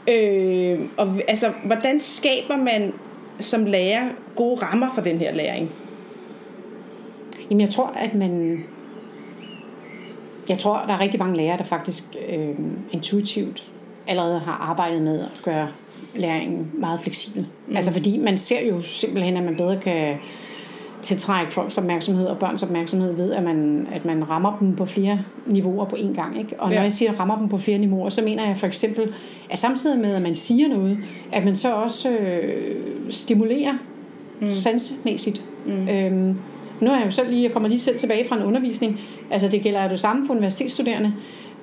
Øh, 0.09 0.81
og 0.97 1.21
altså, 1.29 1.53
hvordan 1.65 2.01
skaber 2.01 2.57
man 2.57 2.93
som 3.41 3.67
lærer 3.67 4.09
gode 4.37 4.57
rammer 4.63 4.91
for 4.95 5.01
den 5.01 5.19
her 5.19 5.35
læring? 5.35 5.71
Jamen, 7.51 7.61
jeg 7.61 7.71
tror, 7.71 7.93
at 7.97 8.15
man... 8.15 8.65
Jeg 10.49 10.59
tror, 10.59 10.85
der 10.87 10.95
er 10.95 11.01
rigtig 11.01 11.21
mange 11.21 11.37
lærere, 11.37 11.59
der 11.59 11.65
faktisk 11.65 12.05
øh, 12.29 12.55
intuitivt 12.93 13.71
allerede 14.07 14.39
har 14.39 14.53
arbejdet 14.53 15.03
med 15.03 15.21
at 15.21 15.41
gøre 15.45 15.69
læringen 16.19 16.71
meget 16.79 17.01
fleksibel. 17.01 17.47
Mm. 17.67 17.77
Altså 17.77 17.93
fordi 17.93 18.19
man 18.19 18.39
ser 18.39 18.67
jo 18.69 18.83
simpelthen, 18.83 19.37
at 19.37 19.43
man 19.45 19.57
bedre 19.57 19.81
kan 19.81 20.15
tiltrække 21.03 21.53
folks 21.53 21.79
opmærksomhed 21.79 22.27
og 22.27 22.39
børns 22.39 22.63
opmærksomhed 22.63 23.13
ved, 23.13 23.33
at 23.33 23.43
man, 23.43 23.87
at 23.93 24.05
man 24.05 24.31
rammer 24.31 24.57
dem 24.61 24.77
på 24.77 24.87
flere 24.87 25.19
niveauer 25.47 25.85
på 25.85 25.97
én 25.97 26.15
gang. 26.15 26.39
Ikke? 26.39 26.61
Og 26.61 26.69
når 26.69 26.77
Ja. 26.77 26.83
jeg 26.83 26.93
siger 26.93 27.13
rammer 27.21 27.39
dem 27.39 27.49
på 27.49 27.59
flere 27.59 27.79
niveauer, 27.79 28.09
så 28.09 28.23
mener 28.23 28.47
jeg 28.47 28.57
for 28.57 28.67
eksempel, 28.67 29.13
at 29.51 29.59
samtidig 29.59 29.99
med, 29.99 30.15
at 30.15 30.23
man 30.23 30.35
siger 30.35 30.69
noget, 30.69 30.99
at 31.33 31.45
man 31.45 31.57
så 31.57 31.75
også 31.75 32.11
øh, 32.11 32.75
stimulerer 33.11 33.73
mm. 34.41 34.51
sansmæssigt. 34.51 35.45
Mm. 35.67 35.89
Øhm, 35.89 36.37
nu 36.81 36.91
er 36.91 36.97
jeg 36.97 37.07
jo 37.07 37.11
selv 37.11 37.31
lige, 37.31 37.43
jeg 37.43 37.53
kommer 37.53 37.69
lige 37.69 37.79
selv 37.79 37.99
tilbage 37.99 38.29
fra 38.29 38.37
en 38.37 38.43
undervisning. 38.43 39.01
Altså 39.31 39.49
det 39.49 39.63
gælder 39.63 39.83
jo 39.83 39.89
det 39.89 40.01
samme 40.01 40.27
for 40.27 40.35
universitetsstuderende. 40.35 41.13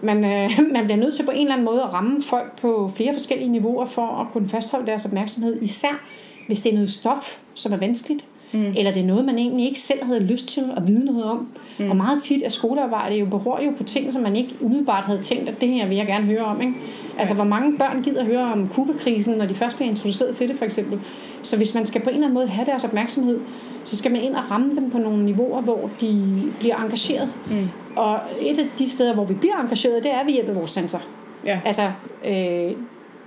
Man, 0.03 0.25
øh, 0.25 0.49
man 0.75 0.83
bliver 0.83 0.97
nødt 0.97 1.15
til 1.15 1.25
på 1.25 1.31
en 1.31 1.41
eller 1.41 1.53
anden 1.53 1.65
måde 1.65 1.81
at 1.81 1.93
ramme 1.93 2.21
folk 2.21 2.59
på 2.61 2.91
flere 2.95 3.13
forskellige 3.13 3.49
niveauer 3.49 3.85
for 3.85 4.07
at 4.07 4.27
kunne 4.33 4.49
fastholde 4.49 4.87
deres 4.87 5.05
opmærksomhed. 5.05 5.61
Især 5.61 6.03
hvis 6.47 6.61
det 6.61 6.69
er 6.69 6.73
noget 6.73 6.89
stof, 6.91 7.39
som 7.53 7.73
er 7.73 7.77
vanskeligt. 7.77 8.25
Mm. 8.53 8.73
Eller 8.77 8.91
det 8.91 9.01
er 9.01 9.05
noget, 9.05 9.25
man 9.25 9.37
egentlig 9.37 9.65
ikke 9.65 9.79
selv 9.79 10.05
havde 10.05 10.19
lyst 10.19 10.47
til 10.47 10.63
at 10.77 10.87
vide 10.87 11.05
noget 11.05 11.23
om. 11.23 11.47
Mm. 11.79 11.89
Og 11.89 11.95
meget 11.95 12.23
tit 12.23 12.43
er 12.45 12.49
skolearbejde 12.49 13.15
jo 13.15 13.25
beror 13.25 13.61
jo 13.61 13.71
på 13.77 13.83
ting, 13.83 14.13
som 14.13 14.21
man 14.21 14.35
ikke 14.35 14.55
umiddelbart 14.59 15.05
havde 15.05 15.21
tænkt, 15.21 15.49
at 15.49 15.61
det 15.61 15.69
her 15.69 15.87
vil 15.87 15.97
jeg 15.97 16.07
gerne 16.07 16.25
høre 16.25 16.43
om. 16.43 16.61
Ikke? 16.61 16.73
Altså, 17.17 17.33
hvor 17.33 17.43
mange 17.43 17.77
børn 17.77 18.03
gider 18.03 18.23
høre 18.23 18.41
om 18.41 18.67
Kubakrisen, 18.67 19.33
når 19.33 19.45
de 19.45 19.55
først 19.55 19.75
bliver 19.75 19.89
introduceret 19.89 20.35
til 20.35 20.49
det, 20.49 20.57
for 20.57 20.65
eksempel. 20.65 20.99
Så 21.43 21.57
hvis 21.57 21.73
man 21.73 21.85
skal 21.85 22.01
på 22.01 22.09
en 22.09 22.15
eller 22.15 22.27
anden 22.27 22.33
måde 22.33 22.47
have 22.47 22.65
deres 22.65 22.83
opmærksomhed, 22.83 23.39
så 23.83 23.97
skal 23.97 24.11
man 24.11 24.21
ind 24.21 24.35
og 24.35 24.51
ramme 24.51 24.75
dem 24.75 24.91
på 24.91 24.97
nogle 24.97 25.25
niveauer, 25.25 25.61
hvor 25.61 25.89
de 26.01 26.41
bliver 26.59 26.75
engageret. 26.75 27.29
Mm. 27.49 27.67
Og 27.95 28.19
et 28.41 28.59
af 28.59 28.65
de 28.79 28.89
steder, 28.89 29.13
hvor 29.13 29.25
vi 29.25 29.33
bliver 29.33 29.55
engageret, 29.61 30.03
det 30.03 30.13
er 30.13 30.23
ved 30.23 30.33
hjælp 30.33 30.49
af 30.49 30.55
vores 30.55 30.71
sanser. 30.71 30.99
Ja. 31.45 31.59
Altså, 31.65 31.91
øh, 32.27 32.71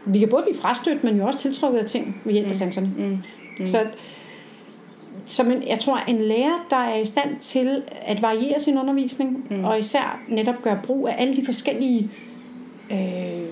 vi 0.05 0.19
kan 0.19 0.29
både 0.29 0.43
blive 0.43 0.61
frastødt, 0.61 1.05
men 1.05 1.17
jo 1.17 1.27
også 1.27 1.39
tiltrukket 1.39 1.79
af 1.79 1.85
ting 1.85 2.21
ved 2.25 2.33
hjælp 2.33 2.49
af 2.49 2.55
sanserne. 2.55 2.91
Mm. 2.99 3.19
Mm. 3.59 3.67
Så, 3.67 3.81
så 5.27 5.45
men 5.45 5.69
jeg 5.69 5.79
tror, 5.79 5.97
en 5.97 6.21
lærer, 6.21 6.67
der 6.71 6.77
er 6.77 6.99
i 6.99 7.05
stand 7.05 7.37
til 7.41 7.83
at 8.03 8.23
variere 8.23 8.61
sin 8.61 8.79
undervisning, 8.79 9.47
mm. 9.51 9.65
og 9.65 9.79
især 9.79 10.21
netop 10.29 10.62
gøre 10.62 10.81
brug 10.85 11.09
af 11.09 11.15
alle 11.19 11.37
de 11.37 11.45
forskellige 11.45 12.11
øh, 12.91 13.47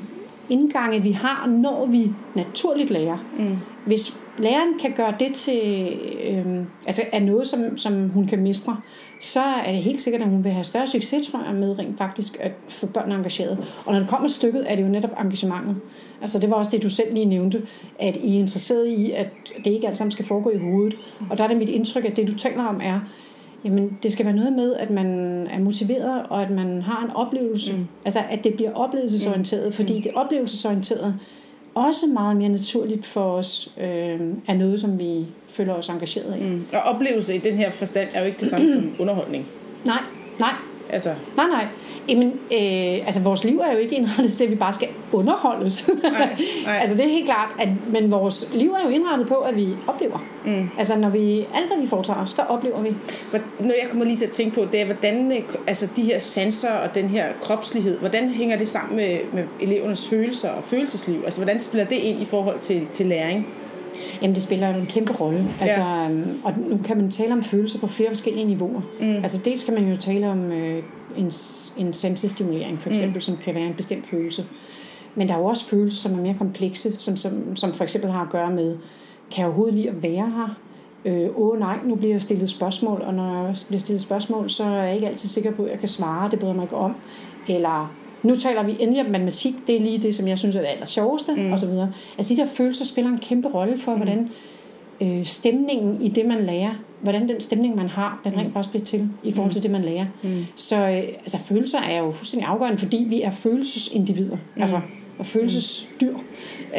indgange, 0.49 1.03
vi 1.03 1.11
har, 1.11 1.47
når 1.47 1.87
vi 1.87 2.11
naturligt 2.35 2.91
lærer. 2.91 3.19
Mm. 3.39 3.57
Hvis 3.87 4.19
læreren 4.39 4.79
kan 4.81 4.93
gøre 4.97 5.15
det 5.21 5.35
til 5.35 5.93
øh, 6.25 6.63
altså 6.87 7.03
er 7.13 7.21
noget, 7.21 7.47
som, 7.47 7.79
som 7.79 8.09
hun 8.09 8.27
kan 8.27 8.43
mestre, 8.43 8.81
så 9.25 9.41
er 9.41 9.73
det 9.73 9.83
helt 9.83 10.01
sikkert, 10.01 10.23
at 10.23 10.29
hun 10.29 10.45
vil 10.45 10.53
have 10.53 10.65
større 10.65 10.87
succes, 10.87 11.29
tror 11.29 11.45
jeg, 11.47 11.55
med 11.55 11.79
rent 11.79 11.99
faktisk 11.99 12.37
at 12.41 12.53
få 12.69 12.87
børn 12.87 13.13
engageret. 13.13 13.59
Og 13.87 13.93
når 13.93 14.01
det 14.01 14.09
kommer 14.09 14.29
til 14.29 14.35
stykket, 14.35 14.73
er 14.73 14.77
det 14.77 14.83
jo 14.83 14.89
netop 14.89 15.11
engagementet. 15.21 15.77
Altså 16.23 16.39
det 16.39 16.51
var 16.51 16.57
også 16.57 16.71
det, 16.71 16.83
du 16.83 16.91
selv 16.91 17.15
lige 17.15 17.27
nævnte, 17.27 17.63
at 17.99 18.17
I 18.17 18.37
er 18.37 18.41
interesseret 18.41 18.87
i, 18.87 19.11
at 19.11 19.29
det 19.65 19.71
ikke 19.71 19.87
alt 19.87 19.97
sammen 19.97 20.11
skal 20.11 20.25
foregå 20.25 20.51
i 20.51 20.59
hovedet. 20.59 20.99
Og 21.31 21.39
der 21.39 21.45
er 21.45 21.49
det 21.49 21.57
mit 21.57 21.69
indtryk, 21.69 22.05
at 22.05 22.17
det, 22.17 22.29
du 22.29 22.35
taler 22.35 22.65
om, 22.65 22.81
er, 22.85 23.01
Jamen, 23.65 23.99
det 24.03 24.13
skal 24.13 24.27
være 24.27 24.35
noget 24.35 24.53
med, 24.53 24.75
at 24.75 24.91
man 24.91 25.07
er 25.47 25.59
motiveret, 25.59 26.23
og 26.29 26.43
at 26.43 26.51
man 26.51 26.83
har 26.83 27.05
en 27.05 27.11
oplevelse. 27.11 27.77
Mm. 27.77 27.87
Altså, 28.05 28.21
at 28.31 28.45
det 28.45 28.55
bliver 28.55 28.73
oplevelsesorienteret, 28.73 29.67
mm. 29.67 29.73
fordi 29.73 30.01
det 30.01 30.13
oplevelsesorienteret 30.15 31.15
også 31.75 32.07
meget 32.07 32.37
mere 32.37 32.49
naturligt 32.49 33.07
for 33.07 33.33
os, 33.33 33.73
øh, 33.81 34.21
er 34.47 34.55
noget, 34.55 34.81
som 34.81 34.99
vi 34.99 35.27
føler 35.49 35.73
os 35.75 35.89
engageret 35.89 36.39
i. 36.41 36.43
Mm. 36.43 36.67
Og 36.73 36.81
oplevelse 36.81 37.35
i 37.35 37.39
den 37.39 37.55
her 37.55 37.71
forstand 37.71 38.09
er 38.15 38.21
jo 38.21 38.27
ikke 38.27 38.41
det 38.41 38.51
samme 38.51 38.73
som 38.73 38.93
underholdning. 39.03 39.47
Nej, 39.85 40.03
nej. 40.39 40.53
Altså, 40.91 41.15
Nej, 41.37 41.47
nej. 41.47 41.67
Jamen, 42.09 42.29
øh, 42.29 43.07
altså, 43.07 43.21
vores 43.21 43.45
liv 43.45 43.59
er 43.59 43.73
jo 43.73 43.79
ikke 43.79 43.97
indrettet 43.97 44.33
til, 44.33 44.45
at 44.45 44.51
vi 44.51 44.57
bare 44.57 44.73
skal 44.73 44.89
underholdes. 45.13 45.91
Nej, 46.03 46.37
nej. 46.65 46.77
altså, 46.81 46.97
det 46.97 47.05
er 47.05 47.09
helt 47.09 47.25
klart. 47.25 47.49
At, 47.59 47.69
men 47.93 48.11
vores 48.11 48.51
liv 48.55 48.71
er 48.71 48.85
jo 48.85 48.89
indrettet 48.89 49.29
på, 49.29 49.35
at 49.35 49.57
vi 49.57 49.69
oplever. 49.87 50.25
Mm. 50.45 50.69
Altså, 50.79 50.97
når 50.97 51.09
vi, 51.09 51.39
alt 51.55 51.67
hvad 51.67 51.83
vi 51.83 51.87
foretager 51.87 52.21
os, 52.21 52.35
der 52.35 52.43
oplever 52.43 52.81
vi. 52.83 52.95
Noget 53.33 53.77
jeg 53.83 53.91
kommer 53.91 54.05
lige 54.05 54.17
til 54.17 54.25
at 54.25 54.31
tænke 54.31 54.55
på, 54.55 54.67
det 54.73 54.81
er, 54.81 54.85
hvordan 54.85 55.33
øh, 55.33 55.43
altså 55.67 55.89
de 55.97 56.03
her 56.03 56.19
sanser 56.19 56.73
og 56.73 56.95
den 56.95 57.09
her 57.09 57.27
kropslighed, 57.43 57.99
hvordan 57.99 58.29
hænger 58.29 58.59
det 58.59 58.69
sammen 58.69 58.97
med, 58.97 59.19
med 59.33 59.45
elevernes 59.61 60.09
følelser 60.09 60.51
og 60.51 60.65
følelsesliv? 60.65 61.23
Altså, 61.25 61.41
hvordan 61.41 61.61
spiller 61.61 61.85
det 61.85 61.97
ind 61.97 62.23
i 62.23 62.25
forhold 62.25 62.59
til, 62.61 62.87
til 62.93 63.07
læring? 63.07 63.47
Jamen, 64.23 64.35
det 64.35 64.43
spiller 64.43 64.75
jo 64.75 64.81
en 64.81 64.87
kæmpe 64.87 65.13
rolle. 65.13 65.47
Altså, 65.61 65.81
øhm, 65.81 66.41
og 66.45 66.53
nu 66.71 66.79
kan 66.85 66.97
man 66.97 67.11
tale 67.11 67.33
om 67.33 67.43
følelser 67.43 67.79
på 67.79 67.87
flere 67.87 68.09
forskellige 68.09 68.45
niveauer. 68.45 68.81
Mm. 69.01 69.17
Altså, 69.17 69.41
dels 69.45 69.65
kan 69.65 69.75
man 69.75 69.89
jo 69.89 69.97
tale 69.97 70.29
om 70.29 70.53
øh, 70.53 70.83
en, 71.17 71.33
en 71.77 71.93
sansestimulering, 71.93 72.83
for 72.83 72.89
eksempel, 72.91 73.17
mm. 73.17 73.21
som 73.21 73.37
kan 73.37 73.55
være 73.55 73.67
en 73.67 73.75
bestemt 73.75 74.07
følelse. 74.07 74.45
Men 75.15 75.29
der 75.29 75.35
er 75.35 75.39
jo 75.39 75.45
også 75.45 75.67
følelser, 75.67 75.99
som 75.99 76.19
er 76.19 76.23
mere 76.23 76.35
komplekse, 76.35 77.01
som, 77.01 77.17
som, 77.17 77.57
som 77.57 77.75
for 77.75 77.85
eksempel 77.85 78.11
har 78.11 78.23
at 78.23 78.31
gøre 78.31 78.51
med, 78.51 78.77
kan 79.31 79.39
jeg 79.39 79.47
overhovedet 79.47 79.75
lide 79.75 79.89
at 79.89 80.03
være 80.03 80.31
her? 80.31 80.59
Øh, 81.05 81.29
åh 81.37 81.59
nej, 81.59 81.79
nu 81.85 81.95
bliver 81.95 82.15
jeg 82.15 82.23
stillet 82.23 82.49
spørgsmål, 82.49 83.03
og 83.07 83.15
når 83.15 83.47
jeg 83.47 83.55
bliver 83.69 83.81
stillet 83.81 84.03
spørgsmål, 84.03 84.51
så 84.51 84.65
er 84.65 84.83
jeg 84.83 84.95
ikke 84.95 85.09
altid 85.09 85.29
sikker 85.29 85.51
på, 85.51 85.65
at 85.65 85.71
jeg 85.71 85.79
kan 85.79 85.89
svare, 85.89 86.31
det 86.31 86.39
bryder 86.39 86.55
mig 86.55 86.63
ikke 86.63 86.77
om. 86.77 86.95
Eller, 87.49 87.95
nu 88.25 88.37
taler 88.37 88.63
vi 88.63 88.77
endelig 88.81 89.05
om 89.05 89.11
matematik, 89.11 89.55
det 89.67 89.77
er 89.77 89.81
lige 89.81 89.99
det, 89.99 90.15
som 90.15 90.29
jeg 90.29 90.39
synes 90.39 90.57
er 90.57 90.61
det 90.61 90.69
aller 90.69 90.87
sjoveste, 90.87 91.35
mm. 91.35 91.53
og 91.53 91.59
så 91.59 91.67
videre. 91.67 91.93
Altså 92.19 92.35
de 92.35 92.41
der 92.41 92.47
følelser 92.47 92.85
spiller 92.85 93.11
en 93.11 93.19
kæmpe 93.19 93.49
rolle 93.49 93.79
for, 93.79 93.93
mm. 93.93 93.97
hvordan 93.99 94.31
øh, 95.01 95.25
stemningen 95.25 96.03
i 96.03 96.09
det, 96.09 96.27
man 96.27 96.45
lærer, 96.47 96.71
hvordan 97.01 97.29
den 97.29 97.41
stemning, 97.41 97.77
man 97.77 97.89
har, 97.89 98.21
den 98.25 98.37
rent 98.37 98.53
faktisk 98.53 98.71
bliver 98.71 98.85
til 98.85 99.09
i 99.25 99.33
forhold 99.33 99.53
til 99.53 99.63
det, 99.63 99.71
man 99.71 99.83
lærer. 99.83 100.07
Mm. 100.23 100.47
Så 100.57 100.77
øh, 100.77 100.87
altså, 100.97 101.39
følelser 101.39 101.79
er 101.79 101.99
jo 101.99 102.11
fuldstændig 102.11 102.49
afgørende, 102.49 102.79
fordi 102.79 103.07
vi 103.09 103.23
er 103.23 103.31
følelsesindivider, 103.31 104.37
mm. 104.57 104.63
altså 104.63 104.81
og 105.19 105.27
følelsesdyr. 105.27 106.15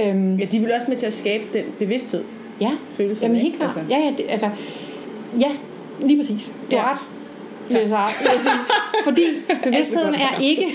Øhm, 0.06 0.36
Ja, 0.40 0.46
de 0.46 0.60
vil 0.60 0.72
også 0.72 0.88
med 0.92 0.98
til 0.98 1.06
at 1.06 1.14
skabe 1.14 1.44
den 1.54 1.64
bevidsthed. 1.80 2.24
ja, 2.62 2.72
Følelserne, 2.94 3.28
Jamen 3.34 3.42
helt 3.42 3.58
klart. 3.58 3.78
Altså. 3.78 3.94
Ja, 3.96 3.98
ja, 4.06 4.12
det, 4.18 4.26
altså, 4.30 4.50
ja, 5.40 5.52
lige 6.06 6.18
præcis. 6.18 6.46
Du 6.72 6.76
Ja. 6.76 6.82
har 6.82 6.92
ret. 6.92 7.00
Jeg 7.72 8.42
sige. 8.42 8.54
Fordi 9.04 9.26
bevidstheden 9.64 10.16
er 10.16 10.40
ikke, 10.42 10.66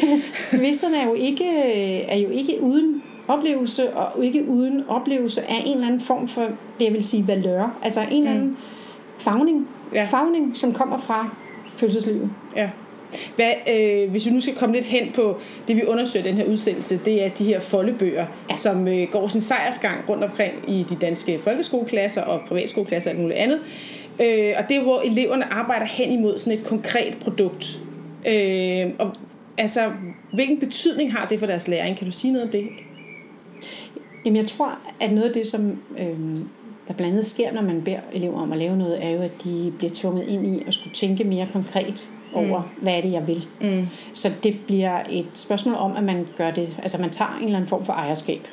bevidstheden 0.50 0.94
er 0.94 1.04
jo 1.04 1.14
ikke, 1.14 1.48
er 2.02 2.18
jo 2.18 2.30
ikke 2.30 2.58
uden 2.60 3.02
oplevelse, 3.28 3.90
og 3.90 4.24
ikke 4.24 4.48
uden 4.48 4.84
oplevelse 4.88 5.40
af 5.50 5.62
en 5.66 5.74
eller 5.74 5.86
anden 5.86 6.00
form 6.00 6.28
for, 6.28 6.42
det 6.78 6.84
jeg 6.84 6.92
vil 6.92 7.04
sige, 7.04 7.26
valør. 7.26 7.78
Altså 7.82 8.00
en 8.10 8.22
eller 8.22 8.30
anden 8.30 8.56
fagning, 9.18 9.68
Ja. 9.94 10.06
fagning, 10.10 10.56
som 10.56 10.72
kommer 10.72 10.98
fra 10.98 11.28
følelseslivet. 11.76 12.30
Ja. 12.56 12.68
Hvad, 13.36 13.52
øh, 13.74 14.10
hvis 14.10 14.26
vi 14.26 14.30
nu 14.30 14.40
skal 14.40 14.54
komme 14.54 14.74
lidt 14.74 14.86
hen 14.86 15.12
på 15.14 15.36
det, 15.68 15.76
vi 15.76 15.84
undersøger 15.84 16.24
den 16.24 16.34
her 16.34 16.44
udsendelse, 16.44 17.00
det 17.04 17.24
er 17.24 17.28
de 17.28 17.44
her 17.44 17.60
foldebøger, 17.60 18.26
ja. 18.50 18.54
som 18.54 18.88
øh, 18.88 19.08
går 19.12 19.28
sin 19.28 19.40
sejrsgang 19.40 20.08
rundt 20.08 20.24
omkring 20.24 20.52
i 20.68 20.86
de 20.90 20.96
danske 21.00 21.40
folkeskoleklasser 21.44 22.22
og 22.22 22.40
privatskoleklasser 22.48 23.10
og 23.10 23.14
alt 23.14 23.22
muligt 23.22 23.38
andet. 23.38 23.58
Øh, 23.58 23.99
og 24.58 24.68
det 24.68 24.76
er, 24.76 24.82
hvor 24.82 25.00
eleverne 25.00 25.52
arbejder 25.52 25.86
hen 25.86 26.12
imod 26.12 26.38
sådan 26.38 26.58
et 26.58 26.64
konkret 26.64 27.14
produkt. 27.20 27.80
Øh, 28.26 28.90
og 28.98 29.12
altså, 29.58 29.92
hvilken 30.32 30.60
betydning 30.60 31.12
har 31.12 31.26
det 31.28 31.38
for 31.38 31.46
deres 31.46 31.68
læring? 31.68 31.96
Kan 31.96 32.06
du 32.06 32.12
sige 32.12 32.32
noget 32.32 32.46
om 32.46 32.52
det? 32.52 32.68
Jamen 34.24 34.36
jeg 34.36 34.46
tror, 34.46 34.78
at 35.00 35.12
noget 35.12 35.28
af 35.28 35.34
det, 35.34 35.46
som 35.46 35.78
øh, 35.98 36.40
der 36.88 36.94
blandt 36.94 37.12
andet 37.12 37.26
sker, 37.26 37.52
når 37.52 37.62
man 37.62 37.82
beder 37.82 38.00
elever 38.12 38.40
om 38.40 38.52
at 38.52 38.58
lave 38.58 38.76
noget, 38.76 39.04
er 39.04 39.10
jo, 39.10 39.22
at 39.22 39.44
de 39.44 39.72
bliver 39.78 39.92
tvunget 39.94 40.28
ind 40.28 40.46
i 40.46 40.62
at 40.66 40.74
skulle 40.74 40.94
tænke 40.94 41.24
mere 41.24 41.48
konkret 41.52 42.08
over, 42.34 42.60
mm. 42.60 42.82
hvad 42.82 42.94
er 42.94 43.00
det, 43.00 43.12
jeg 43.12 43.26
vil. 43.26 43.46
Mm. 43.60 43.86
Så 44.12 44.30
det 44.42 44.56
bliver 44.66 45.00
et 45.10 45.28
spørgsmål 45.34 45.74
om, 45.74 45.96
at 45.96 46.04
man 46.04 46.26
gør 46.36 46.50
det, 46.50 46.76
altså 46.82 47.00
man 47.00 47.10
tager 47.10 47.36
en 47.36 47.44
eller 47.44 47.56
anden 47.56 47.68
form 47.68 47.84
for 47.84 47.92
ejerskab. 47.92 48.48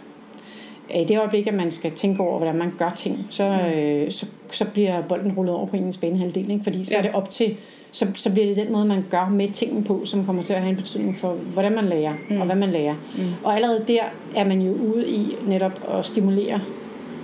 I 0.96 1.04
det 1.04 1.20
øjeblik, 1.20 1.48
at 1.48 1.54
man 1.54 1.72
skal 1.72 1.92
tænke 1.92 2.24
over, 2.24 2.38
hvordan 2.38 2.56
man 2.56 2.74
gør 2.78 2.90
ting, 2.90 3.28
så, 3.30 3.58
mm. 3.74 3.80
øh, 3.80 4.12
så, 4.12 4.26
så 4.52 4.66
bliver 4.66 5.02
bolden 5.02 5.32
rullet 5.32 5.56
over 5.56 5.66
på 5.66 5.76
ens 5.76 5.98
banehalvdel, 5.98 6.52
ikke? 6.52 6.64
fordi 6.64 6.84
så 6.86 6.92
Ja. 6.94 6.98
er 6.98 7.02
det 7.02 7.12
op 7.14 7.30
til, 7.30 7.56
så, 7.92 8.08
så 8.16 8.32
bliver 8.32 8.48
det 8.48 8.56
den 8.56 8.72
måde, 8.72 8.86
man 8.86 9.06
gør 9.10 9.30
med 9.32 9.50
tingene 9.52 9.84
på, 9.84 10.02
som 10.06 10.26
kommer 10.26 10.44
til 10.44 10.54
at 10.54 10.60
have 10.62 10.70
en 10.70 10.76
betydning 10.76 11.18
for, 11.18 11.32
hvordan 11.54 11.76
man 11.76 11.86
lærer, 11.86 12.14
mm. 12.30 12.40
og 12.40 12.46
hvad 12.46 12.56
man 12.56 12.70
lærer. 12.70 12.96
Mm. 13.18 13.24
Og 13.44 13.56
allerede 13.56 13.84
der 13.88 14.02
er 14.36 14.46
man 14.46 14.62
jo 14.62 14.72
ude 14.74 15.08
i 15.10 15.36
netop 15.48 15.98
at 15.98 16.06
stimulere 16.06 16.62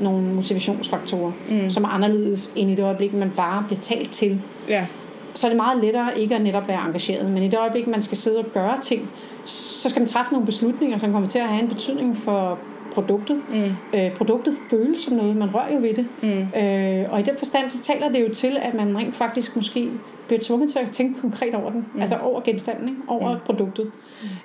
nogle 0.02 0.21
motivationsfaktorer, 0.34 1.32
mm. 1.49 1.69
som 1.69 1.84
er 1.84 1.88
anderledes 1.88 2.54
end 2.56 2.71
i 2.71 2.76
det 2.76 2.84
øjeblik, 2.84 3.13
man 3.13 3.32
bare 3.38 3.63
bliver 3.67 3.82
talt 3.82 4.12
til. 4.12 4.41
Ja. 4.69 4.86
Så 5.34 5.47
er 5.47 5.49
det 5.49 5.58
meget 5.58 5.84
lettere 5.84 6.19
ikke 6.19 6.36
at 6.36 6.41
netop 6.41 6.67
være 6.67 6.86
engageret, 6.86 7.32
men 7.32 7.43
i 7.43 7.47
det 7.47 7.60
øjeblik, 7.60 7.88
man 7.88 8.02
skal 8.02 8.17
sidde 8.17 8.39
og 8.39 8.45
gøre 8.54 8.78
ting, 8.82 9.10
så 9.45 9.89
skal 9.89 9.99
man 9.99 10.08
træffe 10.08 10.32
nogle 10.32 10.45
beslutninger, 10.45 10.97
som 10.97 11.12
kommer 11.12 11.30
til 11.30 11.39
at 11.39 11.47
have 11.47 11.62
en 11.62 11.67
betydning 11.69 12.17
for 12.17 12.60
produktet. 12.93 13.41
Mm. 13.49 13.99
Øh, 13.99 14.12
produktet 14.15 14.58
føles 14.69 15.01
som 15.01 15.17
noget, 15.17 15.36
man 15.36 15.56
rører 15.56 15.73
jo 15.73 15.79
ved 15.79 15.93
det. 15.93 16.08
Mm. 16.21 16.62
Øh, 16.62 17.13
og 17.13 17.19
i 17.19 17.23
den 17.23 17.38
forstand, 17.38 17.69
så 17.69 17.82
taler 17.82 18.10
det 18.10 18.21
jo 18.29 18.34
til, 18.34 18.58
at 18.62 18.73
man 18.73 18.97
rent 18.97 19.15
faktisk 19.15 19.56
måske 19.56 19.89
bliver 20.27 20.39
tvunget 20.41 20.71
til 20.71 20.79
at 20.79 20.89
tænke 20.89 21.21
konkret 21.21 21.56
over 21.56 21.71
den. 21.71 21.86
Mm. 21.93 22.01
Altså 22.01 22.17
over 22.17 22.41
genstanden, 22.41 22.89
ikke? 22.89 23.01
over 23.08 23.34
mm. 23.34 23.39
produktet. 23.45 23.91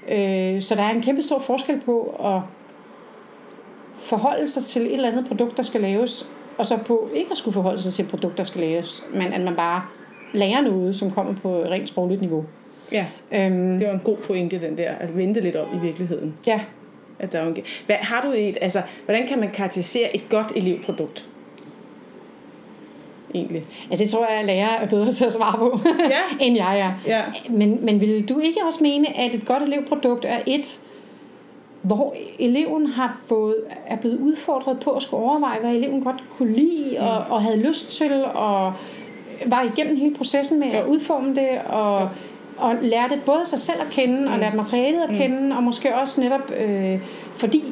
Mm. 0.08 0.12
Øh, 0.14 0.62
så 0.62 0.74
der 0.74 0.82
er 0.82 0.90
en 0.90 1.02
kæmpe 1.02 1.22
stor 1.22 1.38
forskel 1.38 1.80
på 1.84 2.20
at 2.24 2.40
forholde 4.00 4.48
sig 4.48 4.62
til 4.62 4.82
et 4.86 4.92
eller 4.92 5.08
andet 5.10 5.26
produkt, 5.28 5.56
der 5.56 5.62
skal 5.62 5.80
laves, 5.80 6.28
og 6.58 6.66
så 6.66 6.76
på 6.86 7.08
ikke 7.14 7.30
at 7.30 7.36
skulle 7.36 7.54
forholde 7.54 7.82
sig 7.82 7.92
til 7.92 8.02
et 8.04 8.10
produkt, 8.10 8.38
der 8.38 8.44
skal 8.44 8.60
laves, 8.60 9.04
men 9.14 9.32
at 9.32 9.40
man 9.40 9.56
bare 9.56 9.82
lærer 10.32 10.60
noget, 10.60 10.94
som 10.94 11.10
kommer 11.10 11.34
på 11.34 11.62
rent 11.62 11.88
sprogligt 11.88 12.20
niveau. 12.20 12.44
ja, 12.92 13.06
Øhm, 13.32 13.78
det 13.78 13.86
var 13.88 13.94
en 13.94 14.00
god 14.04 14.16
pointe, 14.16 14.60
den 14.60 14.78
der, 14.78 14.90
at 14.90 15.16
vente 15.16 15.40
lidt 15.40 15.56
om 15.56 15.66
i 15.76 15.78
virkeligheden. 15.78 16.34
ja, 16.46 16.60
At 17.18 17.32
der 17.32 17.38
er 17.38 17.46
en... 17.46 17.56
Hvad, 17.86 17.96
har 17.96 18.22
du 18.22 18.32
et, 18.32 18.58
altså, 18.60 18.82
hvordan 19.04 19.26
kan 19.26 19.38
man 19.38 19.50
karakterisere 19.50 20.16
et 20.16 20.28
godt 20.28 20.52
elevprodukt? 20.56 21.26
Egentlig. 23.34 23.64
altså 23.90 24.04
det 24.04 24.10
tror 24.12 24.26
jeg, 24.30 24.38
at 24.38 24.44
lærer 24.46 24.68
er 24.68 24.86
bedre 24.88 25.12
til 25.12 25.24
at 25.24 25.32
svare 25.32 25.58
på, 25.58 25.80
Ja. 26.10 26.44
end 26.46 26.56
jeg 26.56 26.78
er. 26.80 26.92
Ja. 27.06 27.22
Men, 27.50 27.84
men 27.84 28.00
vil 28.00 28.28
du 28.28 28.38
ikke 28.38 28.60
også 28.66 28.78
mene, 28.82 29.18
at 29.18 29.34
et 29.34 29.46
godt 29.46 29.62
elevprodukt 29.62 30.24
er 30.24 30.38
et, 30.46 30.80
hvor 31.82 32.14
eleven 32.38 32.86
har 32.86 33.20
fået, 33.26 33.56
er 33.86 33.96
blevet 33.96 34.18
udfordret 34.18 34.80
på 34.80 34.90
at 34.90 35.02
skulle 35.02 35.22
overveje, 35.22 35.60
hvad 35.60 35.70
eleven 35.70 36.04
godt 36.04 36.24
kunne 36.38 36.52
lide, 36.52 37.00
og, 37.00 37.24
og 37.30 37.42
havde 37.42 37.68
lyst 37.68 37.92
til, 37.92 38.24
og 38.24 38.72
var 39.46 39.62
igennem 39.62 39.96
hele 39.96 40.14
processen 40.14 40.60
med 40.60 40.68
at 40.68 40.86
udforme 40.86 41.34
det, 41.34 41.48
og, 41.66 42.08
og 42.58 42.74
lærte 42.82 43.20
både 43.26 43.40
sig 43.44 43.58
selv 43.58 43.76
at 43.80 43.90
kende, 43.90 44.30
og 44.32 44.38
lærte 44.38 44.56
materialet 44.56 45.00
at 45.08 45.16
kende, 45.16 45.56
og 45.56 45.62
måske 45.62 45.94
også 45.96 46.20
netop, 46.20 46.52
øh, 46.60 46.98
fordi 47.34 47.64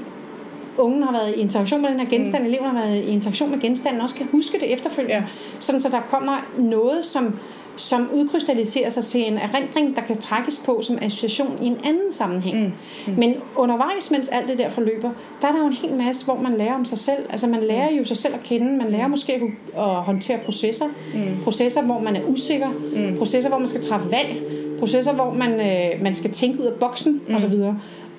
ungen 0.79 1.03
har 1.03 1.13
været 1.13 1.35
i 1.37 1.41
interaktion 1.41 1.83
med 1.83 1.91
den 1.91 2.01
her 2.01 2.09
genstand, 2.09 2.43
mm. 2.43 2.49
eleven 2.49 2.67
har 2.67 2.87
været 2.87 2.97
i 2.97 3.07
interaktion 3.07 3.51
med 3.51 3.61
genstanden, 3.61 4.01
også 4.01 4.15
kan 4.15 4.27
huske 4.33 4.59
det 4.61 4.73
efterfølgende. 4.73 5.15
Ja. 5.17 5.23
Sådan 5.61 5.81
så 5.81 5.89
der 5.89 6.01
kommer 6.01 6.47
noget, 6.59 7.05
som, 7.05 7.39
som 7.77 8.09
udkrystalliserer 8.15 8.91
sig 8.91 9.05
til 9.05 9.27
en 9.33 9.39
erindring, 9.39 9.97
der 9.97 10.03
kan 10.03 10.17
trækkes 10.17 10.63
på 10.65 10.83
som 10.83 10.99
association 11.03 11.59
i 11.63 11.67
en 11.67 11.79
anden 11.85 12.13
sammenhæng. 12.13 12.59
Mm. 12.59 12.73
Mm. 13.07 13.19
Men 13.19 13.35
undervejs, 13.57 14.11
mens 14.11 14.29
alt 14.29 14.49
det 14.49 14.59
der 14.59 14.69
forløber, 14.71 15.11
der 15.43 15.49
er 15.49 15.53
der 15.53 15.59
jo 15.59 15.67
en 15.67 15.73
hel 15.73 15.93
masse, 15.95 16.25
hvor 16.25 16.37
man 16.43 16.57
lærer 16.57 16.75
om 16.75 16.85
sig 16.85 16.99
selv. 16.99 17.19
Altså 17.31 17.47
man 17.47 17.63
lærer 17.63 17.93
jo 17.93 18.05
sig 18.05 18.17
selv 18.17 18.35
at 18.35 18.43
kende, 18.43 18.77
man 18.77 18.91
lærer 18.91 19.09
måske 19.09 19.33
at, 19.35 19.41
kunne- 19.41 19.83
at 19.85 19.95
håndtere 19.95 20.39
processer. 20.45 20.87
Mm. 21.15 21.21
Processer, 21.45 21.83
hvor 21.83 22.01
man 22.01 22.17
er 22.17 22.21
usikker. 22.29 22.69
Mm. 22.97 23.19
Processer, 23.19 23.51
hvor 23.51 23.59
man 23.59 23.69
skal 23.69 23.83
træffe 23.83 24.11
valg. 24.11 24.43
Processer, 24.79 25.13
hvor 25.13 25.33
man, 25.35 25.53
øh, 25.53 26.03
man 26.03 26.15
skal 26.15 26.31
tænke 26.31 26.61
ud 26.61 26.65
af 26.65 26.73
boksen 26.81 27.21
mm. 27.29 27.35
osv. 27.35 27.55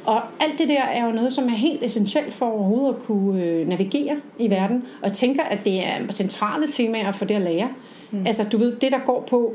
Og 0.05 0.21
alt 0.39 0.59
det 0.59 0.69
der 0.69 0.81
er 0.81 1.05
jo 1.05 1.11
noget, 1.11 1.33
som 1.33 1.45
er 1.45 1.55
helt 1.55 1.83
essentielt 1.83 2.33
for 2.33 2.45
overhovedet 2.45 2.95
at 2.95 3.03
kunne 3.03 3.43
øh, 3.43 3.67
navigere 3.67 4.15
i 4.39 4.49
verden. 4.49 4.83
Og 5.01 5.07
jeg 5.07 5.13
tænker, 5.13 5.43
at 5.43 5.59
det 5.65 5.85
er 5.85 5.91
centrale 6.11 6.67
temaer 6.67 7.11
for 7.11 7.25
det 7.25 7.35
at 7.35 7.41
lære. 7.41 7.67
Mm. 8.11 8.25
Altså, 8.25 8.43
du 8.51 8.57
ved, 8.57 8.75
det 8.75 8.91
der 8.91 8.99
går 9.05 9.25
på 9.29 9.53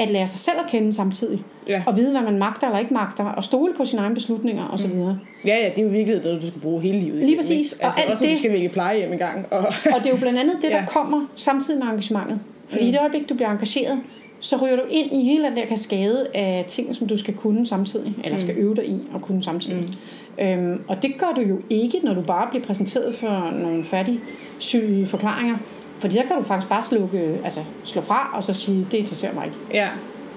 at 0.00 0.10
lære 0.10 0.26
sig 0.26 0.38
selv 0.38 0.56
at 0.64 0.70
kende 0.70 0.92
samtidig. 0.94 1.42
Ja. 1.68 1.82
Og 1.86 1.96
vide, 1.96 2.10
hvad 2.10 2.20
man 2.20 2.38
magter 2.38 2.66
eller 2.66 2.78
ikke 2.78 2.94
magter. 2.94 3.24
Og 3.24 3.44
stole 3.44 3.74
på 3.74 3.84
sine 3.84 4.02
egne 4.02 4.14
beslutninger 4.14 4.68
osv. 4.72 4.90
Mm. 4.94 5.00
Ja, 5.44 5.56
ja, 5.56 5.68
det 5.70 5.78
er 5.78 5.82
jo 5.82 5.88
virkelig 5.88 6.20
noget, 6.24 6.42
du 6.42 6.46
skal 6.46 6.60
bruge 6.60 6.82
hele 6.82 7.00
livet. 7.00 7.24
Lige 7.24 7.36
præcis. 7.36 7.72
ikke? 7.72 7.84
Og 7.84 7.86
Altså, 7.86 8.00
alt 8.02 8.10
også 8.10 8.24
det- 8.24 8.32
du 8.32 8.38
skal 8.38 8.52
vælge 8.52 8.68
plejehjem 8.68 9.12
en 9.12 9.18
gang. 9.18 9.46
Og, 9.50 9.58
Og 9.58 9.98
det 9.98 10.06
er 10.06 10.10
jo 10.10 10.16
blandt 10.16 10.38
andet 10.38 10.54
det, 10.62 10.70
der 10.72 10.78
Ja. 10.78 10.84
kommer 10.86 11.26
samtidig 11.36 11.80
med 11.84 11.86
engagementet. 11.92 12.40
Fordi 12.68 12.82
mm. 12.84 12.88
i 12.88 12.92
det 12.92 13.00
øjeblik, 13.00 13.28
du 13.28 13.34
bliver 13.34 13.50
engageret, 13.50 13.98
så 14.40 14.56
ryger 14.56 14.76
du 14.76 14.82
ind 14.90 15.12
i 15.12 15.24
hele 15.24 15.44
den 15.44 15.56
der 15.56 15.66
kaskade 15.66 16.26
af 16.34 16.64
ting, 16.68 16.94
som 16.94 17.06
du 17.06 17.16
skal 17.16 17.34
kunne 17.34 17.66
samtidig, 17.66 18.14
eller 18.24 18.38
skal 18.38 18.54
øve 18.58 18.74
dig 18.74 18.88
i 18.88 19.00
at 19.14 19.22
kunne 19.22 19.42
samtidig. 19.42 19.90
Mm. 20.38 20.44
Øhm, 20.44 20.82
og 20.88 21.02
det 21.02 21.18
gør 21.18 21.32
du 21.36 21.40
jo 21.40 21.58
ikke, 21.70 22.00
når 22.02 22.14
du 22.14 22.20
bare 22.20 22.46
bliver 22.50 22.64
præsenteret 22.64 23.14
for 23.14 23.50
nogle 23.62 23.84
færdigsyede 23.84 25.06
forklaringer. 25.06 25.56
Fordi 25.98 26.14
der 26.14 26.22
kan 26.22 26.36
du 26.36 26.42
faktisk 26.42 26.68
bare 26.68 26.82
slukke, 26.82 27.38
altså, 27.44 27.60
slå 27.84 28.00
fra 28.02 28.30
og 28.34 28.44
så 28.44 28.54
sige, 28.54 28.86
det 28.90 28.98
interesserer 28.98 29.34
mig 29.34 29.46
ikke. 29.46 29.58
ja. 29.74 29.88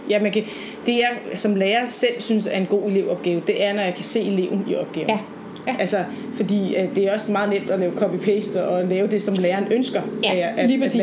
Ja, 0.10 0.22
man 0.22 0.32
kan, 0.32 0.44
det 0.86 0.94
jeg 0.94 1.10
som 1.34 1.56
lærer 1.56 1.86
selv 1.86 2.22
synes 2.22 2.48
er 2.48 2.58
en 2.58 2.66
god 2.66 2.84
elevopgave, 2.92 3.42
det 3.48 3.64
er, 3.64 3.74
når 3.74 3.82
jeg 3.82 3.96
kan 3.96 4.04
se 4.04 4.22
eleven 4.22 4.66
i 4.70 4.76
opgaven. 4.76 5.10
Ja. 5.10 5.20
Ja. 5.68 5.76
Altså, 5.80 6.04
fordi 6.36 6.76
øh, 6.76 6.96
det 6.96 7.08
er 7.08 7.14
også 7.14 7.32
meget 7.32 7.50
nemt 7.50 7.70
at 7.70 7.80
lave 7.80 7.92
copy-paste 7.92 8.62
og 8.62 8.86
lave 8.86 9.08
det, 9.08 9.22
som 9.22 9.34
læreren 9.42 9.68
ønsker, 9.72 10.02
Ja, 10.24 10.52
at, 10.58 10.60
at 10.72 10.80
præcis. 10.80 10.96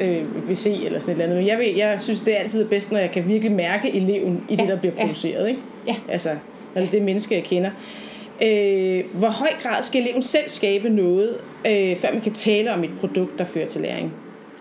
læreren 0.00 0.24
øh, 0.34 0.48
vil 0.48 0.56
se 0.56 0.70
eller 0.84 1.00
sådan 1.00 1.16
et 1.16 1.22
eller 1.22 1.24
andet. 1.24 1.38
Men 1.38 1.46
jeg, 1.48 1.58
ved, 1.58 1.76
jeg 1.76 1.96
synes, 2.00 2.20
det 2.20 2.34
er 2.34 2.38
altid 2.38 2.64
bedst, 2.64 2.92
når 2.92 2.98
jeg 2.98 3.10
kan 3.10 3.28
virkelig 3.28 3.52
mærke 3.52 3.94
eleven 3.96 4.44
i 4.48 4.54
ja. 4.54 4.60
det, 4.60 4.68
der 4.68 4.76
bliver 4.78 4.92
Ja. 4.98 5.00
produceret. 5.02 5.48
Ikke? 5.48 5.60
Ja. 5.86 5.94
Altså, 6.08 6.30
når 6.74 6.80
det 6.82 6.86
er 6.86 6.90
det 6.90 7.02
menneske, 7.02 7.34
jeg 7.34 7.44
kender. 7.44 7.70
Øh, 8.42 9.04
hvor 9.12 9.28
høj 9.28 9.48
grad 9.62 9.82
skal 9.82 10.02
eleven 10.02 10.22
selv 10.22 10.44
skabe 10.48 10.88
noget, 10.88 11.34
øh, 11.66 11.96
før 11.96 12.12
man 12.12 12.20
kan 12.20 12.32
tale 12.32 12.72
om 12.74 12.84
et 12.84 12.90
produkt, 13.00 13.38
der 13.38 13.44
fører 13.44 13.66
til 13.68 13.80
læring? 13.80 14.12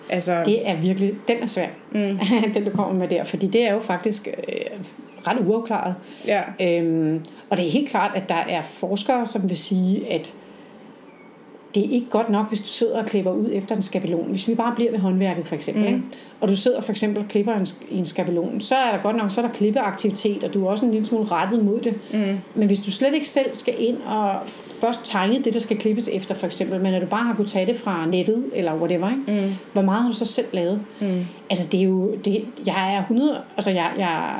Altså, 0.09 0.43
Det 0.45 0.69
er 0.69 0.75
virkelig, 0.75 1.13
den 1.27 1.37
er 1.41 1.47
svær, 1.47 1.67
mm. 1.91 2.19
den 2.53 2.63
du 2.63 2.69
kommer 2.69 2.99
med 2.99 3.07
der, 3.07 3.23
fordi 3.23 3.47
det 3.47 3.67
er 3.67 3.73
jo 3.73 3.79
faktisk 3.79 4.27
øh, 4.27 4.53
ret 5.27 5.47
uafklaret. 5.47 5.95
ja. 6.27 6.41
Øhm, 6.61 7.25
og 7.49 7.57
det 7.57 7.67
er 7.67 7.71
helt 7.71 7.89
klart, 7.89 8.11
at 8.15 8.29
der 8.29 8.43
er 8.49 8.61
forskere, 8.61 9.27
som 9.27 9.49
vil 9.49 9.57
sige, 9.57 10.11
at 10.11 10.33
det 11.75 11.85
er 11.85 11.89
ikke 11.91 12.09
godt 12.09 12.29
nok, 12.29 12.49
hvis 12.49 12.59
du 12.59 12.67
sidder 12.67 12.97
og 12.97 13.05
klipper 13.05 13.31
ud 13.31 13.49
efter 13.51 13.75
en 13.75 13.81
skabelon. 13.81 14.29
Hvis 14.29 14.47
vi 14.47 14.55
bare 14.55 14.75
bliver 14.75 14.91
ved 14.91 14.99
håndværket 14.99 15.45
for 15.45 15.55
eksempel, 15.55 15.83
mm. 15.83 15.87
ikke? 15.87 16.01
og 16.41 16.47
du 16.47 16.55
sidder 16.55 16.81
for 16.81 16.91
eksempel 16.91 17.23
og 17.23 17.29
klipper 17.29 17.53
en, 17.53 17.67
i 17.89 17.97
en 17.97 18.05
skabelon, 18.05 18.61
så 18.61 18.75
er 18.75 18.91
der 18.91 19.01
godt 19.01 19.15
nok 19.15 19.31
så 19.31 19.41
er 19.41 19.45
der 19.45 19.53
klippeaktivitet, 19.53 20.43
og 20.43 20.53
du 20.53 20.65
er 20.65 20.69
også 20.69 20.85
en 20.85 20.91
lille 20.91 21.05
smule 21.05 21.25
rettet 21.31 21.65
mod 21.65 21.79
det. 21.79 21.95
Mm. 22.13 22.37
Men 22.55 22.67
hvis 22.67 22.79
du 22.79 22.91
slet 22.91 23.13
ikke 23.13 23.29
selv 23.29 23.55
skal 23.55 23.75
ind 23.77 23.97
og 24.05 24.39
først 24.81 24.99
tegne 25.03 25.43
det, 25.43 25.53
der 25.53 25.59
skal 25.59 25.77
klippes 25.77 26.09
efter 26.13 26.35
for 26.35 26.45
eksempel, 26.45 26.81
men 26.81 26.93
at 26.93 27.01
du 27.01 27.07
bare 27.07 27.23
har 27.23 27.35
kunnet 27.35 27.51
tage 27.51 27.65
det 27.65 27.75
fra 27.75 28.05
nettet, 28.05 28.43
eller 28.53 28.75
whatever, 28.75 29.09
ikke? 29.09 29.45
Mm. 29.47 29.53
hvor 29.73 29.81
meget 29.81 30.01
har 30.01 30.09
du 30.09 30.15
så 30.15 30.25
selv 30.25 30.47
lavet? 30.51 30.81
Mm. 30.99 31.25
Altså 31.49 31.67
det 31.71 31.79
er 31.79 31.83
jo, 31.83 32.15
det, 32.25 32.45
jeg 32.65 32.95
er 32.95 32.99
100, 32.99 33.41
altså 33.57 33.71
jeg, 33.71 33.91
jeg 33.97 34.33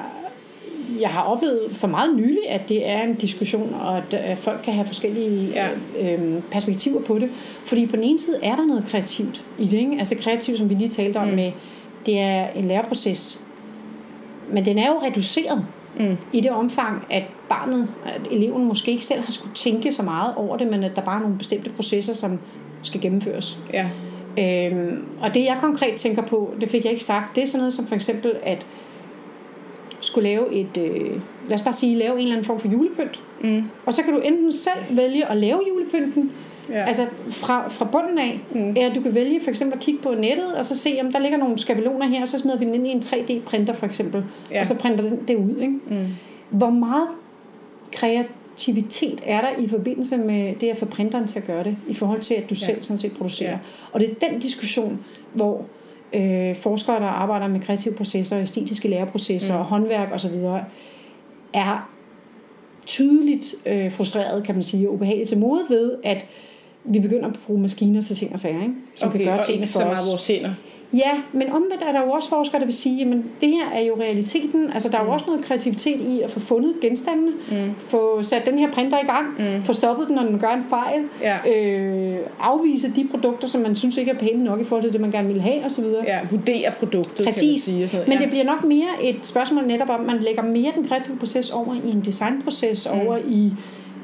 jeg 0.99 1.09
har 1.09 1.21
oplevet 1.21 1.61
for 1.71 1.87
meget 1.87 2.15
nylig, 2.15 2.49
at 2.49 2.69
det 2.69 2.89
er 2.89 3.03
en 3.03 3.15
diskussion, 3.15 3.73
og 3.81 3.97
at, 3.97 4.13
at 4.13 4.37
folk 4.37 4.59
kan 4.63 4.73
have 4.73 4.85
forskellige 4.85 5.47
Ja. 5.47 5.67
ja. 5.95 6.13
øh, 6.13 6.41
perspektiver 6.51 7.01
på 7.01 7.19
det. 7.19 7.29
Fordi 7.65 7.85
på 7.85 7.95
den 7.95 8.03
ene 8.03 8.19
side 8.19 8.39
er 8.43 8.55
der 8.55 8.65
noget 8.65 8.85
kreativt 8.85 9.45
i 9.59 9.65
det. 9.65 9.77
Ikke? 9.77 9.95
Altså 9.99 10.15
det 10.15 10.23
kreative, 10.23 10.57
som 10.57 10.69
vi 10.69 10.73
lige 10.73 10.89
talte 10.89 11.17
om, 11.17 11.27
mm. 11.27 11.35
med, 11.35 11.51
det 12.05 12.19
er 12.19 12.47
en 12.55 12.65
læreproces. 12.65 13.45
Men 14.51 14.65
den 14.65 14.77
er 14.77 14.87
jo 14.87 14.99
reduceret 15.03 15.65
mm. 15.99 16.17
i 16.33 16.41
det 16.41 16.51
omfang, 16.51 17.05
at 17.09 17.23
barnet, 17.49 17.87
at 18.05 18.21
eleven 18.31 18.65
måske 18.65 18.91
ikke 18.91 19.05
selv 19.05 19.21
har 19.21 19.31
skulle 19.31 19.55
tænke 19.55 19.91
så 19.91 20.03
meget 20.03 20.35
over 20.35 20.57
det, 20.57 20.67
men 20.67 20.83
at 20.83 20.95
der 20.95 21.01
bare 21.01 21.15
er 21.17 21.21
nogle 21.21 21.37
bestemte 21.37 21.69
processer, 21.69 22.13
som 22.13 22.39
skal 22.81 23.01
gennemføres. 23.01 23.59
ja. 23.73 23.89
Øhm, 24.39 25.05
og 25.21 25.33
det 25.33 25.45
jeg 25.45 25.57
konkret 25.61 25.95
tænker 25.95 26.21
på, 26.21 26.53
det 26.61 26.69
fik 26.69 26.83
jeg 26.83 26.91
ikke 26.91 27.03
sagt, 27.03 27.35
det 27.35 27.43
er 27.43 27.47
sådan 27.47 27.59
noget 27.59 27.73
som 27.73 27.87
for 27.87 27.95
eksempel 27.95 28.33
at 28.43 28.65
skulle 30.05 30.29
lave 30.29 30.53
et, 30.53 30.77
øh, 30.77 31.19
lad 31.49 31.55
os 31.55 31.61
bare 31.61 31.73
sige, 31.73 31.95
lave 31.97 32.13
en 32.13 32.19
eller 32.19 32.31
anden 32.33 32.45
form 32.45 32.59
for 32.59 32.67
julepynt. 32.67 33.21
Mm. 33.41 33.63
Og 33.85 33.93
så 33.93 34.03
kan 34.03 34.13
du 34.13 34.19
enten 34.19 34.51
selv 34.51 34.97
vælge 34.97 35.25
at 35.31 35.37
lave 35.37 35.61
julepynten, 35.69 36.31
Ja. 36.69 36.85
altså 36.85 37.05
fra, 37.29 37.69
fra 37.69 37.85
bunden 37.85 38.17
af, 38.19 38.39
mm. 38.55 38.69
eller 38.69 38.93
du 38.93 39.01
kan 39.01 39.15
vælge 39.15 39.41
for 39.43 39.49
eksempel 39.49 39.77
at 39.77 39.83
kigge 39.83 39.99
på 40.01 40.13
nettet, 40.13 40.55
og 40.57 40.65
så 40.65 40.77
se, 40.77 40.97
om 41.01 41.11
der 41.11 41.19
ligger 41.19 41.37
nogle 41.37 41.59
skabeloner 41.59 42.05
her, 42.07 42.21
og 42.21 42.27
så 42.27 42.39
smider 42.39 42.57
vi 42.57 42.65
den 42.65 42.75
ind 42.75 42.87
i 42.87 42.89
en 42.89 42.99
3D-printer 42.99 43.73
for 43.73 43.85
eksempel, 43.85 44.23
Ja. 44.51 44.59
og 44.59 44.65
så 44.65 44.75
printer 44.75 45.03
den 45.03 45.19
det 45.27 45.35
ud. 45.35 45.55
Ikke? 45.61 45.73
Mm. 45.89 46.05
Hvor 46.49 46.69
meget 46.69 47.07
kreativitet 47.91 49.21
er 49.25 49.41
der 49.41 49.63
i 49.63 49.67
forbindelse 49.67 50.17
med 50.17 50.55
det 50.55 50.69
at 50.69 50.77
få 50.77 50.85
printeren 50.85 51.27
til 51.27 51.39
at 51.39 51.45
gøre 51.47 51.63
det, 51.63 51.77
i 51.87 51.93
forhold 51.93 52.19
til 52.19 52.33
at 52.33 52.49
du 52.49 52.55
ja. 52.55 52.65
selv 52.65 52.83
sådan 52.83 52.97
set 52.97 53.11
producerer. 53.11 53.51
Ja. 53.51 53.57
Og 53.91 53.99
det 53.99 54.09
er 54.09 54.29
den 54.29 54.39
diskussion, 54.39 54.99
hvor 55.33 55.65
øh, 56.13 56.55
forskere, 56.55 56.95
der 56.99 57.05
arbejder 57.05 57.47
med 57.47 57.59
kreative 57.59 57.93
processer, 57.93 58.39
æstetiske 58.39 58.87
læreprocesser, 58.87 59.57
mm. 59.57 59.63
håndværk 59.63 60.11
osv., 60.13 60.35
er 61.53 61.89
tydeligt 62.85 63.55
øh, 63.65 63.91
frustreret, 63.91 64.43
kan 64.43 64.55
man 64.55 64.63
sige, 64.63 64.87
og 64.89 64.93
ubehageligt 64.93 65.29
til 65.29 65.39
mode 65.39 65.65
ved, 65.69 65.93
at 66.03 66.25
vi 66.83 66.99
begynder 66.99 67.29
at 67.29 67.39
bruge 67.45 67.61
maskiner 67.61 68.01
til 68.01 68.15
ting 68.15 68.33
og 68.33 68.39
sager, 68.39 68.61
ikke? 68.61 68.73
som 68.95 69.09
Okay, 69.09 69.17
kan 69.17 69.27
gøre 69.27 69.39
og 69.39 69.45
ting 69.45 69.61
ikke 69.61 69.71
for 69.71 69.79
så 69.79 69.85
meget 69.85 69.97
os. 69.97 70.11
vores 70.11 70.27
hænder. 70.27 70.53
Ja, 70.93 71.11
men 71.31 71.51
omvendt 71.51 71.83
er 71.87 71.91
der 71.91 72.01
jo 72.05 72.11
også 72.11 72.29
forskere, 72.29 72.59
der 72.59 72.65
vil 72.65 72.73
sige, 72.75 73.01
at 73.05 73.17
det 73.41 73.49
her 73.49 73.69
er 73.73 73.81
jo 73.81 73.95
realiteten. 73.99 74.73
Altså, 74.73 74.89
der 74.89 74.99
er 74.99 75.03
jo 75.03 75.11
også 75.11 75.25
noget 75.27 75.45
kreativitet 75.45 76.01
i 76.01 76.21
at 76.21 76.31
få 76.31 76.39
fundet 76.39 76.73
genstandene, 76.81 77.31
mm. 77.51 77.71
få 77.77 78.23
sat 78.23 78.45
den 78.45 78.59
her 78.59 78.71
printer 78.71 78.99
i 78.99 79.05
gang, 79.05 79.27
mm. 79.39 79.65
få 79.65 79.73
stoppet 79.73 80.07
den, 80.07 80.15
når 80.15 80.23
den 80.23 80.39
gør 80.39 80.47
en 80.49 80.63
fejl, 80.69 81.01
Ja. 81.21 81.37
øh, 81.53 82.17
afvise 82.39 82.91
de 82.95 83.07
produkter, 83.11 83.47
som 83.47 83.61
man 83.61 83.75
synes 83.75 83.97
ikke 83.97 84.11
er 84.11 84.17
pæne 84.17 84.43
nok 84.43 84.61
i 84.61 84.63
forhold 84.63 84.83
til 84.83 84.93
det, 84.93 85.01
man 85.01 85.11
gerne 85.11 85.27
vil 85.27 85.41
have 85.41 85.65
osv. 85.65 85.85
Ja, 86.07 86.19
vurdere 86.31 86.71
produktet, 86.79 87.15
kan 87.15 87.25
man 87.25 87.33
Præcis, 87.33 87.63
sige. 87.63 87.87
Sådan 87.87 87.97
noget. 87.97 88.07
men 88.07 88.17
ja. 88.17 88.23
det 88.23 88.29
bliver 88.29 88.45
nok 88.45 88.63
mere 88.63 88.87
et 89.03 89.25
spørgsmål 89.25 89.67
netop 89.67 89.89
om, 89.89 89.99
at 89.99 90.05
man 90.05 90.19
lægger 90.23 90.43
mere 90.43 90.71
den 90.75 90.87
kreative 90.87 91.17
proces 91.17 91.49
over 91.51 91.75
i 91.85 91.91
en 91.91 92.01
designproces, 92.05 92.87
mm. 92.93 92.99
over 92.99 93.17
i 93.27 93.51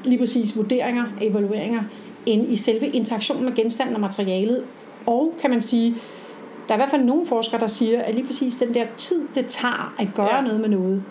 lige 0.04 0.18
præcis 0.18 0.58
vurderinger, 0.58 1.04
evalueringer, 1.22 1.82
end 2.26 2.54
i 2.54 2.56
selve 2.56 2.88
interaktionen 2.88 3.46
med 3.46 3.56
genstanden 3.56 3.96
og 3.96 4.02
materialet. 4.02 4.64
Og 5.06 5.34
kan 5.42 5.50
man 5.50 5.62
sige, 5.62 5.96
der 6.70 6.76
er 6.76 6.78
i 6.78 6.82
hvert 6.82 6.90
fald 6.92 7.04
nogle 7.04 7.26
forskere, 7.28 7.62
der 7.62 7.68
siger, 7.68 8.02
at 8.02 8.16
lige 8.16 8.26
præcis 8.26 8.56
den 8.56 8.74
der 8.74 8.86
tid, 8.98 9.22
det 9.36 9.46
tager 9.46 9.94
at 10.00 10.08
gøre 10.16 10.26
Ja. 10.30 10.36
ja. 10.36 10.42
noget 10.42 10.60
med 10.60 10.70
noget, 10.70 11.04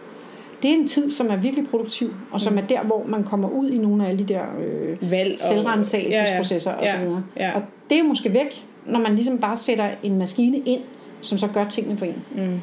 det 0.63 0.71
er 0.71 0.75
en 0.75 0.89
tid, 0.89 1.11
som 1.11 1.31
er 1.31 1.37
virkelig 1.37 1.69
produktiv, 1.69 2.15
og 2.31 2.41
som 2.41 2.53
mm. 2.53 2.59
er 2.59 2.63
der, 2.63 2.83
hvor 2.83 3.05
man 3.09 3.25
kommer 3.25 3.49
ud 3.49 3.71
i 3.71 3.79
nogle 3.79 4.05
af 4.05 4.09
alle 4.09 4.19
de 4.27 4.35
der 4.35 4.43
øh, 4.61 5.11
Valg 5.11 5.33
og- 5.33 5.41
selvrensagelsesprocesser 5.41 6.73
Ja, 6.83 7.01
ja. 7.01 7.07
osv. 7.07 7.11
Ja, 7.37 7.47
ja. 7.49 7.55
Og 7.55 7.63
det 7.91 7.99
er 7.99 8.03
måske 8.03 8.33
væk, 8.33 8.65
når 8.87 9.01
man 9.01 9.15
ligesom 9.15 9.39
bare 9.39 9.57
sætter 9.57 9.91
en 10.03 10.19
maskine 10.19 10.59
ind, 10.59 10.81
som 11.21 11.39
så 11.39 11.47
gør 11.55 11.65
tingene 11.65 11.99
for 11.99 12.07
en. 12.07 12.63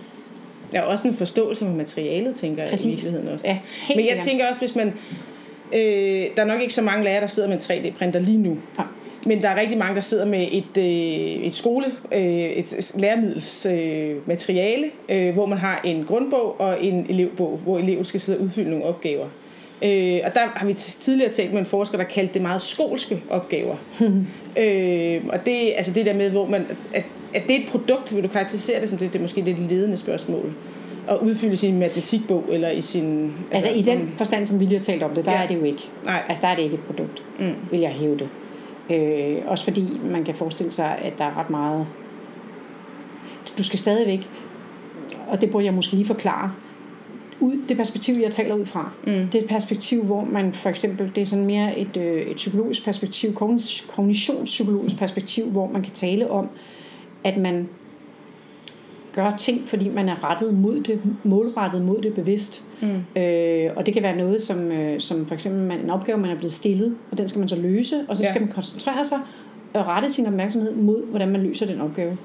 Der 0.71 0.79
er 0.79 0.83
også 0.83 1.07
en 1.07 1.13
forståelse 1.13 1.65
med 1.65 1.75
materialet, 1.75 2.35
tænker 2.35 2.63
jeg 2.63 2.85
i 2.85 2.87
virkeligheden 2.87 3.27
også. 3.27 3.47
Ja, 3.47 3.57
helt 3.81 3.97
Men 3.97 4.05
jeg 4.15 4.23
tænker 4.23 4.47
også, 4.47 4.59
hvis 4.61 4.75
man... 4.75 4.87
Øh, 5.73 6.25
der 6.35 6.41
er 6.41 6.45
nok 6.45 6.61
ikke 6.61 6.73
så 6.73 6.81
mange 6.81 7.03
lærere, 7.03 7.21
der 7.21 7.27
sidder 7.27 7.49
med 7.49 7.55
en 7.55 7.61
3D-printer 7.93 8.19
lige 8.19 8.37
nu. 8.37 8.57
Nej. 8.77 8.87
Men 9.25 9.41
der 9.41 9.49
er 9.49 9.59
rigtig 9.59 9.77
mange, 9.77 9.95
der 9.95 10.01
sidder 10.01 10.25
med 10.25 10.47
et, 10.51 10.77
øh, 10.77 11.45
et 11.45 11.53
skole, 11.53 11.85
øh, 12.11 12.21
et 12.21 12.91
læremiddels 12.95 13.65
øh, 13.65 14.27
materiale, 14.27 14.85
øh, 15.09 15.33
hvor 15.33 15.45
man 15.45 15.57
har 15.57 15.81
en 15.83 16.03
grundbog 16.03 16.61
og 16.61 16.83
en 16.83 17.05
elevbog, 17.09 17.59
hvor 17.63 17.77
eleven 17.77 18.03
skal 18.03 18.19
sidde 18.19 18.37
og 18.39 18.43
udfylde 18.43 18.69
nogle 18.69 18.85
opgaver. 18.85 19.25
Øh, 19.83 20.19
og 20.25 20.33
der 20.33 20.39
har 20.55 20.65
vi 20.65 20.73
tidligere 20.73 21.31
talt 21.31 21.51
med 21.51 21.59
en 21.59 21.65
forsker, 21.65 21.97
der 21.97 22.03
kaldte 22.03 22.33
det 22.33 22.41
meget 22.41 22.61
skolske 22.61 23.21
opgaver. 23.29 23.75
øh, 24.61 25.21
og 25.29 25.45
det, 25.45 25.73
altså 25.75 25.91
det 25.91 26.05
der 26.05 26.13
med, 26.13 26.29
hvor 26.29 26.47
man, 26.47 26.65
at, 26.93 27.03
at 27.33 27.43
det 27.47 27.55
er 27.55 27.59
et 27.59 27.69
produkt, 27.71 28.15
vil 28.15 28.23
du 28.23 28.27
karakterisere 28.27 28.81
det 28.81 28.89
som 28.89 28.97
det, 28.97 29.13
det 29.13 29.19
er 29.19 29.23
måske 29.23 29.41
lidt 29.41 29.59
ledende 29.59 29.97
spørgsmål. 29.97 30.53
At 31.09 31.17
udfylde 31.17 31.57
sin 31.57 31.79
matematikbog 31.79 32.43
eller 32.51 32.69
i 32.69 32.81
sin... 32.81 33.33
Altså 33.51 33.69
i 33.69 33.81
den 33.81 34.13
forstand, 34.17 34.47
som 34.47 34.59
vi 34.59 34.65
lige 34.65 34.77
har 34.77 34.83
talt 34.83 35.03
om 35.03 35.15
det, 35.15 35.25
der 35.25 35.31
ja. 35.31 35.43
er 35.43 35.47
det 35.47 35.55
jo 35.55 35.63
ikke. 35.63 35.89
Nej. 36.05 36.23
Altså 36.29 36.41
der 36.41 36.47
er 36.47 36.55
det 36.55 36.63
ikke 36.63 36.75
et 36.75 36.81
produkt, 36.81 37.23
mm. 37.39 37.53
vil 37.71 37.79
jeg 37.79 37.91
hæve 37.91 38.17
det. 38.17 38.29
Øh, 38.89 39.37
også 39.45 39.63
fordi 39.63 39.99
man 40.03 40.23
kan 40.23 40.35
forestille 40.35 40.71
sig, 40.71 40.97
at 40.97 41.17
der 41.17 41.25
er 41.25 41.37
ret 41.37 41.49
meget... 41.49 41.87
Du 43.57 43.63
skal 43.63 43.79
stadigvæk, 43.79 44.29
og 45.27 45.41
det 45.41 45.51
burde 45.51 45.65
jeg 45.65 45.73
måske 45.73 45.93
lige 45.93 46.05
forklare, 46.05 46.51
ud, 47.39 47.57
det 47.69 47.77
perspektiv, 47.77 48.15
jeg 48.21 48.31
taler 48.31 48.55
ud 48.55 48.65
fra, 48.65 48.91
mm. 49.03 49.13
det 49.13 49.35
er 49.35 49.43
et 49.43 49.49
perspektiv, 49.49 50.03
hvor 50.03 50.25
man 50.25 50.53
for 50.53 50.69
eksempel, 50.69 51.11
det 51.15 51.21
er 51.21 51.25
sådan 51.25 51.45
mere 51.45 51.79
et, 51.79 51.97
øh, 51.97 52.21
et 52.21 52.35
psykologisk 52.35 52.85
perspektiv, 52.85 53.33
kognitionspsykologisk 53.87 54.97
perspektiv, 54.97 55.49
hvor 55.49 55.67
man 55.71 55.81
kan 55.81 55.91
tale 55.91 56.31
om, 56.31 56.49
at 57.23 57.37
man 57.37 57.69
gør 59.15 59.35
ting, 59.39 59.67
fordi 59.67 59.89
man 59.89 60.09
er 60.09 60.31
rettet 60.31 60.53
mod 60.53 60.79
det, 60.79 60.99
målrettet 61.23 61.81
mod 61.81 62.01
det 62.01 62.13
bevidst. 62.13 62.63
Mm. 62.81 63.21
Øh, 63.21 63.71
og 63.75 63.85
det 63.85 63.93
kan 63.93 64.03
være 64.03 64.15
noget, 64.17 64.41
som, 64.41 64.71
øh, 64.71 64.99
som 64.99 65.25
for 65.25 65.33
eksempel 65.33 65.61
man, 65.61 65.79
en 65.79 65.89
opgave, 65.89 66.17
man 66.17 66.29
er 66.31 66.35
blevet 66.35 66.53
stillet, 66.53 66.95
og 67.11 67.17
den 67.17 67.29
skal 67.29 67.39
man 67.39 67.47
så 67.49 67.55
løse, 67.55 67.95
og 68.07 68.17
så 68.17 68.23
Ja. 68.23 68.29
skal 68.29 68.41
man 68.41 68.51
koncentrere 68.51 69.05
sig 69.05 69.19
og 69.73 69.87
rette 69.87 70.09
sin 70.09 70.25
opmærksomhed 70.25 70.75
mod, 70.75 71.05
hvordan 71.05 71.29
man 71.29 71.41
løser 71.41 71.65
den 71.65 71.81
opgave. 71.81 72.17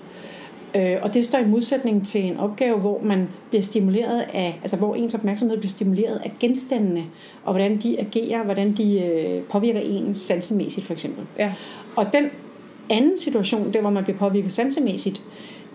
Øh, 0.75 0.97
og 1.03 1.15
det 1.15 1.25
står 1.25 1.39
i 1.39 1.47
modsætning 1.47 2.07
til 2.07 2.25
en 2.25 2.37
opgave, 2.37 2.79
hvor 2.79 3.01
man 3.05 3.29
bliver 3.49 3.63
stimuleret 3.63 4.25
af, 4.33 4.59
altså 4.63 4.77
hvor 4.77 4.95
ens 4.95 5.15
opmærksomhed 5.15 5.59
bliver 5.59 5.71
stimuleret 5.71 6.21
af 6.25 6.33
genstandene, 6.41 7.05
og 7.45 7.53
hvordan 7.53 7.77
de 7.77 8.01
agerer, 8.01 8.45
hvordan 8.45 8.73
de 8.73 9.01
øh, 9.01 9.43
påvirker 9.43 9.81
en 9.81 10.15
sansemæssigt 10.15 10.87
for 10.87 10.93
eksempel. 10.93 11.25
Ja. 11.39 11.53
Og 11.97 12.13
den 12.13 12.25
anden 12.91 13.19
situation, 13.19 13.73
der 13.73 13.81
hvor 13.81 13.91
man 13.91 14.05
bliver 14.05 14.19
påvirket 14.19 14.53
sansemæssigt, 14.53 15.23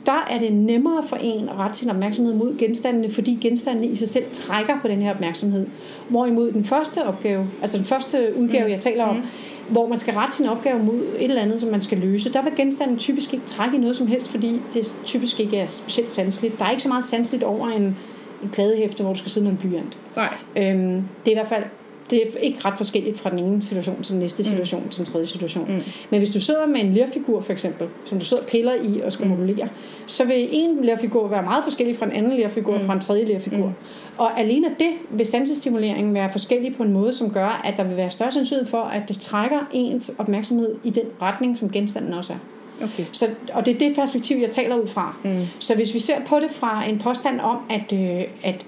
der 0.06 0.28
er 0.30 0.40
det 0.40 0.54
nemmere 0.54 1.04
for 1.04 1.16
en 1.16 1.50
at 1.50 1.56
rette 1.60 1.78
sin 1.78 1.90
opmærksomhed 1.90 2.34
mod 2.34 2.58
genstandene, 2.58 3.10
fordi 3.10 3.38
genstandene 3.42 3.88
i 3.88 3.96
sig 3.96 4.10
selv 4.10 4.26
trækker 4.32 4.80
på 4.82 4.88
den 4.88 5.02
her 5.02 5.14
opmærksomhed. 5.14 5.68
Hvorimod 6.10 6.52
den 6.52 6.64
første 6.64 7.04
opgave, 7.04 7.48
altså 7.62 7.78
den 7.78 7.86
første 7.86 8.34
udgave, 8.38 8.64
mm. 8.64 8.72
jeg 8.72 8.80
taler 8.80 9.04
om, 9.04 9.16
mm. 9.16 9.24
hvor 9.70 9.88
man 9.88 9.98
skal 9.98 10.14
rette 10.14 10.34
sin 10.34 10.46
opgave 10.46 10.80
mod 10.80 10.96
et 10.96 11.24
eller 11.24 11.42
andet, 11.42 11.60
som 11.60 11.70
man 11.70 11.82
skal 11.82 11.98
løse, 11.98 12.34
der 12.34 12.42
vil 12.42 12.54
genstanden 12.56 12.98
typisk 12.98 13.34
ikke 13.34 13.46
trække 13.46 13.78
i 13.78 13.80
noget 13.80 13.96
som 13.96 14.08
helst, 14.08 14.28
fordi 14.28 14.62
det 14.74 14.96
typisk 15.06 15.40
ikke 15.40 15.58
er 15.58 15.66
specielt 15.66 16.14
sanseligt. 16.14 16.60
Der 16.60 16.66
er 16.66 16.72
ikke 16.72 16.84
så 16.84 16.90
meget 16.90 17.06
sanseligt 17.06 17.44
over 17.44 17.68
en, 17.68 17.98
en 18.44 18.50
kladehæfte, 18.52 19.04
hvor 19.04 19.14
du 19.14 19.20
skal 19.20 19.32
sidde 19.32 19.44
med 19.44 19.52
en 19.52 19.58
blyant. 19.58 19.98
Nej. 20.16 20.34
Øhm, 20.58 21.04
det 21.26 21.28
er 21.28 21.32
i 21.32 21.34
hvert 21.34 21.50
fald 21.50 21.64
det 22.12 22.22
er 22.22 22.40
ikke 22.40 22.60
ret 22.66 22.74
forskelligt 22.78 23.18
fra 23.18 23.30
den 23.30 23.40
ene 23.40 23.62
situation 23.62 24.04
til 24.04 24.12
den 24.12 24.20
næste 24.20 24.44
situation 24.44 24.84
mm. 24.84 24.90
til 24.90 24.98
den 24.98 25.06
tredje 25.06 25.26
situation. 25.26 25.66
Mm. 25.68 25.82
Men 26.10 26.20
hvis 26.20 26.30
du 26.30 26.42
sidder 26.42 26.68
med 26.68 26.82
en 26.82 26.94
lærfigur 26.94 27.42
for 27.42 27.52
eksempel, 27.52 27.88
som 28.06 28.20
du 28.20 28.26
sidder 28.26 28.44
og 28.44 28.50
piller 28.50 28.74
i 28.74 29.02
og 29.02 29.12
skal 29.12 29.28
mm. 29.28 29.38
modellere, 29.38 29.70
så 30.08 30.26
vil 30.26 30.48
en 30.52 30.86
lærfigur 30.86 31.28
være 31.28 31.44
meget 31.44 31.64
forskellig 31.64 31.98
fra 31.98 32.06
en 32.06 32.12
anden 32.12 32.38
lærfigur 32.38 32.78
mm. 32.78 32.86
fra 32.86 32.94
en 32.94 33.00
tredje 33.00 33.26
lærfigur. 33.26 33.66
Mm. 33.66 33.74
Og 34.18 34.40
alene 34.40 34.68
det 34.80 34.92
vil 35.10 35.26
sansestimuleringen 35.26 36.14
være 36.14 36.32
forskellig 36.32 36.76
på 36.76 36.84
en 36.84 36.94
måde, 36.94 37.14
som 37.14 37.32
gør, 37.32 37.62
at 37.64 37.78
der 37.78 37.84
vil 37.84 37.98
være 37.98 38.12
større 38.12 38.32
sandsynlighed 38.32 38.70
for, 38.70 38.82
at 38.82 39.10
det 39.10 39.20
trækker 39.20 39.60
ens 39.74 40.12
opmærksomhed 40.18 40.76
i 40.84 40.90
den 40.90 41.06
retning, 41.22 41.58
som 41.58 41.70
genstanden 41.70 42.14
også 42.14 42.34
er. 42.34 42.38
Okay. 42.84 43.06
Så, 43.12 43.30
og 43.54 43.66
det 43.66 43.76
er 43.76 43.80
det 43.80 43.96
perspektiv, 43.96 44.38
jeg 44.38 44.52
taler 44.52 44.76
ud 44.76 44.88
fra. 44.88 45.16
Mm. 45.24 45.42
Så 45.60 45.76
hvis 45.76 45.94
vi 45.94 46.00
ser 46.00 46.16
på 46.26 46.40
det 46.40 46.52
fra 46.52 46.90
en 46.90 47.00
påstand 47.00 47.40
om, 47.40 47.58
at, 47.70 47.94
øh, 47.94 48.24
at 48.44 48.66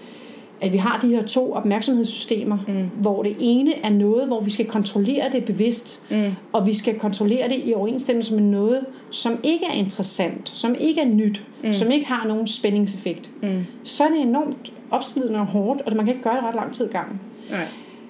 at 0.61 0.73
vi 0.73 0.77
har 0.77 0.99
de 1.01 1.07
her 1.07 1.23
to 1.23 1.53
opmærksomhedssystemer, 1.53 2.57
mm. 2.67 3.01
hvor 3.01 3.23
det 3.23 3.35
ene 3.39 3.73
er 3.83 3.89
noget, 3.89 4.27
hvor 4.27 4.41
vi 4.41 4.49
skal 4.49 4.65
kontrollere 4.65 5.29
det 5.31 5.45
bevidst, 5.45 6.03
mm. 6.09 6.31
og 6.53 6.67
vi 6.67 6.73
skal 6.73 6.99
kontrollere 6.99 7.49
det 7.49 7.61
i 7.65 7.73
overensstemmelse 7.73 8.33
med 8.35 8.43
noget, 8.43 8.85
som 9.11 9.39
ikke 9.43 9.65
er 9.65 9.73
interessant, 9.73 10.49
som 10.49 10.75
ikke 10.79 11.01
er 11.01 11.05
nyt, 11.05 11.43
mm. 11.63 11.73
som 11.73 11.91
ikke 11.91 12.05
har 12.05 12.27
nogen 12.27 12.47
spændingseffekt, 12.47 13.31
mm. 13.41 13.65
så 13.83 14.03
er 14.03 14.09
det 14.09 14.21
enormt 14.21 14.73
opslidende 14.91 15.39
og 15.39 15.45
hårdt, 15.45 15.81
og 15.81 15.95
man 15.95 16.05
kan 16.05 16.13
ikke 16.13 16.23
gøre 16.23 16.35
det 16.35 16.43
ret 16.43 16.55
lang 16.55 16.73
tid 16.73 16.85
i 16.85 16.91
gang. 16.91 17.21
Nej. 17.51 17.65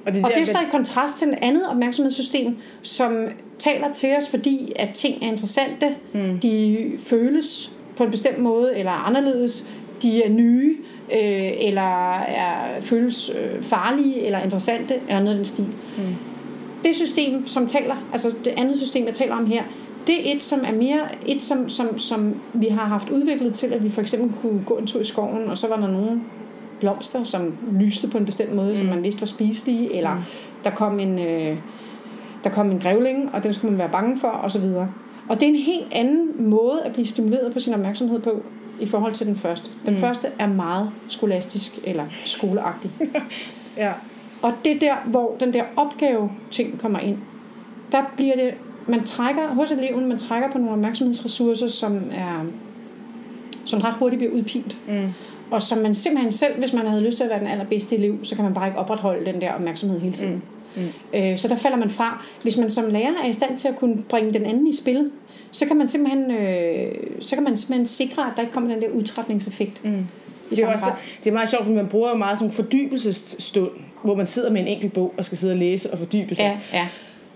Og 0.06 0.14
det, 0.14 0.26
og 0.26 0.32
det 0.36 0.48
står 0.48 0.60
i 0.60 0.70
kontrast 0.72 1.18
til 1.18 1.28
et 1.28 1.38
andet 1.42 1.68
opmærksomhedssystem, 1.70 2.58
som 2.82 3.28
taler 3.60 3.94
til 3.94 4.16
os, 4.18 4.30
fordi 4.30 4.72
at 4.76 4.90
ting 4.94 5.24
er 5.24 5.28
interessante, 5.28 5.96
mm. 6.14 6.40
de 6.40 6.92
føles 6.98 7.74
på 7.96 8.04
en 8.04 8.12
bestemt 8.12 8.40
måde, 8.40 8.78
eller 8.78 8.92
anderledes, 8.92 9.70
de 10.02 10.24
er 10.24 10.30
nye, 10.30 10.78
øh, 11.14 11.52
eller 11.60 12.12
er, 12.14 12.82
føles 12.82 13.30
øh, 13.30 13.64
farlige 13.64 14.26
eller 14.26 14.40
interessante, 14.40 14.94
eller 14.94 15.20
noget 15.20 15.30
af 15.30 15.36
den 15.36 15.46
stil. 15.46 15.66
Mm. 15.98 16.16
Det 16.84 16.96
system, 16.96 17.48
som 17.48 17.68
taler, 17.68 17.96
altså 18.12 18.38
det 18.46 18.54
andet 18.58 18.78
system, 18.78 19.06
jeg 19.06 19.14
taler 19.14 19.36
om 19.36 19.46
her, 19.46 19.64
det 20.08 20.16
er 20.16 20.36
et, 20.36 20.44
som 20.44 20.60
er 20.66 20.72
mere 20.72 21.02
et, 21.28 21.42
som, 21.42 21.70
som, 21.70 21.98
som 21.98 22.36
vi 22.54 22.68
har 22.68 22.86
haft 22.86 23.10
udviklet 23.10 23.54
til, 23.54 23.74
at 23.74 23.84
vi 23.84 23.90
for 23.90 24.02
eksempel 24.02 24.32
kunne 24.42 24.64
gå 24.66 24.78
en 24.78 24.88
tur 24.88 25.02
i 25.02 25.04
skoven, 25.04 25.50
og 25.50 25.58
så 25.58 25.68
var 25.68 25.76
der 25.76 25.88
nogle 25.88 26.22
blomster, 26.80 27.24
som 27.24 27.58
lyste 27.72 28.08
på 28.08 28.18
en 28.18 28.26
bestemt 28.26 28.56
måde, 28.56 28.70
mm. 28.70 28.76
som 28.76 28.86
man 28.86 29.04
vidste 29.04 29.22
var 29.22 29.28
spiselige, 29.28 29.96
eller 29.96 30.14
mm. 30.16 30.22
der 30.64 30.70
kom 30.70 31.00
en... 31.00 31.20
Øh, 31.20 31.58
der 32.44 32.50
kom 32.50 32.72
en 32.72 32.80
grævling, 32.80 33.30
og 33.34 33.44
den 33.44 33.54
skulle 33.54 33.72
man 33.72 33.80
være 33.80 33.90
bange 33.90 34.18
for, 34.20 34.28
og 34.28 34.52
så 34.52 34.60
videre. 34.60 34.90
Og 35.30 35.40
det 35.40 35.44
er 35.44 35.50
en 35.50 35.56
helt 35.56 35.88
anden 35.92 36.50
måde 36.50 36.82
at 36.86 36.94
blive 36.94 37.06
stimuleret 37.06 37.54
på 37.54 37.60
sin 37.60 37.74
opmærksomhed 37.74 38.20
på, 38.20 38.44
i 38.80 38.86
forhold 38.86 39.14
til 39.14 39.28
den 39.28 39.36
første. 39.36 39.70
Den 39.86 39.94
mm. 39.94 40.00
første 40.00 40.28
er 40.40 40.48
meget 40.48 40.90
skolastisk 41.08 41.80
eller 41.84 42.06
skoleagtig. 42.26 42.92
ja. 43.78 43.92
Og 44.42 44.54
det 44.66 44.72
er 44.72 44.80
der, 44.80 44.96
hvor 45.06 45.36
den 45.40 45.54
der 45.54 45.64
opgave 45.76 46.32
ting 46.52 46.80
kommer 46.80 47.00
ind. 47.00 47.18
Der 47.92 48.02
bliver 48.16 48.36
det, 48.36 48.54
man 48.88 49.04
trækker 49.04 49.48
hos 49.48 49.72
eleven, 49.72 50.06
man 50.06 50.18
trækker 50.18 50.52
på 50.52 50.58
nogle 50.58 50.72
opmærksomhedsressourcer, 50.72 51.68
som 51.68 52.02
er 52.12 52.46
som 53.66 53.80
ret 53.80 53.94
hurtigt 53.94 54.20
bliver 54.20 54.34
udpint. 54.34 54.78
Mm. 54.88 55.14
Og 55.52 55.62
som 55.62 55.78
man 55.78 55.96
simpelthen 55.96 56.34
selv, 56.34 56.60
hvis 56.60 56.74
man 56.74 56.88
havde 56.88 57.04
lyst 57.04 57.18
til 57.18 57.24
at 57.24 57.30
være 57.30 57.40
den 57.40 57.48
allerbedste 57.48 57.96
elev, 57.96 58.20
så 58.24 58.36
kan 58.36 58.44
man 58.44 58.54
bare 58.54 58.68
ikke 58.68 58.80
opretholde 58.80 59.26
den 59.26 59.42
der 59.42 59.54
opmærksomhed 59.54 60.00
hele 60.00 60.14
tiden. 60.14 60.44
Mm. 60.76 60.82
Mm. 60.82 61.20
Øh, 61.20 61.38
så 61.38 61.48
der 61.48 61.56
falder 61.56 61.78
man 61.78 61.90
fra. 61.90 62.26
Hvis 62.42 62.58
man 62.58 62.70
som 62.70 62.90
lærer 62.90 63.14
er 63.24 63.30
i 63.30 63.34
stand 63.34 63.58
til 63.58 63.68
at 63.68 63.76
kunne 63.76 64.04
bringe 64.10 64.34
den 64.34 64.46
anden 64.46 64.68
i 64.68 64.76
spil, 64.76 65.12
så 65.52 65.66
kan 65.66 65.78
man 65.78 65.88
simpelthen, 65.88 66.32
øh, 66.32 66.96
så 67.22 67.36
kan 67.36 67.44
man 67.44 67.58
simpelthen 67.58 67.86
sikre, 67.86 68.22
at 68.22 68.32
der 68.36 68.42
ikke 68.42 68.54
kommer 68.54 68.74
den 68.74 68.82
der 68.82 68.90
udtrætningseffekt. 68.90 69.86
Mm. 69.86 70.06
Det 70.50 70.60
er, 70.60 70.74
også, 70.74 70.92
det 71.24 71.30
er 71.30 71.34
meget 71.34 71.50
sjovt, 71.50 71.64
fordi 71.64 71.76
man 71.76 71.88
bruger 71.88 72.16
meget 72.16 72.38
sådan 72.38 72.50
en 72.50 72.56
fordybelsesstund, 72.56 73.72
hvor 74.04 74.16
man 74.16 74.26
sidder 74.26 74.50
med 74.50 74.62
en 74.62 74.68
enkelt 74.68 74.94
bog 74.94 75.14
og 75.18 75.26
skal 75.26 75.38
sidde 75.38 75.54
og 75.54 75.58
læse 75.58 75.92
og 75.92 75.98
fordybe 75.98 76.36
sig. 76.36 76.60
Ja, 76.74 76.80
ja. 76.80 76.88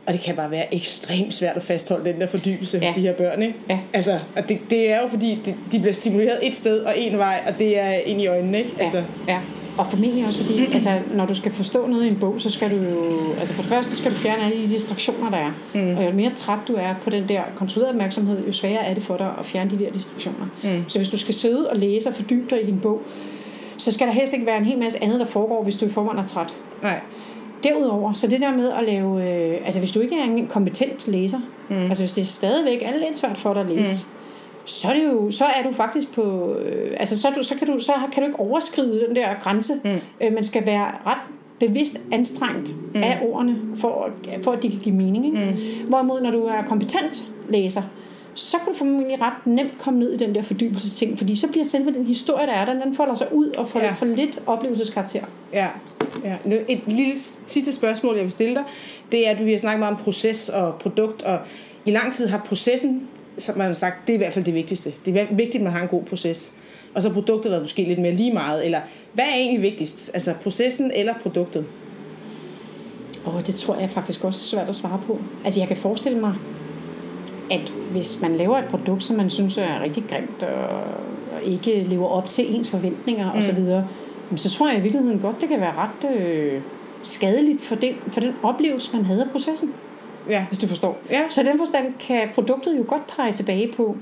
Og 0.05 0.13
det 0.13 0.21
kan 0.21 0.35
bare 0.35 0.51
være 0.51 0.75
ekstremt 0.75 1.33
svært 1.33 1.55
at 1.55 1.63
fastholde 1.63 2.11
den 2.11 2.21
der 2.21 2.27
fordybelse 2.27 2.79
ja. 2.81 2.87
hos 2.87 2.95
de 2.95 3.01
her 3.01 3.13
børn. 3.13 3.41
Ikke? 3.41 3.55
Ja. 3.69 3.79
Altså, 3.93 4.19
og 4.35 4.49
det, 4.49 4.59
det 4.69 4.91
er 4.91 5.01
jo 5.01 5.07
fordi, 5.07 5.39
de, 5.45 5.55
de 5.71 5.79
bliver 5.79 5.93
stimuleret 5.93 6.47
et 6.47 6.55
sted 6.55 6.79
og 6.79 6.99
en 6.99 7.17
vej, 7.17 7.43
og 7.47 7.59
det 7.59 7.79
er 7.79 7.91
ind 7.91 8.21
i 8.21 8.27
øjnene. 8.27 8.57
Ikke? 8.57 8.71
Ja. 8.77 8.83
Altså. 8.83 9.03
ja. 9.27 9.39
Og 9.77 9.87
formentlig 9.87 10.25
også 10.25 10.45
fordi, 10.45 10.59
mm. 10.67 10.73
altså, 10.73 10.99
når 11.13 11.25
du 11.25 11.35
skal 11.35 11.51
forstå 11.51 11.87
noget 11.87 12.05
i 12.05 12.07
en 12.07 12.19
bog, 12.19 12.41
så 12.41 12.49
skal 12.49 12.71
du 12.71 12.75
jo, 12.75 13.33
altså 13.39 13.53
for 13.53 13.61
det 13.61 13.69
første 13.69 13.95
skal 13.95 14.11
du 14.11 14.15
fjerne 14.15 14.43
alle 14.43 14.63
de 14.63 14.69
distraktioner, 14.69 15.29
der 15.29 15.37
er. 15.37 15.51
Mm. 15.73 15.97
Og 15.97 16.05
jo 16.05 16.11
mere 16.11 16.31
træt 16.35 16.59
du 16.67 16.73
er 16.73 16.95
på 17.03 17.09
den 17.09 17.29
der 17.29 17.41
kontrollerede 17.55 17.91
opmærksomhed, 17.91 18.45
jo 18.47 18.51
sværere 18.51 18.85
er 18.85 18.93
det 18.93 19.03
for 19.03 19.17
dig 19.17 19.33
at 19.39 19.45
fjerne 19.45 19.69
de 19.69 19.79
der 19.79 19.91
distraktioner. 19.91 20.45
Mm. 20.63 20.83
Så 20.87 20.99
hvis 20.99 21.09
du 21.09 21.17
skal 21.17 21.33
sidde 21.33 21.69
og 21.69 21.77
læse 21.77 22.09
og 22.09 22.15
fordybe 22.15 22.45
dig 22.49 22.63
i 22.63 22.65
din 22.65 22.79
bog, 22.79 23.01
så 23.77 23.91
skal 23.91 24.07
der 24.07 24.13
helst 24.13 24.33
ikke 24.33 24.45
være 24.45 24.57
en 24.57 24.65
hel 24.65 24.77
masse 24.77 25.03
andet, 25.03 25.19
der 25.19 25.25
foregår, 25.25 25.63
hvis 25.63 25.75
du 25.75 25.85
i 25.85 25.89
forvejen 25.89 26.19
er 26.19 26.23
træt. 26.23 26.55
Nej. 26.81 26.99
Derudover, 27.63 28.13
så 28.13 28.27
det 28.27 28.41
der 28.41 28.55
med 28.55 28.71
at 28.71 28.83
lave, 28.83 29.29
øh, 29.29 29.61
altså 29.65 29.79
hvis 29.79 29.91
du 29.91 29.99
ikke 29.99 30.19
er 30.19 30.23
en 30.23 30.47
kompetent 30.47 31.07
læser, 31.07 31.39
mm. 31.69 31.75
altså 31.75 32.03
hvis 32.03 32.13
det 32.13 32.27
stadigvæk 32.27 32.81
er 32.81 32.91
lidt 32.91 33.17
svært 33.17 33.37
for 33.37 33.53
dig 33.53 33.61
at 33.61 33.69
læse, 33.69 34.05
mm 34.05 34.21
så 34.65 34.87
er, 34.87 34.93
det 34.93 35.03
jo, 35.03 35.31
så 35.31 35.45
er 35.45 35.63
du 35.63 35.71
faktisk 35.71 36.13
på, 36.13 36.53
øh, 36.53 36.91
altså 36.99 37.21
så, 37.21 37.29
du, 37.35 37.43
så, 37.43 37.55
kan 37.55 37.67
du, 37.67 37.79
så 37.79 37.91
kan 38.13 38.23
du 38.23 38.27
ikke 38.27 38.39
overskride 38.39 39.05
den 39.07 39.15
der 39.15 39.27
grænse. 39.43 39.73
Mm. 39.83 39.99
Øh, 40.21 40.33
man 40.33 40.43
skal 40.43 40.65
være 40.65 40.87
ret 41.05 41.17
bevidst 41.59 42.01
anstrengt 42.11 42.75
mm. 42.93 43.03
af 43.03 43.19
ordene, 43.21 43.55
for, 43.75 44.09
for 44.43 44.51
at 44.51 44.63
de 44.63 44.69
kan 44.69 44.79
give 44.79 44.95
mening. 44.95 45.25
Ikke? 45.25 45.51
Mm. 45.83 45.89
Hvorimod, 45.89 46.21
når 46.21 46.31
du 46.31 46.43
er 46.43 46.63
kompetent 46.67 47.23
læser, 47.49 47.81
så 48.41 48.57
kan 48.57 48.73
du 48.73 48.77
formentlig 48.77 49.21
ret 49.21 49.45
nemt 49.45 49.77
komme 49.79 49.99
ned 49.99 50.13
i 50.13 50.17
den 50.17 50.35
der 50.35 50.41
fordybelsesting, 50.41 51.17
fordi 51.17 51.35
så 51.35 51.47
bliver 51.47 51.63
selve 51.63 51.93
den 51.93 52.05
historie, 52.05 52.47
der 52.47 52.53
er 52.53 52.65
der, 52.65 52.83
den 52.83 52.95
folder 52.95 53.15
sig 53.15 53.27
ud 53.33 53.47
og 53.57 53.69
får 53.69 53.79
ja. 53.79 53.91
for 53.91 54.05
lidt 54.05 54.39
oplevelseskarakter. 54.47 55.23
Ja. 55.53 55.67
ja. 56.23 56.35
Et 56.67 56.81
lille 56.87 57.13
sidste 57.45 57.73
spørgsmål, 57.73 58.15
jeg 58.15 58.23
vil 58.23 58.31
stille 58.31 58.55
dig, 58.55 58.63
det 59.11 59.27
er, 59.27 59.31
at 59.31 59.39
du 59.39 59.45
har 59.45 59.57
snakket 59.57 59.79
meget 59.79 59.95
om 59.95 60.03
proces 60.03 60.49
og 60.49 60.75
produkt, 60.75 61.23
og 61.23 61.39
i 61.85 61.91
lang 61.91 62.13
tid 62.13 62.27
har 62.27 62.37
processen 62.37 63.07
som 63.37 63.57
man 63.57 63.67
har 63.67 63.73
sagt, 63.73 64.07
det 64.07 64.13
er 64.13 64.15
i 64.15 64.17
hvert 64.17 64.33
fald 64.33 64.45
det 64.45 64.53
vigtigste. 64.53 64.93
Det 65.05 65.17
er 65.17 65.25
vigtigt, 65.31 65.55
at 65.55 65.61
man 65.61 65.73
har 65.73 65.81
en 65.81 65.87
god 65.87 66.03
proces. 66.03 66.53
Og 66.93 67.01
så 67.01 67.09
produktet 67.09 67.51
været 67.51 67.63
måske 67.63 67.83
lidt 67.83 67.99
mere 67.99 68.11
lige 68.11 68.33
meget. 68.33 68.65
Eller 68.65 68.79
hvad 69.13 69.25
er 69.25 69.35
egentlig 69.35 69.61
vigtigst? 69.61 70.11
Altså 70.13 70.33
processen 70.43 70.91
eller 70.95 71.13
produktet? 71.23 71.65
Og 73.25 73.47
det 73.47 73.55
tror 73.55 73.75
jeg 73.75 73.89
faktisk 73.89 74.23
også 74.23 74.39
er 74.41 74.43
svært 74.43 74.69
at 74.69 74.75
svare 74.75 75.01
på. 75.07 75.19
Altså 75.45 75.59
jeg 75.59 75.67
kan 75.67 75.77
forestille 75.77 76.19
mig, 76.19 76.33
at 77.51 77.73
hvis 77.91 78.21
man 78.21 78.35
laver 78.35 78.57
et 78.57 78.65
produkt, 78.65 79.03
som 79.03 79.15
man 79.15 79.29
synes 79.29 79.57
er 79.57 79.81
rigtig 79.81 80.03
grimt, 80.09 80.43
og 80.43 81.43
ikke 81.43 81.83
lever 81.83 82.07
op 82.07 82.27
til 82.27 82.55
ens 82.55 82.69
forventninger 82.69 83.33
mm. 83.33 83.39
osv., 83.39 83.83
så 84.35 84.49
tror 84.49 84.69
jeg 84.69 84.77
i 84.77 84.81
virkeligheden 84.81 85.19
godt, 85.19 85.41
det 85.41 85.49
kan 85.49 85.59
være 85.59 85.73
ret 85.77 86.15
øh, 86.15 86.61
skadeligt 87.03 87.61
for 87.61 87.75
den, 87.75 87.95
for 88.07 88.19
den 88.19 88.33
oplevelse, 88.43 88.95
man 88.97 89.05
havde 89.05 89.23
af 89.23 89.29
processen 89.29 89.73
ja. 90.29 90.45
hvis 90.47 90.59
du 90.59 90.67
forstår. 90.67 90.99
Ja. 91.09 91.21
Så 91.29 91.41
i 91.41 91.45
den 91.45 91.57
forstand 91.57 91.93
kan 91.99 92.29
produktet 92.33 92.77
jo 92.77 92.85
godt 92.87 93.07
pege 93.15 93.31
tilbage 93.31 93.73
på, 93.77 93.97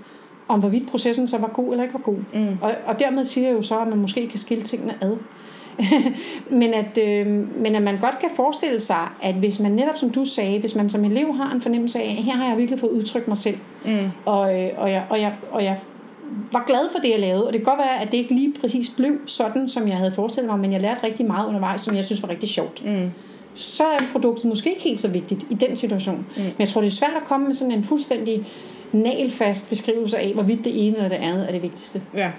om 0.48 0.60
hvorvidt 0.60 0.90
processen 0.90 1.28
så 1.28 1.38
var 1.38 1.48
god 1.48 1.72
eller 1.72 1.84
ikke 1.84 1.94
var 1.94 2.00
god. 2.00 2.18
Mm. 2.34 2.58
Og, 2.62 2.76
og 2.86 3.00
dermed 3.00 3.26
siger 3.26 3.48
jeg 3.48 3.58
jo 3.58 3.62
så, 3.62 3.80
at 3.80 3.88
man 3.88 3.98
måske 3.98 4.28
kan 4.28 4.40
skille 4.40 4.64
tingene 4.64 4.96
ad. 5.02 5.18
men, 6.60 6.74
at, 6.74 6.98
øh, 7.08 7.28
men 7.62 7.76
at 7.76 7.82
man 7.82 7.98
godt 8.00 8.20
kan 8.20 8.30
forestille 8.36 8.80
sig, 8.80 9.08
at 9.22 9.36
hvis 9.36 9.60
man 9.60 9.72
netop 9.72 9.98
som 9.98 10.10
du 10.10 10.26
sagde, 10.26 10.60
hvis 10.60 10.76
man 10.76 10.90
som 10.90 11.06
elev 11.06 11.36
har 11.36 11.52
en 11.52 11.62
fornemmelse 11.62 12.00
af, 12.00 12.16
her 12.16 12.34
har 12.34 12.50
jeg 12.50 12.58
virkelig 12.58 12.80
fået 12.80 12.92
udtrykt 12.92 13.28
mig 13.28 13.38
selv, 13.38 13.58
mm. 13.86 13.92
og, 14.26 14.62
øh, 14.62 14.70
og, 14.78 14.92
jeg, 14.92 15.06
og, 15.10 15.22
jeg, 15.22 15.34
og 15.52 15.64
jeg 15.64 15.78
var 16.52 16.64
glad 16.68 16.92
for 16.92 17.00
det, 17.00 17.10
jeg 17.10 17.20
lavede, 17.20 17.48
og 17.48 17.54
det 17.54 17.62
kan 17.62 17.66
godt 17.66 17.80
være, 17.80 18.02
at 18.02 18.12
det 18.12 18.18
ikke 18.18 18.34
lige 18.34 18.54
præcis 18.62 18.90
blev 18.98 19.12
sådan, 19.26 19.68
som 19.68 19.88
jeg 19.88 19.98
havde 19.98 20.12
forestillet 20.12 20.52
mig, 20.52 20.60
men 20.60 20.74
jeg 20.74 20.82
lærte 20.82 21.04
rigtig 21.04 21.26
meget 21.26 21.48
undervejs, 21.48 21.82
som 21.82 21.96
jeg 21.96 22.04
synes 22.04 22.24
var 22.24 22.30
rigtig 22.30 22.50
sjovt. 22.50 22.86
Mm 22.86 23.12
så 23.60 23.84
er 23.84 24.00
produktet 24.12 24.46
måske 24.46 24.70
ikke 24.70 24.82
helt 24.82 25.02
så 25.02 25.08
vigtigt 25.08 25.46
i 25.50 25.54
den 25.54 25.76
situation. 25.76 26.18
Mm. 26.18 26.44
Men 26.44 26.56
jeg 26.60 26.68
tror, 26.68 26.82
det 26.82 26.88
er 26.88 26.92
svært 26.92 27.14
at 27.22 27.24
komme 27.28 27.48
med 27.48 27.56
sådan 27.56 27.72
en 27.72 27.84
fuldstændig 27.84 28.48
nagelfast 28.92 29.70
beskrivelse 29.70 30.18
af, 30.18 30.34
hvorvidt 30.34 30.64
det 30.64 30.88
ene 30.88 30.96
eller 30.96 31.10
det 31.10 31.16
andet 31.16 31.48
er 31.48 31.52
det 31.52 31.62
vigtigste. 31.62 32.02
Ja, 32.14 32.32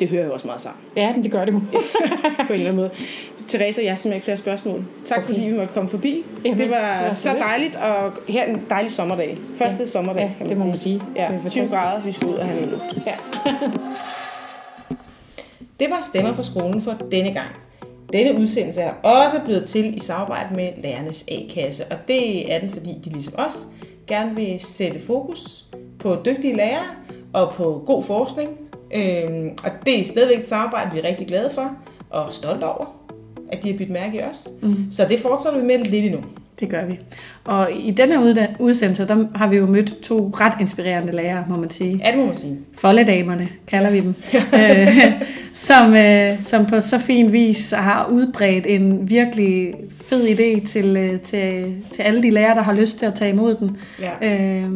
det 0.00 0.08
hører 0.08 0.24
jo 0.24 0.32
også 0.32 0.46
meget 0.46 0.62
sammen. 0.62 0.80
Ja, 0.96 1.12
men 1.12 1.24
det 1.24 1.32
gør 1.32 1.44
det 1.44 1.52
jo. 1.52 1.60
på 2.46 2.52
en 2.52 2.54
eller 2.54 2.68
anden 2.68 2.76
måde. 2.76 2.90
Therese, 3.48 3.82
jeg 3.82 3.90
har 3.90 3.96
simpelthen 3.96 4.12
ikke 4.12 4.24
flere 4.24 4.36
spørgsmål. 4.36 4.84
Tak 5.04 5.18
okay. 5.18 5.26
fordi 5.26 5.40
vi 5.40 5.56
måtte 5.56 5.74
komme 5.74 5.90
forbi. 5.90 6.24
Jamen, 6.44 6.58
det, 6.60 6.70
var 6.70 6.98
det 6.98 7.06
var 7.08 7.12
så 7.12 7.34
dejligt, 7.38 7.76
og 7.76 8.12
her 8.28 8.44
en 8.44 8.62
dejlig 8.70 8.92
sommerdag. 8.92 9.38
Første 9.56 9.82
ja. 9.82 9.88
sommerdag, 9.88 10.22
ja, 10.22 10.28
kan 10.28 10.46
man 10.46 10.48
det 10.48 10.58
må 10.58 10.76
sige. 10.76 10.98
man 10.98 11.04
sige. 11.14 11.34
Ja, 11.34 11.38
det 11.44 11.52
20 11.52 11.66
grader, 11.66 12.02
vi 12.02 12.12
skal 12.12 12.28
ud 12.28 12.34
og 12.34 12.46
have 12.46 12.60
noget 12.60 12.72
luft. 12.72 13.06
Ja. 13.06 13.14
det 15.80 15.90
var 15.90 16.06
Stemmer 16.08 16.32
fra 16.32 16.42
skolen 16.42 16.82
for 16.82 16.92
denne 17.10 17.32
gang. 17.32 17.48
Denne 18.12 18.40
udsendelse 18.40 18.80
er 18.80 18.92
også 19.02 19.40
blevet 19.44 19.64
til 19.64 19.96
i 19.96 20.00
samarbejde 20.00 20.54
med 20.54 20.68
Lærernes 20.82 21.24
A-kasse, 21.28 21.84
og 21.84 21.96
det 22.08 22.52
er 22.52 22.60
den, 22.60 22.70
fordi 22.70 22.94
de 23.04 23.10
ligesom 23.10 23.34
os 23.38 23.66
gerne 24.06 24.36
vil 24.36 24.60
sætte 24.60 25.00
fokus 25.06 25.64
på 25.98 26.16
dygtige 26.24 26.56
lærere 26.56 26.86
og 27.32 27.52
på 27.52 27.82
god 27.86 28.04
forskning. 28.04 28.65
Øhm, 28.94 29.50
og 29.64 29.70
det 29.86 30.00
er 30.00 30.04
stadigvæk 30.04 30.38
et 30.38 30.48
samarbejde, 30.48 30.90
vi 30.92 30.98
er 30.98 31.04
rigtig 31.04 31.26
glade 31.26 31.50
for 31.54 31.70
og 32.10 32.32
stolte 32.32 32.64
over, 32.64 32.96
at 33.52 33.62
de 33.62 33.70
har 33.70 33.78
byttet 33.78 33.92
mærke 33.92 34.18
i 34.18 34.22
os. 34.22 34.48
Mm. 34.62 34.76
Så 34.92 35.06
det 35.08 35.18
fortsætter 35.18 35.60
vi 35.60 35.66
med 35.66 35.78
lidt 35.78 36.04
endnu. 36.04 36.20
Det 36.60 36.68
gør 36.68 36.84
vi. 36.84 36.98
Og 37.44 37.68
i 37.72 37.90
den 37.90 38.12
her 38.12 38.46
udsendelse, 38.58 39.08
der 39.08 39.26
har 39.34 39.48
vi 39.48 39.56
jo 39.56 39.66
mødt 39.66 40.02
to 40.02 40.32
ret 40.40 40.52
inspirerende 40.60 41.12
lærere, 41.12 41.44
må 41.48 41.56
man 41.56 41.70
sige. 41.70 42.00
Ja, 42.04 42.10
det 42.10 42.18
må 42.18 42.26
man 42.26 42.34
sige. 42.34 42.58
Folledamerne, 42.74 43.48
kalder 43.66 43.90
vi 43.90 44.00
dem. 44.00 44.14
øh, 44.60 45.22
som, 45.52 45.94
øh, 45.94 46.44
som 46.44 46.66
på 46.66 46.80
så 46.80 46.98
fin 46.98 47.32
vis 47.32 47.70
har 47.70 48.08
udbredt 48.10 48.66
en 48.66 49.10
virkelig 49.10 49.74
fed 50.04 50.28
idé 50.28 50.66
til, 50.66 50.96
øh, 50.96 51.20
til, 51.20 51.74
til 51.92 52.02
alle 52.02 52.22
de 52.22 52.30
lærere, 52.30 52.54
der 52.54 52.62
har 52.62 52.72
lyst 52.72 52.98
til 52.98 53.06
at 53.06 53.14
tage 53.14 53.30
imod 53.30 53.54
den. 53.54 53.76
Ja. 54.00 54.36
Øh, 54.62 54.70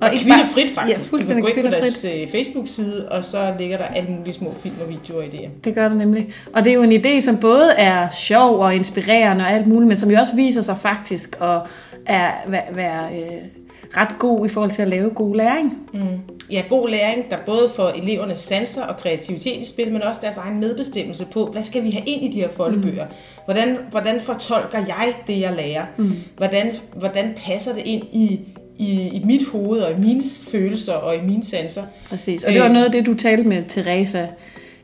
Og 0.00 0.12
ikke 0.12 0.24
kvindefrit 0.24 0.66
bare- 0.74 0.74
faktisk. 0.74 0.98
Ja, 0.98 1.02
fuldstændig 1.16 1.42
du 1.42 1.46
kan 1.46 1.54
gå 1.62 1.68
ind 1.68 1.74
på 1.74 1.80
deres 1.80 2.04
øh, 2.04 2.28
Facebook-side, 2.30 3.08
og 3.08 3.24
så 3.24 3.54
ligger 3.58 3.76
der 3.76 3.84
alle 3.84 4.10
mulige 4.10 4.34
små 4.34 4.54
film 4.62 4.74
og 4.82 4.88
videoer 4.88 5.22
i 5.22 5.28
det. 5.28 5.64
Det 5.64 5.74
gør 5.74 5.88
det 5.88 5.96
nemlig. 5.98 6.28
Og 6.54 6.64
det 6.64 6.70
er 6.70 6.74
jo 6.74 6.82
en 6.82 6.92
idé, 6.92 7.20
som 7.20 7.36
både 7.36 7.72
er 7.76 8.08
sjov 8.10 8.58
og 8.58 8.74
inspirerende 8.74 9.44
og 9.44 9.52
alt 9.52 9.66
muligt, 9.66 9.88
men 9.88 9.98
som 9.98 10.10
jo 10.10 10.18
også 10.18 10.36
viser 10.36 10.62
sig 10.62 10.76
faktisk 10.78 11.36
at 11.40 11.58
er, 12.06 12.30
være, 12.46 12.62
være 12.72 13.04
øh, 13.14 13.26
ret 13.96 14.18
god 14.18 14.46
i 14.46 14.48
forhold 14.48 14.70
til 14.70 14.82
at 14.82 14.88
lave 14.88 15.10
god 15.10 15.36
læring. 15.36 15.78
Mm. 15.94 16.00
Ja, 16.50 16.62
god 16.68 16.88
læring, 16.88 17.30
der 17.30 17.36
både 17.46 17.70
får 17.76 17.88
elevernes 17.88 18.38
sanser 18.38 18.82
og 18.84 18.96
kreativitet 18.96 19.56
i 19.60 19.64
spil, 19.64 19.92
men 19.92 20.02
også 20.02 20.20
deres 20.22 20.36
egen 20.36 20.60
medbestemmelse 20.60 21.26
på, 21.32 21.46
hvad 21.46 21.62
skal 21.62 21.84
vi 21.84 21.90
have 21.90 22.04
ind 22.06 22.22
i 22.22 22.36
de 22.36 22.40
her 22.40 22.48
foldebøger? 22.56 23.04
Mm. 23.04 23.12
Hvordan, 23.44 23.78
hvordan 23.90 24.20
fortolker 24.20 24.78
jeg 24.78 25.14
det, 25.26 25.40
jeg 25.40 25.52
lærer? 25.56 25.84
Mm. 25.96 26.12
Hvordan, 26.36 26.70
hvordan 26.96 27.34
passer 27.46 27.72
det 27.72 27.82
ind 27.84 28.02
i, 28.12 28.40
i, 28.80 29.08
i 29.12 29.22
mit 29.24 29.46
hoved 29.48 29.80
og 29.80 29.92
i 29.92 30.00
mine 30.00 30.22
følelser 30.50 30.92
og 30.92 31.16
i 31.16 31.20
mine 31.26 31.44
sanser? 31.44 31.82
Præcis. 32.08 32.44
Og 32.44 32.52
det 32.52 32.60
var 32.60 32.66
Øh. 32.66 32.72
noget 32.72 32.86
af 32.86 32.92
det, 32.92 33.06
du 33.06 33.14
talte 33.14 33.48
med 33.48 33.62
Teresa 33.68 34.26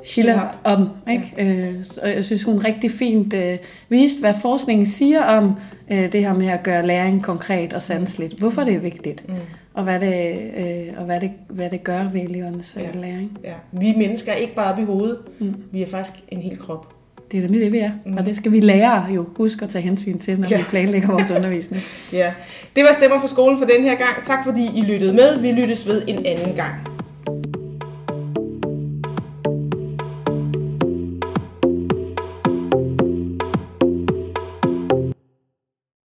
Schiller 0.05 0.61
om. 0.65 0.89
Ikke? 1.11 1.33
Ja. 1.37 1.45
Øh, 1.45 1.75
og 2.03 2.09
jeg 2.09 2.25
synes, 2.25 2.43
hun 2.43 2.59
rigtig 2.59 2.91
fint 2.91 3.35
øh, 3.35 3.59
viste, 3.89 4.21
hvad 4.21 4.35
forskningen 4.43 4.87
siger 4.87 5.23
om 5.25 5.55
øh, 5.91 6.13
det 6.13 6.21
her 6.21 6.35
med 6.35 6.47
at 6.47 6.63
gøre 6.63 6.87
læring 6.87 7.23
konkret 7.23 7.73
og 7.73 7.83
sanseligt. 7.83 8.39
Hvorfor 8.39 8.65
det 8.65 8.75
er 8.75 8.79
vigtigt, 8.79 9.29
mm. 9.29 9.35
og, 9.75 9.85
hvad 9.85 10.01
det, 10.01 10.41
øh, 10.57 10.95
og 10.99 11.05
hvad, 11.05 11.21
det, 11.21 11.31
hvad 11.49 11.71
det 11.71 11.85
gør 11.85 12.09
ved 12.13 12.21
elevernes 12.21 12.77
ja. 12.81 13.01
læring. 13.01 13.39
Ja. 13.45 13.53
Vi 13.73 13.95
mennesker 13.97 14.33
er 14.33 14.37
ikke 14.37 14.55
bare 14.55 14.71
oppe 14.71 14.83
i 14.83 14.85
hovedet, 14.85 15.19
mm. 15.39 15.55
vi 15.73 15.83
er 15.83 15.87
faktisk 15.87 16.19
en 16.29 16.39
hel 16.39 16.59
krop. 16.59 16.96
Det 17.33 17.39
er 17.39 17.43
nemlig 17.43 17.61
det, 17.61 17.73
vi 17.73 17.79
er. 17.79 17.91
Mm. 18.07 18.17
Og 18.17 18.27
det 18.27 18.37
skal 18.37 18.53
vi 18.53 18.61
lære 18.61 19.07
jo 19.15 19.27
huske 19.37 19.65
at 19.65 19.71
tage 19.71 19.83
hensyn 19.83 20.19
til, 20.19 20.41
når. 20.41 20.49
Ja. 20.51 20.57
vi 20.57 20.63
planlægger 20.63 21.09
vores 21.09 21.31
undervisning. 21.37 21.83
Ja. 22.13 22.33
Det 22.77 22.85
var 22.85 22.95
Stemmer 22.99 23.21
for 23.21 23.27
skolen 23.29 23.59
for 23.59 23.67
den 23.67 23.85
her 23.85 23.95
gang. 23.95 24.25
Tak 24.25 24.45
fordi 24.45 24.71
I 24.75 24.81
lyttede 24.81 25.13
med. 25.15 25.41
Vi 25.41 25.53
lyttes 25.53 25.87
ved 25.87 26.03
en 26.07 26.27
anden 26.27 26.57
gang. 26.57 26.75